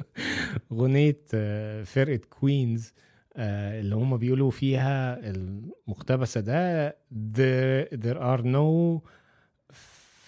غنية 0.74 1.18
آه، 1.34 1.82
فرقة 1.82 2.20
كوينز 2.30 2.92
آه، 3.36 3.80
اللي 3.80 3.94
هم 3.94 4.16
بيقولوا 4.16 4.50
فيها 4.50 5.18
المقتبسة 5.30 6.40
ده 6.40 6.90
there, 7.12 7.86
there 7.96 8.18
are 8.18 8.42
no 8.44 9.00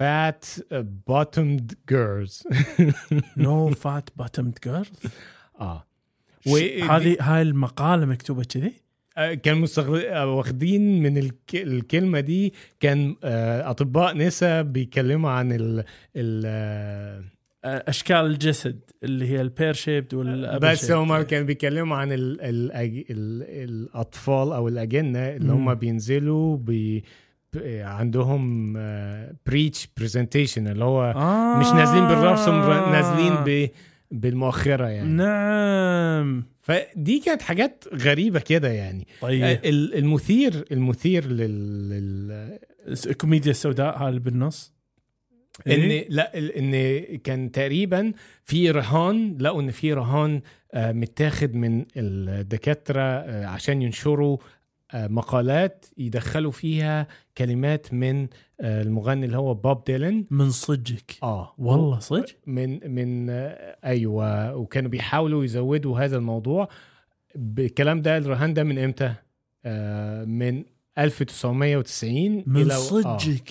fat 0.03 0.44
bottomed 1.11 1.74
girls. 1.86 2.46
no 3.36 3.70
fat 3.70 4.10
bottomed 4.16 4.58
girl 4.64 4.86
آه. 5.61 5.86
هذه 6.90 7.16
هاي 7.20 7.42
المقالة 7.42 8.07
مكتوبة 8.07 8.44
كذي؟ 8.44 8.72
آه، 9.16 9.34
كان. 9.34 9.66
آه، 9.78 10.26
واخدين 10.26 11.03
من 11.03 11.18
الك... 11.18 11.55
الكلمة 11.55 12.20
دي. 12.20 12.53
كان 12.80 13.16
آه، 13.24 13.70
أطباء 13.70 14.16
نسا 14.16 14.62
بيتكلموا 14.62 15.30
عن 15.30 15.53
ال... 15.53 15.84
ال... 16.16 17.24
أشكال 17.64 18.26
الجسد 18.26 18.80
اللي 19.03 19.28
هي 19.28 19.40
ال 19.40 19.47
pear 19.47 19.72
shaped 19.72 20.14
وال 20.14 20.59
بس 20.59 20.90
هم 20.90 21.22
كانوا 21.22 21.46
بيتكلموا 21.46 21.96
عن 21.96 22.12
ال... 22.12 22.40
ال... 22.40 22.72
ال... 22.72 23.42
الأطفال 23.70 24.53
أو 24.53 24.68
الأجنة 24.68 25.28
اللي. 25.28 25.53
هم 25.53 25.74
بينزلوا 25.74 26.57
بي... 26.57 27.05
ب- 27.53 27.80
عندهم 27.84 28.72
breech 29.46 29.88
presentation 29.96 30.66
اللي 30.68 30.84
هو 30.84 31.03
آه. 31.16 31.59
مش 31.61 31.66
نازلين 31.66 32.09
بالرسم 32.09 32.53
ر- 32.62 32.90
نازلين 32.92 33.34
ب 33.46 33.68
بالمؤخرة 34.11 34.86
يعني. 34.86 35.09
نعم. 35.09 36.44
فدي 36.62 37.18
كانت 37.20 37.42
حاجات 37.42 37.84
غريبة 37.94 38.40
كده 38.40 38.68
يعني. 38.68 39.07
طيب. 39.20 39.42
ال- 39.64 39.94
المثير 39.94 40.64
المثير 40.72 41.26
لل, 41.26 41.88
لل... 41.90 42.59
الكوميديا 43.07 43.50
السوداء 43.50 44.09
اللي 44.09 44.20
بالنص؟ 44.20 44.72
إن 45.66 45.72
إيه؟ 45.72 46.07
لا 46.11 46.38
إن 46.38 46.72
كان 47.16 47.50
تقريبا 47.53 48.12
في 48.44 48.70
رهان 48.70 49.36
لقوا 49.40 49.62
إن 49.62 49.70
في 49.70 49.92
رهان 49.92 50.40
آه، 50.74 50.92
متاخد 50.92 51.55
من 51.55 51.84
الدكاترة 51.96 53.00
آه، 53.03 53.46
عشان 53.46 53.82
ينشروا 53.82 54.36
آه، 54.36 54.40
مقالات 54.95 55.86
يدخلوا 55.99 56.51
فيها 56.51 57.07
كلمات 57.38 57.95
من 57.95 58.28
آه، 58.61 58.82
المغني 58.82 59.26
اللي 59.26 59.36
هو 59.36 59.55
بوب 59.55 59.84
ديلن. 59.84 60.24
من 60.30 60.51
صدقك 60.51 61.16
آه. 61.22 61.55
والله 61.59 61.99
صدق 61.99 62.26
من 62.47 62.90
من 62.95 63.30
آه، 63.30 63.76
أيوه. 63.84 64.55
وكانوا 64.57 64.90
بيحاولوا 64.90 65.45
يزودوا 65.45 65.99
هذا 66.01 66.16
الموضوع. 66.16 66.68
بالكلام 67.34 68.03
ده 68.03 68.16
الرهان 68.18 68.55
ده 68.55 68.64
من 68.64 68.78
إمتى؟ 68.78 69.14
آه 69.64 70.24
من 70.24 70.64
1990 70.99 72.45
من 72.47 72.68
إلى- 72.68 72.72
آه. 72.72 72.76
صدقك 72.76 73.51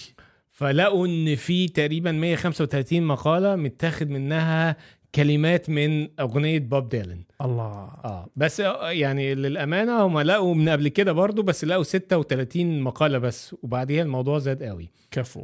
فلقوا 0.52 1.08
إن 1.08 1.36
في 1.36 1.68
تقريبا 1.68 2.12
135 2.12 3.04
مقالة 3.04 3.56
متاخد 3.56 4.10
منها 4.10 4.76
كلمات 5.16 5.70
من 5.70 6.20
أغنية 6.20 6.60
بوب 6.60 6.90
ديلن 6.90 7.24
الله. 7.42 7.64
آه. 8.06 8.28
بس 8.36 8.60
آه، 8.62 8.92
يعني 8.92 9.36
للأمانة 9.36 10.06
هم 10.06 10.20
لقوا 10.20 10.56
من 10.56 10.70
قبل 10.70 10.88
كده 10.88 11.12
برضو 11.12 11.44
بس 11.44 11.66
لقوا 11.66 11.84
36 11.84 12.82
مقالة 12.82 13.18
بس 13.18 13.56
وبعديها 13.64 14.04
الموضوع 14.04 14.40
زاد 14.40 14.64
قوي. 14.64 14.90
كفو. 15.12 15.44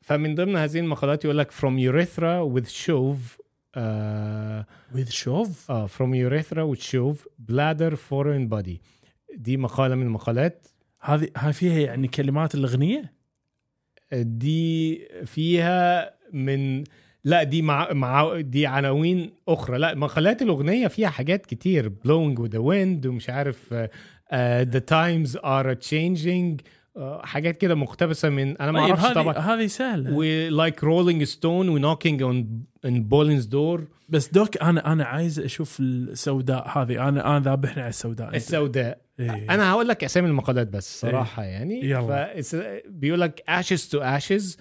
فمن 0.00 0.34
ضمن 0.34 0.56
هذه 0.56 0.78
المقالات 0.78 1.24
يقول 1.24 1.38
لك 1.38 1.50
from 1.52 1.92
urethra 1.92 2.54
with 2.56 2.86
shove 2.86 3.40
آه 3.74 4.66
وذ 4.94 5.08
شوف 5.08 5.70
آه 5.70 5.86
from 5.86 6.12
urethra 6.30 6.74
with 6.76 6.82
shove 6.82 7.16
bladder 7.52 7.94
foreign 7.94 8.48
body. 8.54 8.76
دي 9.34 9.56
مقالة 9.56 9.94
من 9.94 10.02
المقالات. 10.02 10.66
هذه 11.00 11.28
هاي 11.36 11.52
فيها 11.52 11.78
يعني 11.78 12.08
كلمات 12.08 12.54
الأغنية؟ 12.54 13.12
دي 14.12 14.98
فيها 15.24 16.14
من 16.32 16.84
لا 17.26 17.42
دي 17.42 17.62
مع, 17.62 17.92
مع 17.92 18.40
دي 18.40 18.66
عناوين 18.66 19.30
أخرى. 19.48 19.78
لا 19.78 19.94
مقالات 19.94 20.42
الأغنية 20.42 20.86
فيها 20.86 21.08
حاجات 21.08 21.46
كتير. 21.46 21.88
Blowing 21.90 22.38
with 22.40 22.50
the 22.50 22.60
wind 22.62 23.06
ومش 23.06 23.30
عارف 23.30 23.74
the 24.74 24.80
times 24.80 25.36
are 25.36 25.74
changing 25.90 26.56
uh, 26.96 27.00
حاجات 27.24 27.56
كده 27.56 27.74
مقتبسة 27.74 28.28
من 28.28 28.56
أنا 28.58 28.72
ما 28.72 28.80
طيب 28.80 28.88
أعرفش 28.96 29.14
طبعا. 29.14 29.38
هذه 29.38 29.66
سهلة. 29.66 30.10
و 30.16 30.22
like 30.68 30.74
rolling 30.76 31.28
stone 31.34 31.44
و 31.44 31.78
knocking 31.78 32.20
on 32.20 32.44
in 32.88 32.94
Bolin's 33.10 33.46
door. 33.46 33.80
بس 34.08 34.28
دوك 34.28 34.62
أنا 34.62 34.92
أنا 34.92 35.04
عايز 35.04 35.40
أشوف 35.40 35.80
السوداء 35.80 36.68
هذه. 36.78 37.08
أنا 37.08 37.36
أنا 37.36 37.44
ذابحني 37.44 37.82
على 37.82 37.88
السوداء. 37.88 38.36
السوداء. 38.36 38.98
إيه. 39.20 39.46
أنا 39.50 39.70
هقول 39.70 39.88
لك 39.88 40.04
أسامي 40.04 40.28
المقالات 40.28 40.68
بس 40.68 41.00
صراحة 41.00 41.42
يعني. 41.44 41.90
يلا. 41.90 42.42
بيقول 42.88 43.20
لك 43.20 43.44
ashes 43.50 43.80
to 43.92 43.98
ashes. 44.00 44.56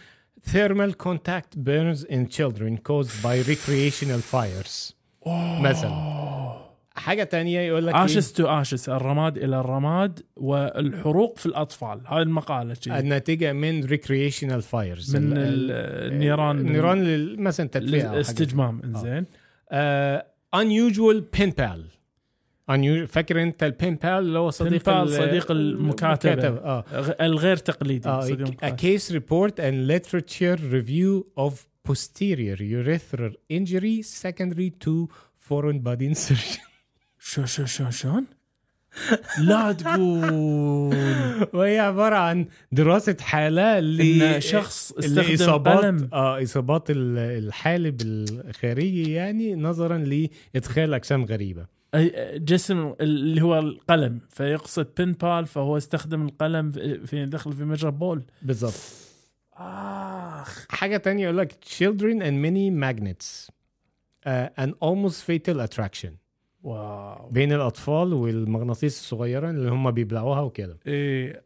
Thermal 0.53 0.93
contact 1.07 1.57
burns 1.57 2.03
in 2.15 2.27
children 2.37 2.77
caused 2.89 3.15
by 3.23 3.35
recreational 3.51 4.21
fires 4.33 4.93
مثلا 5.61 6.15
حاجة 6.95 7.23
تانية 7.23 7.59
يقول 7.59 7.87
لك 7.87 7.95
إيه؟ 7.95 8.05
ashes 8.05 8.33
to 8.33 8.47
ashes 8.47 8.89
الرماد 8.89 9.37
إلى 9.37 9.59
الرماد 9.59 10.19
والحروق 10.35 11.37
في 11.37 11.45
الأطفال 11.45 12.01
هاي 12.07 12.21
المقالة 12.21 12.69
إيه؟ 12.69 12.79
شي. 12.81 12.99
الناتجه 12.99 13.53
من 13.53 13.87
recreational 13.87 14.61
fires 14.71 15.15
من 15.15 15.33
ال- 15.33 15.37
ال- 15.37 16.13
النيران 16.13 16.57
النيران 16.59 17.35
مثلا 17.39 17.67
حاجة. 18.03 18.13
الاستجمام 18.13 18.81
إنزين 18.83 19.25
آه، 19.71 20.25
unusual 20.55 21.21
pen 21.39 21.49
pal 21.61 21.79
فاكر 23.07 23.43
انت 23.43 23.63
ال 23.63 23.71
pen 23.71 23.95
pal 23.95 24.09
اللي 24.11 24.39
هو 24.39 24.49
صديق 24.49 24.81
Pen 24.81 24.85
pal 24.85 24.89
ال- 24.89 25.09
صديق 25.09 25.51
المكاتبة. 25.51 26.33
المكاتبة، 26.33 26.57
آه 26.57 26.83
غ- 26.93 27.21
الغير 27.21 27.57
تقليدي 27.57 28.09
آه، 28.09 28.21
صديق 28.21 28.37
a 28.37 28.49
المقال. 28.63 28.77
case 28.99 29.03
report 29.11 29.53
and 29.59 29.91
literature 29.91 30.59
review 30.73 31.43
of 31.45 31.53
posterior 31.89 32.57
urethral 32.59 33.33
injury 33.53 34.01
secondary 34.01 34.71
to 34.85 35.07
foreign 35.49 35.79
body 35.87 36.15
insertion 36.15 36.59
شو 37.29 37.45
شو 37.45 37.65
شو 37.65 37.89
شلون؟ 37.89 38.25
لا 39.43 39.71
تقول 39.71 40.95
وهي 41.53 41.79
عبارة 41.79 42.15
عن 42.15 42.45
دراسة 42.71 43.17
حالة 43.21 43.79
ل 43.79 44.43
شخص 44.43 44.91
استخدم 44.91 46.09
آه 46.13 46.43
إصابات 46.43 46.89
ال- 46.91 47.17
الحالب 47.17 48.01
الخارجي 48.01 49.11
يعني 49.11 49.55
نظرا 49.55 49.97
لإدخال 49.97 50.93
أجسام 50.93 51.25
غريبة 51.25 51.74
جسم 52.35 52.93
اللي 53.01 53.41
هو 53.41 53.59
القلم 53.59 54.19
فيقصد 54.29 54.85
بين 54.85 55.11
بال 55.11 55.45
فهو 55.47 55.77
استخدم 55.77 56.25
القلم 56.25 56.71
في 56.71 57.07
في 57.07 57.25
دخل 57.25 57.53
في 57.53 57.63
مجرى 57.63 57.91
بول 57.91 58.23
بالظبط 58.41 58.73
آخ. 59.57 60.65
حاجة 60.69 60.97
تانية 60.97 61.23
يقول 61.23 61.37
لك 61.37 61.51
children 61.63 62.21
and 62.21 62.35
many 62.45 62.69
magnets 62.83 63.49
uh, 64.27 64.63
an 64.65 64.69
almost 64.83 65.23
fatal 65.23 65.59
attraction. 65.67 66.09
واو. 66.63 67.29
بين 67.29 67.53
الأطفال 67.53 68.13
والمغناطيس 68.13 68.99
الصغيرة 68.99 69.49
اللي 69.49 69.69
هم 69.71 69.91
بيبلعوها 69.91 70.41
وكده. 70.41 70.77
إيه 70.87 71.43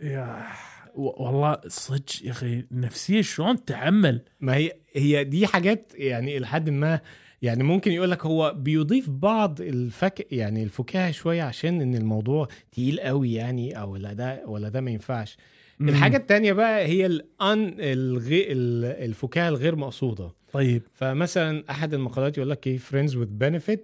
يا 0.00 0.46
والله 0.94 1.60
صدق 1.68 2.24
يا 2.24 2.30
أخي 2.30 2.64
النفسيه 2.72 3.22
شلون 3.22 3.64
تعمل؟ 3.64 4.22
ما 4.40 4.54
هي 4.54 4.72
هي 4.92 5.24
دي 5.24 5.46
حاجات 5.46 5.92
يعني 5.94 6.38
لحد 6.38 6.70
ما 6.70 7.00
يعني 7.42 7.62
ممكن 7.64 7.92
يقول 7.92 8.10
لك 8.10 8.26
هو 8.26 8.54
بيضيف 8.56 9.10
بعض 9.10 9.60
الفك 9.60 10.26
يعني 10.32 10.62
الفكاهة 10.62 11.10
شوية 11.10 11.42
عشان 11.42 11.80
إن 11.80 11.94
الموضوع 11.94 12.48
تقيل 12.72 13.00
قوي 13.00 13.32
يعني 13.34 13.80
أو 13.80 13.96
لا 13.96 14.12
ده 14.12 14.42
ولا 14.46 14.68
ده 14.68 14.80
ما 14.80 14.90
ينفعش. 14.90 15.36
الحاجة 15.80 16.16
التانية 16.16 16.52
بقى 16.52 16.84
هي 16.86 17.06
الان 17.06 17.74
الغي 17.78 18.52
ال- 18.52 18.84
الفكاهة 18.84 19.48
الغير 19.48 19.76
مقصودة. 19.76 20.30
طيب. 20.52 20.82
فمثلا 20.94 21.64
أحد 21.70 21.94
المقالات 21.94 22.36
يقول 22.38 22.50
لك 22.50 22.66
إيه 22.66 22.78
friends 22.78 23.10
with 23.10 23.42
benefit 23.44 23.80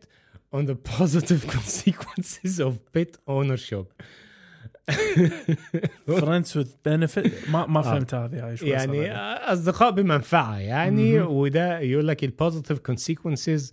on 0.56 0.64
the 0.66 0.74
positive 0.98 1.50
consequences 1.56 2.61
of 2.61 2.72
pet 2.98 3.16
ownership. 3.30 3.84
friends 6.07 6.57
with 6.57 6.70
benefit 6.86 7.51
ما 7.51 7.66
ما 7.66 7.78
آه. 7.80 7.82
فهمت 7.82 8.14
هذه 8.14 8.55
شوي 8.55 8.68
يعني. 8.70 9.12
أصدقاء 9.53 9.91
بمنفعة 9.91 10.59
يعني. 10.59 11.20
وده 11.20 11.78
يقول 11.80 12.09
لك 12.09 12.24
ال 12.24 12.30
positive 12.30 12.78
consequences 12.78 13.72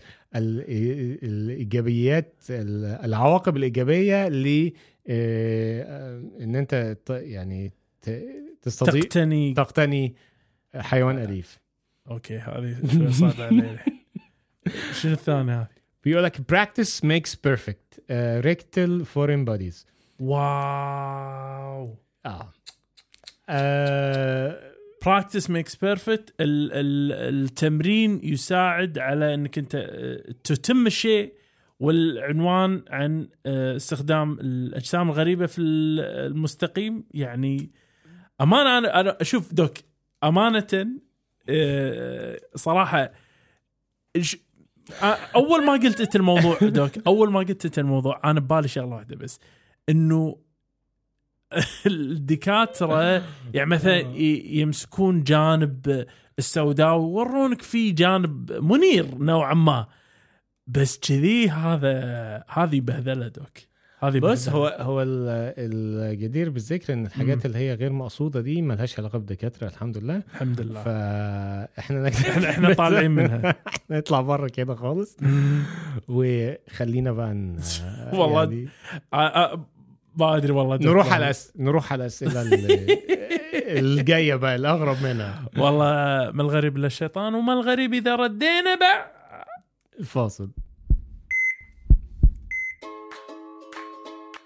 الإيجابيات 1.24 2.34
ال- 2.50 3.06
العواقب 3.06 3.58
الإيجابية 3.58 4.28
ل 4.28 4.72
آه، 5.08 6.22
إن 6.40 6.56
أنت 6.56 6.98
يعني 7.10 7.72
ت- 8.02 8.26
تستضيف 8.62 9.04
تقتني 9.04 9.54
تقتني 9.54 10.16
حيوان 10.76 11.18
أليف 11.20 11.60
okay 12.12 12.38
هذه 12.38 12.76
شوي 12.94 13.12
صعبة 13.12 13.46
علي 13.48 13.78
شنو 14.94 15.14
الثاني 15.14 15.52
هذه؟ 15.52 15.68
بيقول 16.04 16.24
لك 16.24 16.38
practice 16.38 17.00
makes 17.04 17.32
perfect 17.48 17.98
uh, 17.98 18.46
rectal 18.46 19.06
foreign 19.16 19.46
bodies 19.50 19.86
واو 20.20 21.98
آه, 22.26 22.54
آه 23.50 24.72
practice 25.06 25.50
makes 25.50 25.76
perfect 25.76 26.34
التمرين 26.40 28.20
يساعد 28.24 28.98
على 29.00 29.34
إنك 29.34 29.58
أنت 29.58 29.76
آه، 29.76 30.32
تتم 30.44 30.88
الشيء 30.88 31.34
والعنوان 31.80 32.84
عن 32.90 33.28
آه، 33.46 33.76
استخدام 33.76 34.32
الأجسام 34.40 35.10
الغريبة 35.10 35.46
في 35.46 35.62
ال- 35.62 36.00
المستقيم. 36.32 37.04
يعني 37.14 37.72
أمانة 38.42 38.78
أنا 38.78 39.00
أنا 39.00 39.18
أشوف 39.22 39.54
doc 39.54 39.74
أمانة 40.24 40.88
آه، 41.50 42.40
صراحة 42.56 43.12
أول 45.36 45.66
ما 45.66 45.74
قلت 45.74 46.02
أنت 46.02 46.16
الموضوع 46.16 46.58
doc 46.62 46.92
أول 47.08 47.32
ما 47.32 47.40
قلت 47.40 47.66
أنت 47.66 47.80
الموضوع 47.80 48.22
أنا 48.26 48.40
ببالي 48.40 48.68
شغلة 48.68 48.96
واحدة 48.96 49.16
بس. 49.16 49.40
إنه 49.90 50.38
الدكاتره 51.88 53.24
يعني 53.54 53.70
مثلا 53.70 53.98
ي- 53.98 54.42
يمسكون 54.46 55.24
جانب 55.24 56.06
السوداء 56.40 56.96
ويورونك 56.98 57.62
في 57.62 57.92
جانب 57.92 58.52
منير 58.52 59.16
نوعا 59.18 59.54
ما. 59.54 59.88
بس 60.68 61.00
كذي 61.00 61.50
هذا 61.50 62.44
هذه 62.50 62.82
بهذلة 62.82 63.28
دوك. 63.28 63.58
هذه 64.00 64.20
بهذلة. 64.20 64.52
هو 64.54 64.68
هو 64.80 65.02
ال- 65.02 65.54
الجدير 65.58 66.50
بالذكر 66.50 66.94
إن 66.94 67.06
الحاجات 67.06 67.38
مم. 67.38 67.42
اللي 67.46 67.58
هي 67.58 67.74
غير 67.74 67.94
مقصودة 67.94 68.42
دي 68.42 68.62
ملهاش 68.62 69.00
علاقة 69.00 69.18
بالدكاتره 69.18 69.68
الحمد 69.68 69.98
لله. 69.98 70.16
الحمد 70.34 70.62
لله. 70.62 70.84
فاحنا 70.84 72.08
إحنا 72.30 72.50
إحنا 72.50 72.74
طالعين 72.74 73.12
منها. 73.12 73.56
إحنا 73.68 73.98
نطلع 74.00 74.22
بره 74.22 74.48
كده 74.48 74.76
خالص. 74.76 75.18
وخلينا 76.08 77.12
بقى. 77.12 77.56
والله 78.14 78.44
يعني 78.44 78.68
آه، 79.14 79.18
آه، 79.18 79.66
ما 80.18 80.38
أدري 80.38 80.52
والله. 80.52 80.78
نروح 80.78 81.14
على 81.14 81.30
أس... 81.30 81.54
نروح 81.56 81.94
على 81.94 82.02
الاسئله 82.02 82.42
ال- 82.42 82.88
الجايه 83.80 84.36
بقى 84.36 84.56
الأغرب 84.56 84.98
منها. 85.04 85.46
والله 85.58 85.86
ما 86.32 86.42
الغريب 86.42 86.78
إلا 86.78 86.88
الشيطان 86.88 87.36
وما 87.36 87.54
الغريب 87.54 87.94
إذا 87.94 88.16
ردينا 88.16 88.76
بقى. 88.76 89.12
الفاصل 90.00 90.50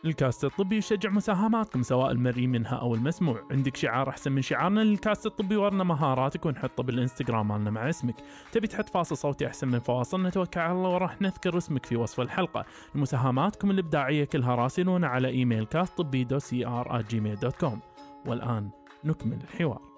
الكاست 0.06 0.46
الطبي 0.46 0.78
يشجع 0.78 1.10
مساهماتكم 1.10 1.82
سواء 1.84 2.12
المرئي 2.12 2.48
منها 2.48 2.76
أو 2.76 2.96
المسموع. 2.96 3.44
عندك 3.52 3.76
شعار 3.76 4.10
أحسن 4.10 4.32
من 4.32 4.42
شعارنا 4.42 4.80
للكاست 4.80 5.26
الطبي 5.26 5.56
ورنا 5.56 5.84
مهاراتك 5.84 6.46
ونحطه 6.46 6.84
بالإنستغرام 6.84 7.48
مالنا 7.48 7.72
مع 7.72 7.90
اسمك. 7.90 8.16
تبي 8.52 8.68
تحط 8.68 8.90
فاصل 8.90 9.18
صوتي 9.18 9.48
أحسن 9.48 9.68
من 9.68 9.80
فواصلنا 9.80 10.30
توكل 10.30 10.60
على 10.60 10.72
الله 10.72 10.90
وراح 10.90 11.22
نذكر 11.22 11.58
اسمك 11.58 11.86
في 11.86 11.96
وصف 11.96 12.20
الحلقة. 12.20 12.66
مساهماتكم 12.96 13.72
الإبداعية 13.72 14.26
كلها 14.26 14.56
راسلونا 14.56 15.08
على 15.08 15.28
إيميل 15.28 15.66
كاست 15.66 15.98
طبي 15.98 16.24
دو 16.24 16.40
سي 16.40 16.66
ار 16.66 17.02
Gmail 17.02 17.36
dot 17.36 17.56
com 17.56 17.80
والآن 18.26 18.70
نكمل 19.06 19.40
الحوار. 19.44 19.89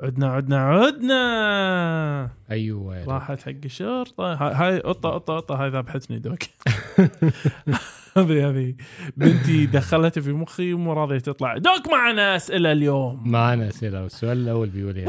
عدنا 0.00 0.32
عدنا 0.32 0.58
عدنا! 0.70 2.30
أيوه. 2.50 3.04
راحت 3.04 3.42
حق 3.42 3.52
الشرطة. 3.64 4.34
هاي- 4.34 4.78
قطة 4.80 5.08
قطة 5.10 5.36
قطة 5.36 5.54
هاي 5.54 5.68
ذبحتني 5.70 6.18
doc. 6.18 6.38
هذه 8.16 8.48
هذه. 8.48 8.74
بنتي 9.16 9.66
دخلتها 9.66 10.20
في 10.20 10.32
مخي 10.32 10.72
ومو 10.72 10.92
راضية 10.92 11.18
تطلع. 11.18 11.56
doc 11.56 11.88
معنا 11.92 12.36
أسئلة 12.36 12.72
اليوم. 12.72 13.30
معنا 13.30 13.68
أسئلة. 13.68 14.02
والسؤال 14.02 14.38
الأول 14.38 14.68
بيقول 14.68 15.04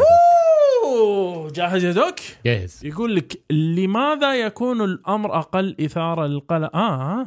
أوه، 0.83 1.51
جاهز 1.51 1.83
يا 1.85 1.91
دوك؟ 1.91 2.15
جاهز. 2.45 2.85
يقول 2.85 3.15
لك 3.15 3.41
لماذا 3.51 4.35
يكون 4.35 4.81
الأمر 4.81 5.37
أقل 5.39 5.75
إثارة 5.81 6.27
للقلق؟ 6.27 6.75
آه 6.75 7.25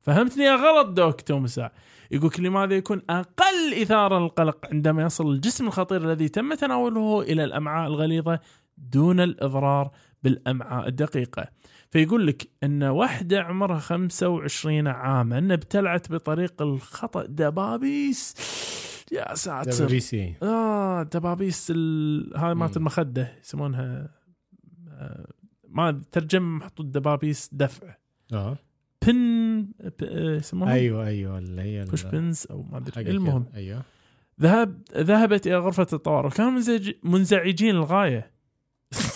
فهمتني 0.00 0.44
يا 0.44 0.54
غلط 0.56 0.86
دوك 0.88 1.20
تومسا. 1.20 1.70
يقول 2.10 2.30
لماذا 2.38 2.74
يكون 2.74 3.02
أقل 3.10 3.74
إثارة 3.82 4.18
للقلق 4.18 4.66
عندما 4.72 5.02
يصل 5.02 5.30
الجسم 5.30 5.66
الخطير 5.66 6.04
الذي 6.04 6.28
تم 6.28 6.54
تناوله 6.54 7.22
إلى 7.22 7.44
الأمعاء 7.44 7.88
الغليظة 7.88 8.40
دون 8.78 9.20
الإضرار 9.20 9.90
بالأمعاء 10.22 10.88
الدقيقة. 10.88 11.48
فيقول 11.90 12.26
لك 12.26 12.48
أن 12.64 12.82
واحدة 12.82 13.42
عمرها 13.42 13.78
25 13.78 14.86
عاما 14.86 15.54
ابتلعت 15.54 16.12
بطريق 16.12 16.62
الخطأ. 16.62 17.26
دبابيس! 17.26 18.34
يا 19.12 19.34
ساتر! 19.34 19.70
دبابيسي. 19.70 20.34
آه 20.42 21.02
دبابيس 21.02 21.72
ال... 21.76 22.32
هاي 22.36 22.54
مالت. 22.54 22.76
المخدة 22.76 23.32
يسمونها 23.44 24.08
آه، 24.90 25.26
ما 25.68 26.02
ترجم 26.12 26.56
محطوط 26.56 26.86
دبابيس 26.86 27.50
دفع. 27.52 27.94
آه. 28.32 28.56
بن 29.06 29.16
آه، 30.02 30.36
يسمونها 30.36 30.74
أيوه 30.74 31.06
أيوه 31.06 31.38
اللي 31.38 31.62
هي 31.62 31.84
بوش 31.84 32.04
بنز 32.04 32.46
أو 32.50 32.62
ما 32.62 32.78
أدري 32.78 33.10
المهم. 33.10 33.46
أيوه. 33.54 33.82
ذهب 34.40 34.82
ذهبت 34.96 35.46
إلى 35.46 35.58
غرفة 35.58 35.86
الطوارئ 35.92 36.26
وكانوا 36.26 36.50
منزعج... 36.50 36.92
منزعجين 37.02 37.74
للغايه 37.74 38.30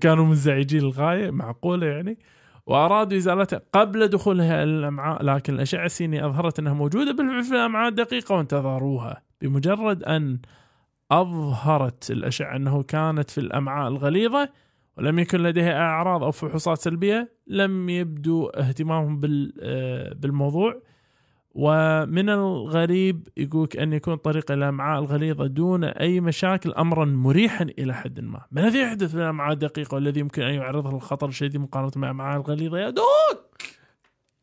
كانوا 0.00 0.26
منزعجين 0.26 0.80
للغايه 0.80 1.30
معقولة 1.30 1.86
يعني. 1.86 2.18
وأرادوا 2.66 3.18
إزالتها 3.18 3.60
قبل 3.72 4.08
دخولها 4.08 4.62
الأمعاء 4.62 5.24
لكن 5.24 5.54
الأشعة 5.54 5.86
السينية 5.86 6.26
أظهرت 6.26 6.58
أنها 6.58 6.72
موجودة 6.72 7.12
بالفعل 7.12 7.44
في 7.44 7.54
الامعاء 7.54 7.88
الدقيقه 7.88 8.34
وانتظروها 8.34 9.22
بمجرد 9.40 10.02
أن 10.02 10.38
أظهرت 11.10 12.10
الأشعة 12.10 12.56
أنه 12.56 12.82
كانت 12.82 13.30
في 13.30 13.38
الأمعاء 13.38 13.88
الغليظة. 13.88 14.48
ولم 14.98 15.18
يكن 15.18 15.42
لديها 15.42 15.78
أعراض 15.78 16.22
أو 16.22 16.30
فحوصات 16.30 16.78
سلبية 16.78 17.32
لم 17.46 17.88
يبدو 17.88 18.46
اهتمامهم 18.46 19.20
آه، 19.60 20.14
بالموضوع. 20.14 20.82
ومن 21.54 22.28
الغريب 22.28 23.28
يقولك 23.36 23.76
أن 23.76 23.92
يكون 23.92 24.16
طريق 24.16 24.50
إلى 24.50 24.64
الأمعاء 24.64 25.00
الغليظة 25.00 25.46
دون 25.46 25.84
أي 25.84 26.20
مشاكل 26.20 26.72
أمرا 26.72 27.04
مريحا 27.04 27.64
إلى 27.78 27.94
حد 27.94 28.20
ما. 28.20 28.40
ما 28.52 28.60
الذي 28.60 28.78
يحدث 28.78 29.10
في 29.10 29.16
الأمعاء 29.16 29.52
الدقيقة 29.52 29.94
والذي 29.94 30.20
يمكن 30.20 30.42
أن 30.42 30.54
يعرضها 30.54 30.92
للخطر 30.92 31.28
الشديد 31.28 31.56
مقارنة 31.56 31.92
مع 31.96 32.06
الأمعاء 32.06 32.40
الغليظة؟ 32.40 32.78
يا 32.78 32.90
دوك! 32.90 33.52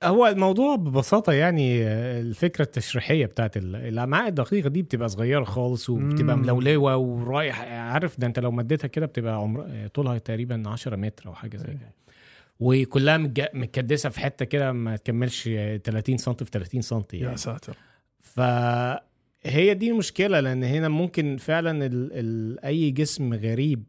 هو 0.03 0.27
الموضوع 0.27 0.75
ببساطة 0.75 1.33
يعني 1.33 1.83
الفكرة 2.19 2.63
التشريحية 2.65 3.25
بتاعت 3.25 3.57
ال- 3.57 3.75
الأمعاء 3.75 4.27
الدقيقة 4.27 4.69
دي 4.69 4.81
بتبقى 4.81 5.09
صغيرة 5.09 5.43
خالص 5.43 5.89
وبتبقى. 5.89 6.37
ملولوة 6.37 6.97
ورايح 6.97 7.61
عارف 7.61 8.19
ده 8.19 8.27
أنت 8.27 8.39
لو 8.39 8.51
مديتها 8.51 8.87
كده 8.87 9.05
بتبقى 9.05 9.33
عمر 9.35 9.87
طولها 9.93 10.17
تقريبا 10.17 10.63
10 10.65 10.95
متر 10.95 11.27
أو 11.29 11.33
حاجة 11.33 11.57
زي 11.57 11.63
كده. 11.63 11.93
وكلها 12.59 13.17
متكدسة 13.53 14.09
في 14.09 14.19
حتة 14.19 14.45
كده 14.45 14.71
ما 14.71 14.95
تكملش 14.95 15.47
آه، 15.51 15.77
30 15.77 16.17
سم 16.17 16.33
في 16.33 16.45
30 16.45 16.81
سم 16.81 17.03
يا 17.13 17.19
يعني. 17.19 17.37
ساتر. 17.37 17.77
فهي 18.21 19.73
دي 19.73 19.91
المشكلة 19.91 20.39
لأن 20.39 20.63
هنا 20.63 20.89
ممكن 20.89 21.37
فعلا 21.37 21.85
ال 21.85 22.09
ال 22.13 22.59
أي 22.65 22.91
جسم 22.91 23.33
غريب 23.33 23.83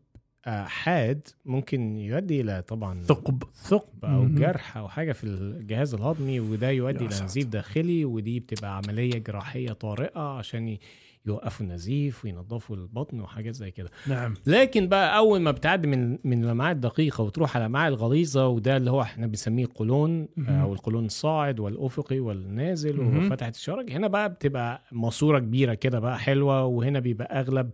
حاد 0.51 1.29
ممكن 1.45 1.97
يؤدي 1.97 2.41
إلى 2.41 2.63
طبعا 2.69 3.03
ثقب 3.03 3.43
ثقب 3.55 4.05
أو. 4.05 4.29
جرح 4.29 4.77
أو 4.77 4.89
حاجة 4.89 5.13
في 5.13 5.25
الجهاز 5.25 5.95
الهضمي 5.95 6.41
وده 6.41 6.71
يؤدي 6.71 7.07
إلى. 7.07 7.25
نزيف 7.25 7.47
داخلي 7.47 8.05
ودي 8.05 8.41
بتبقى 8.41 8.77
عملية 8.77 9.19
جراحية 9.19 9.73
طارئة 9.73 10.21
عشان 10.21 10.79
يوقفوا 11.27 11.67
النزيف 11.67 12.25
وينظفوا 12.25 12.77
البطن 12.77 13.21
وحاجات 13.21 13.55
زي 13.55 13.71
كده 13.71 13.91
نعم 14.07 14.35
لكن 14.47 14.89
بقى 14.89 15.17
أول 15.17 15.41
ما 15.41 15.51
بتعدي 15.51 15.87
من 15.89 16.19
من 16.25 16.45
الامعاء 16.45 16.73
الدقيقة 16.73 17.25
وتروح 17.25 17.57
على 17.57 17.63
الامعاء 17.63 17.89
الغليظة 17.89 18.47
وده 18.49 18.77
اللي 18.77 18.91
هو 18.91 19.03
إحنا 19.03 19.27
بنسميه 19.27 19.65
القولون. 19.65 20.29
أو 20.49 20.73
القولون 20.73 21.05
الصاعد 21.05 21.61
والأفقي 21.61 22.21
والنازل. 22.21 23.01
وفتحة 23.01 23.49
الشرج 23.49 23.91
هنا 23.93 24.09
بقى 24.09 24.29
بتبقى 24.29 24.83
ماسورة 24.93 25.39
كبيرة 25.39 25.75
كده 25.75 25.99
بقى 25.99 26.19
حلوة 26.19 26.65
وهنا 26.65 27.01
بيبقى 27.01 27.41
أغلب 27.41 27.71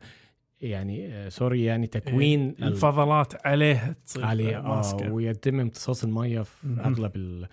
يعني 0.61 1.09
آه، 1.15 1.29
سوري 1.29 1.65
يعني 1.65 1.87
تكوين 1.87 2.49
ال- 2.49 2.65
الفضلات 2.65 3.47
عليها 3.47 3.97
تصير 4.07 4.25
عليه 4.25 4.59
آه 4.59 4.63
ماسكة. 4.63 5.13
ويتم 5.13 5.61
امتصاص 5.61 6.05
المية 6.05 6.43
في. 6.43 6.53
أغلب 6.85 7.17
ال... 7.17 7.47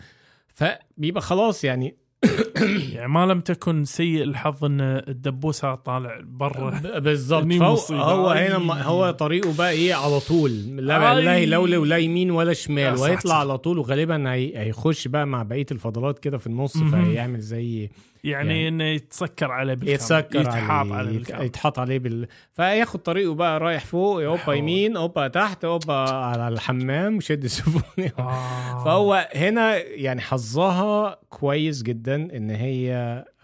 فبيبقى 0.53 1.21
خلاص 1.21 1.63
يعني 1.63 1.95
يعني 2.93 3.07
ما 3.07 3.25
لم 3.25 3.39
تكن 3.41 3.85
سيء 3.85 4.23
الحظ 4.23 4.65
إن 4.65 4.81
الدبوسة 4.81 5.75
طالع 5.75 6.19
برا 6.23 6.79
بالظبط. 6.99 7.43
هو. 7.91 8.29
هنا 8.29 8.81
هو 8.83 9.11
طريقه 9.11 9.57
بقى 9.57 9.71
إيه 9.71 9.93
على 9.93 10.19
طول 10.19 10.51
لا. 10.77 11.19
لا 11.21 11.45
لولي 11.45 11.77
ولا 11.77 11.97
يمين 11.97 12.31
ولا 12.31 12.53
شمال. 12.53 12.93
وهيطلع 12.99 13.39
على 13.39 13.57
طول 13.57 13.77
وغالبا 13.79 14.31
هي... 14.33 14.57
هيخش 14.57 15.07
بقى 15.07 15.27
مع 15.27 15.43
بقية 15.43 15.65
الفضلات 15.71 16.19
كده 16.19 16.37
في 16.37 16.47
النص 16.47 16.75
مهم. 16.77 17.05
فيعمل 17.05 17.39
زي 17.39 17.89
يعني, 18.23 18.47
يعني 18.47 18.67
إنه 18.67 18.83
يتسكر 18.83 19.51
عليه 19.51 19.73
بالكامل 19.73 19.93
يتسكر 19.95 20.41
يتحاط 20.41 20.85
عليه 20.85 20.95
عليه 20.95 21.17
بالكامل 21.17 21.45
يتحط 21.45 21.79
عليه 21.79 21.99
بال... 21.99 22.27
فياخد 22.51 22.99
طريقه 22.99 23.33
بقى 23.33 23.59
رايح 23.59 23.85
فوق 23.85 24.23
أوبا. 24.23 24.53
يمين 24.53 24.97
أوبا 24.97 25.27
تحت 25.27 25.65
أوبا 25.65 25.93
على 26.09 26.47
الحمام 26.47 27.19
شد 27.19 27.43
السفن 27.43 27.81
آه. 28.19 28.83
فهو 28.85 29.29
هنا 29.35 29.77
يعني 29.77 30.21
حظها 30.21 31.19
كويس 31.29 31.83
جدا 31.83 32.15
إن 32.37 32.49
هي 32.49 32.93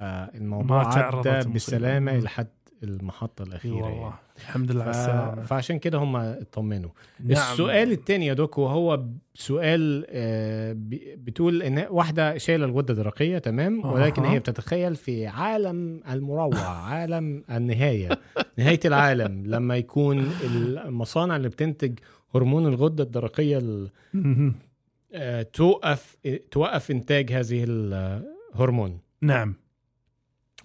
آه، 0.01 0.31
الموضوع 0.35 0.97
عدى. 0.97 1.49
بالسلامه. 1.49 2.17
لحد 2.17 2.47
المحطة 2.83 3.43
الأخيرة 3.43 3.73
والله 3.73 4.01
يعني. 4.01 4.13
الحمد 4.39 4.71
لله 4.71 4.81
على. 4.81 4.91
السلامة 4.91 5.41
فعشان 5.41 5.79
كده 5.79 5.97
هم 5.97 6.15
اطمنوا 6.15 6.89
نعم. 7.19 7.51
السؤال 7.51 7.91
الثاني 7.91 8.25
يا 8.25 8.33
دوك 8.33 8.57
وهو 8.57 9.05
سؤال 9.33 10.05
آه، 10.09 10.75
بتقول 11.17 11.63
إن 11.63 11.85
واحدة 11.89 12.37
شايلة 12.37 12.65
الغدة 12.65 12.93
الدرقيه 12.93 13.37
تمام. 13.37 13.85
ولكن 13.85 14.25
هي 14.25 14.39
بتتخيل 14.39 14.95
في 14.95 15.27
عالم 15.27 16.01
المروع 16.11 16.49
عالم 16.91 17.43
النهاية 17.51 18.09
نهاية 18.57 18.79
العالم 18.85 19.43
لما 19.45 19.77
يكون 19.77 20.31
المصانع 20.85 21.35
اللي 21.35 21.49
بتنتج 21.49 21.99
هرمون 22.35 22.67
الغدة 22.67 23.03
الدرقية. 23.03 23.87
آه، 25.13 25.41
توقف 25.41 26.17
توقف 26.51 26.91
إنتاج 26.91 27.31
هذه 27.31 27.65
الهرمون 27.67 28.99
نعم 29.21 29.55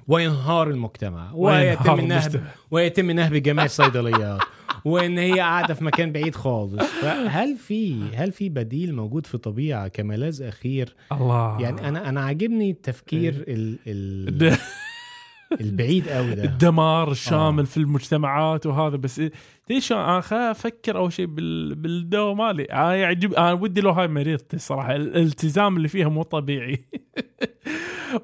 وينهار 0.09 0.71
المجتمع 0.71 1.31
ويتم 1.35 1.99
النهب. 1.99 2.45
ويتم 2.71 3.11
نهب 3.11 3.35
جميع 3.35 3.65
الصيدليات 3.65 4.41
وإن 4.85 5.19
هي 5.19 5.41
قاعدة 5.41 5.75
في 5.75 5.85
مكان 5.85 6.13
بعيد 6.13 6.35
خالص. 6.35 6.83
فهل 7.03 7.57
في 7.57 8.03
هل 8.15 8.33
في 8.33 8.49
بديل 8.49 8.95
موجود 8.95 9.27
في 9.27 9.35
الطبيعه 9.35 9.89
كملاذ 9.89 10.43
أخير؟ 10.43 10.95
الله. 11.13 11.61
يعني 11.61 11.89
أنا 11.89 12.09
أنا 12.09 12.21
عاجبني 12.21 12.71
التفكير 12.71 13.35
ال 13.49 13.79
ال 13.87 14.29
الد- 14.29 14.59
البعيد 15.61 16.09
قوي 16.09 16.35
ده. 16.35 16.45
الدمار 16.45 17.11
الشامل 17.11 17.63
آه. 17.63 17.67
في 17.67 17.77
المجتمعات 17.77 18.67
وهذا 18.67 18.97
بس 18.97 19.21
إيه- 19.21 19.79
شلون؟ 19.79 20.01
أنا 20.01 20.51
أفكر 20.51 20.97
أول 20.99 21.13
شيء 21.13 21.27
بال... 21.27 21.75
بالدواء 21.75 22.35
مالي. 22.35 22.63
أنا 22.65 22.95
يعجب 22.95 23.33
أنا 23.35 23.53
ودي 23.53 23.81
لو 23.81 23.91
هاي 23.91 24.09
مريضتي 24.09 24.57
الصراحه 24.57 24.97
الالتزام 24.97 25.77
اللي 25.77 25.89
فيها 25.89 26.09
مو 26.09 26.23
طبيعي. 26.23 26.79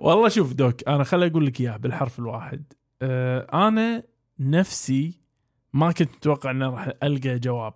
والله 0.01 0.29
شوف 0.29 0.53
دوك 0.53 0.89
أنا 0.89 1.05
خليني 1.05 1.31
أقول 1.33 1.47
لك 1.47 1.61
اياه 1.61 1.77
بالحرف 1.77 2.19
الواحد. 2.19 2.73
أه 3.03 3.69
أنا 3.69 4.03
نفسي 4.39 5.21
ما 5.73 5.93
كنت 5.93 6.17
متوقع 6.17 6.51
إني 6.51 6.65
راح 6.65 6.91
ألقى 7.03 7.39
جواب 7.39 7.75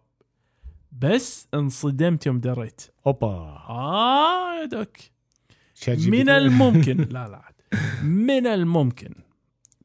بس 0.93 1.49
انصدمت 1.55 2.27
يوم 2.27 2.41
دريت. 2.41 2.83
أوبا. 3.07 3.29
آه 3.69 4.61
يا 4.61 4.65
دوك. 4.65 4.97
من. 5.89 6.29
الممكن. 6.29 6.97
لا 7.11 7.29
لا. 7.29 7.43
من 8.03 8.47
الممكن. 8.47 9.15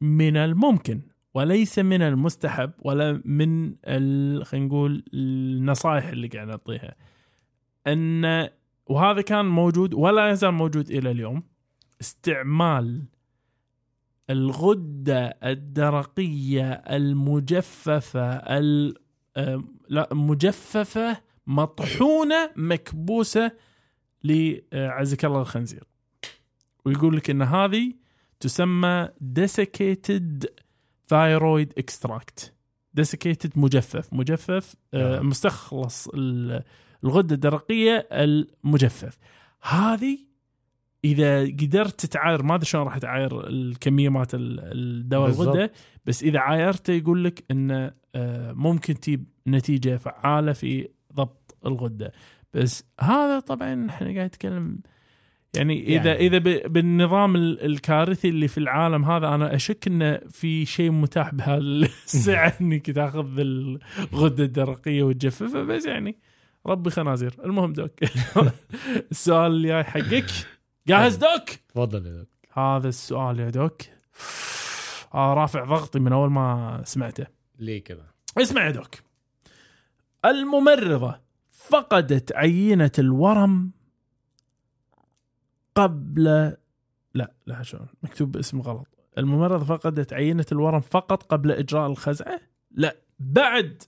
من 0.02 0.38
الممكن. 0.38 1.02
وليس 1.34 1.80
من 1.80 2.02
المستحب 2.02 2.72
ولا 2.82 3.22
من 3.26 3.76
خلينا 4.44 4.66
نقول 4.66 5.04
النصائح 5.14 6.08
اللي 6.08 6.28
قاعد 6.28 6.48
نعطيها 6.48 6.96
أن 7.88 8.50
وهذا 8.86 9.22
كان 9.22 9.46
موجود 9.46 9.94
ولا 9.94 10.30
يزال 10.30 10.52
موجود 10.52 10.90
إلى 10.90 11.12
اليوم. 11.12 11.44
استعمال 12.02 13.04
الغدة 14.30 15.38
الدرقية 15.44 16.72
المجففة 16.74 18.32
ال 18.36 18.96
آه، 19.38 19.64
لا 19.90 20.10
مجففة 20.14 21.22
مطحونة 21.48 22.52
مكبوسة 22.56 23.52
لعزك 24.24 25.26
الله 25.26 25.42
الخنزير. 25.42 25.84
ويقول 26.86 27.18
لك 27.18 27.30
إن 27.30 27.42
هذه 27.42 27.94
تسمى 28.40 29.10
desiccated 29.40 30.46
thyroid 31.14 31.68
extract. 31.84 32.50
desiccated 33.02 33.50
مجفف. 33.56 34.14
مجفف 34.14 34.76
آه، 34.94 35.18
آه. 35.18 35.22
مستخلص 35.22 36.08
ال- 36.08 36.64
الغدة 37.04 37.36
الدرقية 37.36 38.08
المجفف. 38.12 39.18
هذه 39.62 40.29
إذا 41.06 41.44
قدرت 41.44 42.00
تتعاير 42.06 42.44
ما 42.44 42.56
أدري 42.56 42.66
شلون 42.66 42.84
راح 42.84 42.98
تعاير 42.98 43.48
الكمية 43.48 44.10
مالت 44.10 44.36
ال- 44.36 44.60
الدواء. 44.60 45.30
الغدة 45.30 45.72
بس 46.06 46.24
إذا 46.24 46.40
عايرته 46.40 46.94
يقول 46.94 47.24
لك 47.24 47.44
إنه 47.52 47.92
آه، 48.16 48.52
ممكن 48.52 49.00
تجيب 49.00 49.26
نتيجة 49.48 49.98
فعالة 49.98 50.54
في 50.54 50.88
ضبط 51.14 51.58
الغدة. 51.66 52.12
بس 52.54 52.84
هذا 53.02 53.40
طبعا 53.40 53.88
إحنا 53.90 54.08
قاعد 54.08 54.26
نتكلم 54.28 54.80
يعني 55.58 55.84
إذا 55.98 56.14
يعني. 56.14 56.28
إذا 56.28 56.38
بالنظام 56.68 57.36
ال- 57.36 57.66
الكارثي 57.66 58.30
اللي 58.30 58.48
في 58.48 58.58
العالم 58.58 59.06
هذا 59.06 59.28
أنا 59.28 59.56
أشك 59.56 59.88
إنه 59.88 60.20
في 60.30 60.66
شيء 60.66 60.92
متاح 60.92 61.36
بهالسعة 61.36 62.54
إنك 62.62 62.92
تأخذ 62.92 63.40
الغدة 63.40 64.44
الدرقية 64.44 65.04
وتجففها. 65.04 65.64
بس 65.64 65.86
يعني 65.86 66.16
ربي 66.66 66.90
خنازير. 66.90 67.34
المهم 67.46 67.74
دوك 67.74 67.92
السؤال 69.12 69.52
اللي 69.52 69.68
جاي 69.68 69.84
حقك. 69.84 70.26
جاهز 70.90 71.16
دوك؟ 71.16 71.50
تفضل 71.70 72.06
يا 72.06 72.12
دكتور. 72.12 72.64
هذا 72.64 72.88
السؤال 72.88 73.40
يا 73.40 73.50
دوك. 73.50 73.82
آه 75.14 75.34
رافع 75.34 75.64
ضغطي 75.64 76.00
من 76.00 76.14
أول 76.14 76.32
ما 76.32 76.82
سمعته. 76.86 77.28
ليه 77.60 77.84
كده 77.84 78.04
اسمع 78.38 78.66
يا 78.66 78.72
دوك. 78.72 78.96
الممرضة 80.26 81.20
فقدت 81.52 82.32
عينة 82.32 82.92
الورم 83.00 83.72
قبل 85.76 86.24
لا 87.14 87.34
لا 87.46 87.64
شلون؟ 87.64 87.88
مكتوب 88.04 88.32
باسم 88.32 88.62
غلط. 88.62 88.88
الممرضة 89.18 89.66
فقدت 89.66 90.14
عينة 90.14 90.46
الورم 90.52 90.82
فقط 90.82 91.24
قبل 91.24 91.52
إجراء 91.52 91.88
الخزعة؟ 91.88 92.40
لا 92.72 92.96
بعد. 93.20 93.84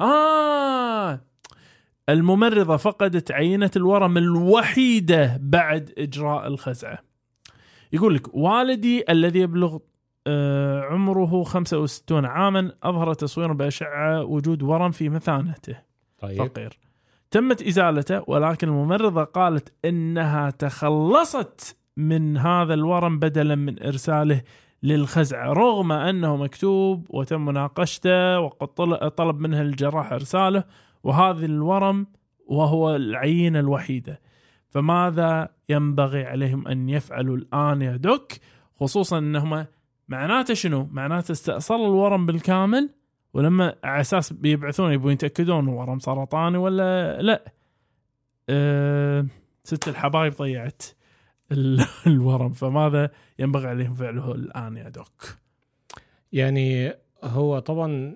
آه 0.00 1.20
الممرضة 2.08 2.76
فقدت 2.76 3.32
عينة 3.32 3.70
الورم 3.76 4.18
الوحيدة 4.18 5.38
بعد 5.42 5.92
إجراء 5.98 6.46
الخزعة. 6.46 6.98
يقول 7.92 8.14
لك 8.14 8.34
والدي 8.34 9.04
الذي 9.08 9.40
يبلغ 9.40 9.78
آه، 10.26 10.80
عمره 10.80 11.42
65 11.44 12.24
عاما 12.24 12.72
أظهر 12.82 13.14
تصويرا 13.14 13.52
بأشعة 13.52 14.24
وجود 14.24 14.62
ورم 14.62 14.90
في 14.90 15.08
مثانته. 15.08 15.76
طيب. 16.18 16.38
فقير. 16.44 16.78
تمت 17.30 17.62
إزالته 17.62 18.22
ولكن 18.26 18.68
الممرضة 18.68 19.24
قالت 19.24 19.72
إنها 19.84 20.50
تخلصت 20.50 21.76
من 21.96 22.36
هذا 22.36 22.74
الورم 22.74 23.18
بدلا 23.18 23.54
من 23.54 23.82
إرساله 23.82 24.42
للخزعة 24.82 25.52
رغم 25.52 25.92
أنه 25.92 26.36
مكتوب 26.36 27.06
وتم 27.10 27.44
مناقشته 27.44 28.40
وقد 28.40 28.68
طل- 28.68 29.10
طلب 29.10 29.40
منها 29.40 29.62
الجراح 29.62 30.12
إرساله 30.12 30.64
وهذا 31.02 31.46
الورم 31.46 32.06
وهو 32.46 32.96
العينة 32.96 33.60
الوحيدة. 33.60 34.20
فماذا 34.68 35.48
ينبغي 35.68 36.24
عليهم 36.24 36.68
أن 36.68 36.88
يفعلوا 36.88 37.36
الآن 37.36 37.82
يا 37.82 37.96
دوك؟ 37.96 38.32
خصوصا 38.80 39.18
أنهم 39.18 39.66
معناته 40.08 40.54
شنو؟ 40.54 40.88
معناته 40.92 41.32
استأصلوا 41.32 41.86
الورم 41.86 42.26
بالكامل؟ 42.26 42.90
ولما 43.34 43.74
على 43.84 44.00
أساس 44.00 44.32
بيبعثون 44.32 44.92
يبون 44.92 45.12
يتأكدون 45.12 45.68
ورم 45.68 45.98
سرطاني 45.98 46.58
ولا 46.58 47.22
لا؟ 47.22 47.52
أه 48.48 49.26
ست 49.64 49.88
الحبايب 49.88 50.32
ضيعت 50.32 50.82
ال- 51.52 51.84
الورم. 52.06 52.52
فماذا 52.52 53.10
ينبغي 53.38 53.66
عليهم 53.68 53.94
فعله 53.94 54.32
الآن 54.32 54.76
يا 54.76 54.88
دوك؟ 54.88 55.36
يعني 56.32 56.94
هو 57.24 57.58
طبعا 57.58 58.14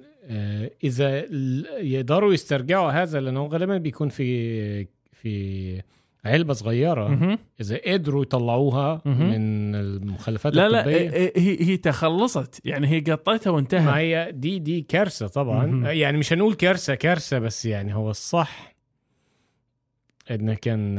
إذا 0.84 1.08
ال- 1.08 1.66
يقدروا 1.92 2.32
يسترجعوا 2.34 2.90
هذا 2.90 3.20
لأنه 3.20 3.46
غالبا 3.46 3.78
بيكون 3.78 4.08
في 4.08 4.86
في 5.12 5.82
علبة 6.24 6.52
صغيرة. 6.54 7.38
إذا 7.60 7.80
قدروا 7.86 8.22
يطلعوها. 8.22 9.02
من 9.04 9.74
المخلفات 9.74 10.54
لا 10.54 10.68
لا 10.68 10.78
الطبية. 10.80 11.10
إيه- 11.10 11.32
إيه- 11.32 11.38
هي 11.38 11.56
هي 11.70 11.76
تخلصت. 11.76 12.60
يعني 12.64 12.86
هي 12.88 13.00
قطيتها 13.00 13.50
ما 13.50 13.56
وانتهى 13.56 14.00
هي 14.02 14.32
دي 14.32 14.58
دي 14.58 14.80
كارثة 14.80 15.26
طبعا. 15.26 15.92
يعني 15.92 16.18
مش 16.18 16.32
هنقول 16.32 16.54
كارثة 16.54 16.94
كارثة 16.94 17.38
بس 17.38 17.66
يعني 17.66 17.94
هو 17.94 18.10
الصح 18.10 18.74
إنه 20.30 20.54
كان 20.54 20.98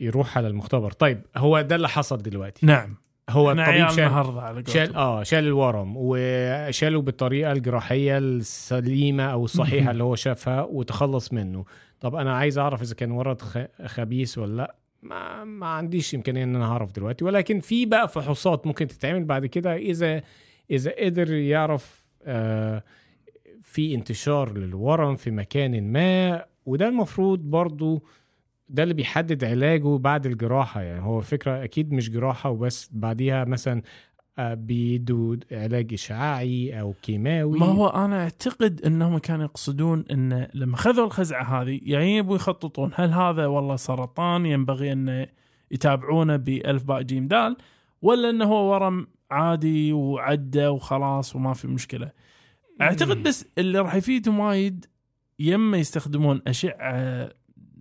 يروح 0.00 0.38
على 0.38 0.48
المختبر. 0.48 0.90
طيب 0.90 1.20
هو 1.36 1.60
ده 1.60 1.76
اللي 1.76 1.88
حصل 1.88 2.18
دلوقتي. 2.22 2.66
نعم. 2.66 2.96
هو 3.30 3.50
الطبيب 3.50 3.88
شال 3.88 4.04
النهارده 4.04 4.40
على 4.40 4.62
شال. 4.66 4.96
آه 4.96 5.22
شال 5.22 5.44
الورم 5.44 5.92
وشاله 5.96 7.00
بالطريقة 7.02 7.52
الجراحية 7.52 8.18
السليمة 8.18 9.24
أو 9.24 9.44
الصحيحة. 9.44 9.90
اللي 9.92 10.04
هو 10.04 10.14
شافها 10.14 10.62
وتخلص 10.62 11.32
منه 11.32 11.64
طب 12.00 12.14
أنا 12.14 12.36
عايز 12.36 12.58
أعرف 12.58 12.82
إذا 12.82 12.94
كان 12.94 13.10
ورد 13.10 13.42
خبيث 13.86 14.38
ولا 14.38 14.56
لأ 14.56 14.76
ما, 15.02 15.44
ما 15.44 15.66
عنديش 15.66 16.14
إمكانية 16.14 16.44
إن 16.44 16.56
أنا 16.56 16.64
أعرف 16.64 16.92
دلوقتي 16.92 17.24
ولكن 17.24 17.60
في 17.60 17.86
بقى 17.86 18.08
فحوصات 18.08 18.66
ممكن 18.66 18.86
تتعمل 18.86 19.24
بعد 19.24 19.46
كده 19.46 19.76
إذا 19.76 20.22
إذا 20.70 20.94
قدر 20.98 21.32
يعرف 21.32 22.04
آه 22.24 22.82
في 23.62 23.94
انتشار 23.94 24.58
للورم 24.58 25.16
في 25.16 25.30
مكان 25.30 25.92
ما 25.92 26.44
وده 26.66 26.88
المفروض 26.88 27.38
برضو 27.38 28.02
ده 28.68 28.82
اللي 28.82 28.94
بيحدد 28.94 29.44
علاجه 29.44 29.98
بعد 29.98 30.26
الجراحة. 30.26 30.82
يعني 30.82 31.04
هو 31.04 31.20
فكرة 31.20 31.64
أكيد 31.64 31.92
مش 31.92 32.10
جراحة 32.10 32.50
وبس 32.50 32.90
بعديها 32.92 33.44
مثلا 33.44 33.82
آه، 34.38 34.54
بيدوا 34.54 35.36
علاج 35.52 35.92
إشعاعي 35.92 36.80
أو 36.80 36.94
كيماوي. 37.02 37.58
ما 37.58 37.66
هو 37.66 37.86
أنا 37.86 38.22
أعتقد 38.22 38.80
إنهم 38.82 39.18
كانوا 39.18 39.44
يقصدون 39.44 40.04
إن 40.10 40.48
لما 40.54 40.76
خذوا 40.76 41.06
الخزعة 41.06 41.62
هذه 41.62 41.80
يعني 41.82 42.16
يبوا 42.16 42.36
يخططون 42.36 42.90
هل 42.94 43.10
هذا 43.10 43.46
والله 43.46 43.76
سرطان 43.76 44.46
ينبغي 44.46 44.92
إن 44.92 45.26
يتابعونه 45.70 46.36
بألف 46.36 46.82
باء 46.82 47.02
جيم 47.02 47.28
دال 47.28 47.56
ولا 48.02 48.30
إنه 48.30 48.44
هو 48.44 48.72
ورم 48.72 49.06
عادي 49.30 49.92
وعدى 49.92 50.66
وخلاص 50.66 51.36
وما 51.36 51.52
في 51.54 51.68
مشكلة. 51.68 52.10
أعتقد 52.80 53.22
بس 53.22 53.46
اللي 53.58 53.78
راح 53.78 53.94
يفيدهم 53.94 54.40
وايد 54.40 54.86
يما 55.38 55.78
يستخدمون 55.78 56.42
أشعة 56.46 57.30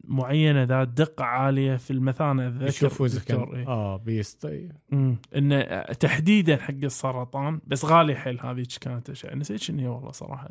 معينة 0.08 0.64
ذات 0.64 0.88
دقة 0.88 1.24
عالية 1.26 1.76
في 1.76 1.92
المثانة 1.92 2.48
أتذكر 2.48 2.68
يشوفوا 2.68 3.06
إذا 3.06 3.20
كان 3.20 3.40
إيه. 3.56 3.68
آه 3.68 3.98
PET 3.98 4.52
امم 4.94 5.16
إنه 5.36 5.82
تحديدا 5.82 6.58
حق 6.58 6.74
السرطان 6.84 7.60
بس 7.68 7.86
غالي 7.86 8.16
حيل 8.16 8.40
هذيك 8.44 8.68
كانت 8.82 9.10
اشعه 9.10 9.36
نسيت 9.36 9.60
شنو 9.62 9.80
هي 9.80 9.88
والله 9.88 10.12
صراحة. 10.12 10.50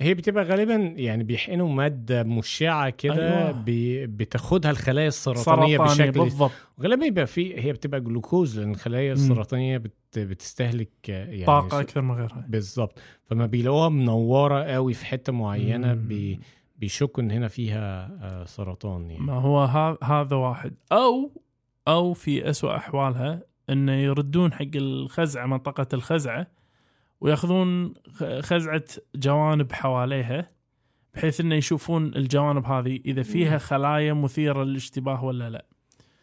هي 0.00 0.14
بتبقى 0.14 0.44
غالبا 0.44 0.74
يعني 0.96 1.24
بيحقنوا 1.24 1.68
مادة 1.68 2.22
مشعة 2.22 2.90
كده 2.90 3.48
أيوة. 3.48 3.50
بي 3.62 4.06
بتاخدها 4.06 4.70
الخلايا 4.70 5.08
السرطانية 5.08 5.76
سرطاني 5.78 6.08
بشكل 6.10 6.20
بالضبط. 6.20 6.50
غالبا 6.82 7.04
يبقى 7.06 7.26
في 7.26 7.60
هي 7.60 7.72
بتبقى 7.72 8.00
جلوكوز 8.00 8.58
لأن 8.58 8.70
الخلايا 8.70 9.12
السرطانية 9.12 9.78
بت 9.78 9.92
بتستهلك 10.18 10.90
آه، 11.10 11.24
يعني 11.26 11.44
طاقة 11.46 11.80
أكثر 11.80 12.00
من 12.00 12.14
غيرها. 12.14 12.44
بالظبط 12.48 12.98
فما 13.24 13.46
بيلاقوها 13.46 13.88
منورة 13.88 14.62
قوي 14.64 14.94
في 14.94 15.06
حتة 15.06 15.32
معينة. 15.32 15.94
بي 15.94 16.40
بيشكوا 16.82 17.22
إن 17.22 17.30
هنا 17.30 17.48
فيها 17.48 18.10
آه، 18.22 18.44
سرطان 18.44 19.10
يعني. 19.10 19.24
ما 19.24 19.32
هو 19.32 19.64
ها- 19.64 19.98
هذا 20.04 20.36
واحد. 20.36 20.74
أو 20.92 21.30
أو 21.88 22.12
في 22.14 22.50
أسوأ 22.50 22.76
أحوالها 22.76 23.42
انه 23.70 23.92
يردون 23.92 24.52
حق 24.52 24.66
الخزعة 24.74 25.46
منطقة 25.46 25.86
الخزعة 25.94 26.46
ويأخذون 27.20 27.94
خ- 28.12 28.40
خزعة 28.40 28.84
جوانب 29.14 29.72
حواليها 29.72 30.50
بحيث 31.14 31.40
إنه 31.40 31.54
يشوفون 31.54 32.06
الجوانب 32.06 32.64
هذه 32.66 33.00
إذا 33.06 33.22
فيها 33.22 33.58
خلايا 33.58 34.12
مثيرة 34.12 34.64
للاشتباه 34.64 35.24
ولا 35.24 35.50
لا. 35.50 35.66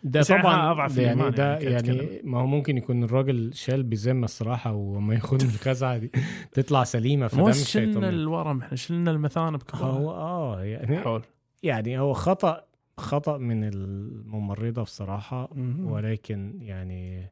ده 0.03 0.21
يعني 0.29 0.43
طبعا 0.43 0.71
أضعف 0.71 0.95
ده 0.95 1.01
يعني 1.03 1.29
ده 1.31 1.57
يعني 1.59 1.97
يعني 1.97 2.21
ما 2.23 2.39
هو 2.39 2.45
ممكن 2.45 2.77
يكون 2.77 3.03
الراجل 3.03 3.53
شال 3.53 3.83
بذمة 3.83 4.25
الصراحة 4.25 4.73
وما 4.73 5.13
ياخد 5.13 5.41
الخزعة 5.53 5.97
دي 5.97 6.11
تطلع 6.51 6.83
سليمة 6.83 7.27
فده 7.27 7.43
مش 7.43 7.71
شلنا 7.71 8.09
الورم 8.09 8.61
إحنا 8.61 8.77
شلنا 8.77 9.11
المثانة 9.11 9.57
بكبرها 9.57 9.85
هو 9.85 10.11
آه 10.11 10.63
يعني 10.63 10.99
حول. 10.99 11.21
يعني 11.63 11.99
هو 11.99 12.13
خطأ 12.13 12.63
خطأ 12.97 13.37
من 13.37 13.63
الممرضة 13.63 14.83
بصراحة. 14.83 15.49
ولكن 15.79 16.59
يعني 16.61 17.31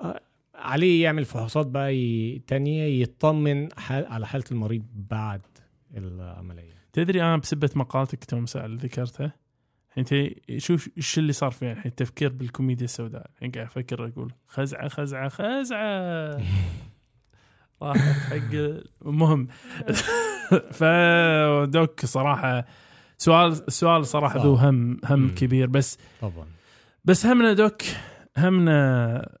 آه، 0.00 0.20
عليه 0.54 1.02
يعمل 1.02 1.24
فحوصات 1.24 1.66
بقى 1.66 2.38
تانية 2.38 3.02
يطمن 3.02 3.68
حال 3.78 4.06
على 4.06 4.26
حالة 4.26 4.44
المريض 4.52 4.82
بعد 5.10 5.40
العملية. 5.96 6.74
تدري 6.92 7.22
أنا 7.22 7.36
بسبة 7.36 7.70
مقالتك 7.74 8.24
توم 8.24 8.44
اللي 8.56 8.76
ذكرتها؟ 8.76 9.32
انت 10.00 10.34
شوف 10.56 10.88
إيش 10.96 11.18
اللي 11.18 11.32
صار 11.32 11.50
فيها 11.50 11.72
الحين؟ 11.72 11.86
التفكير 11.86 12.32
بالكوميديا 12.32 12.84
السوداء. 12.84 13.30
الحين 13.34 13.50
قاعد 13.50 13.66
أفكر 13.66 14.06
أقول 14.06 14.32
خزعة 14.46 14.88
خزعة 14.88 15.28
خزعة. 15.28 16.40
راحت 17.82 18.20
حق 18.32 18.54
المهم 19.06 19.48
فدوك 20.78 22.06
صراحة 22.06 22.64
سؤال 23.18 23.72
سؤال 23.72 24.06
صراحة. 24.06 24.38
ذو 24.42 24.54
هم 24.54 25.00
هم 25.04 25.20
مم. 25.20 25.34
كبير. 25.34 25.66
بس 25.66 25.98
طبعا. 26.20 26.46
بس 27.04 27.26
همنا 27.26 27.52
دوك 27.52 27.82
همنا 28.38 29.38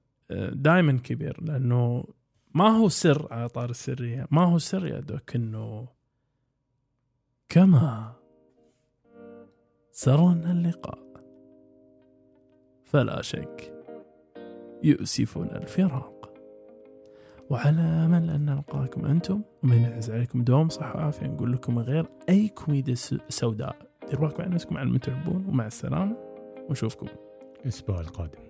دائما 0.52 0.92
كبير. 1.04 1.36
لأنه 1.42 2.04
ما 2.54 2.68
هو 2.68 2.88
سر 2.88 3.28
على 3.30 3.48
طار 3.48 3.70
السرية. 3.70 4.26
ما 4.30 4.44
هو 4.44 4.58
سر 4.58 4.86
يا 4.86 5.00
دوك 5.00 5.36
إنه 5.36 5.88
كما 7.48 8.19
سرنا 10.00 10.52
اللقاء. 10.52 10.98
فلا 12.84 13.22
شك 13.22 13.84
يؤسفنا 14.82 15.56
الفراق. 15.56 16.32
وعلى 17.50 17.80
امل 17.80 18.30
ان 18.30 18.44
نلقاكم 18.44 19.06
أنتم 19.06 19.42
ومن 19.62 19.76
يعز 19.76 20.10
عليكم 20.10 20.44
دوم 20.44 20.68
صحه 20.68 20.96
وعافيه 20.96 21.26
نقول 21.26 21.52
لكم 21.52 21.78
غير 21.78 22.06
أي 22.28 22.48
كوميديا 22.48 22.94
سوداء. 23.28 23.76
ديروا 24.10 24.26
بالكم 24.28 24.42
على 24.42 24.54
نفسكم 24.54 24.78
على 24.78 24.88
المتعبون 24.88 25.46
ومع 25.48 25.66
السلامة 25.66 26.16
ونشوفكم 26.68 27.06
الأسبوع 27.62 28.00
القادم. 28.00 28.49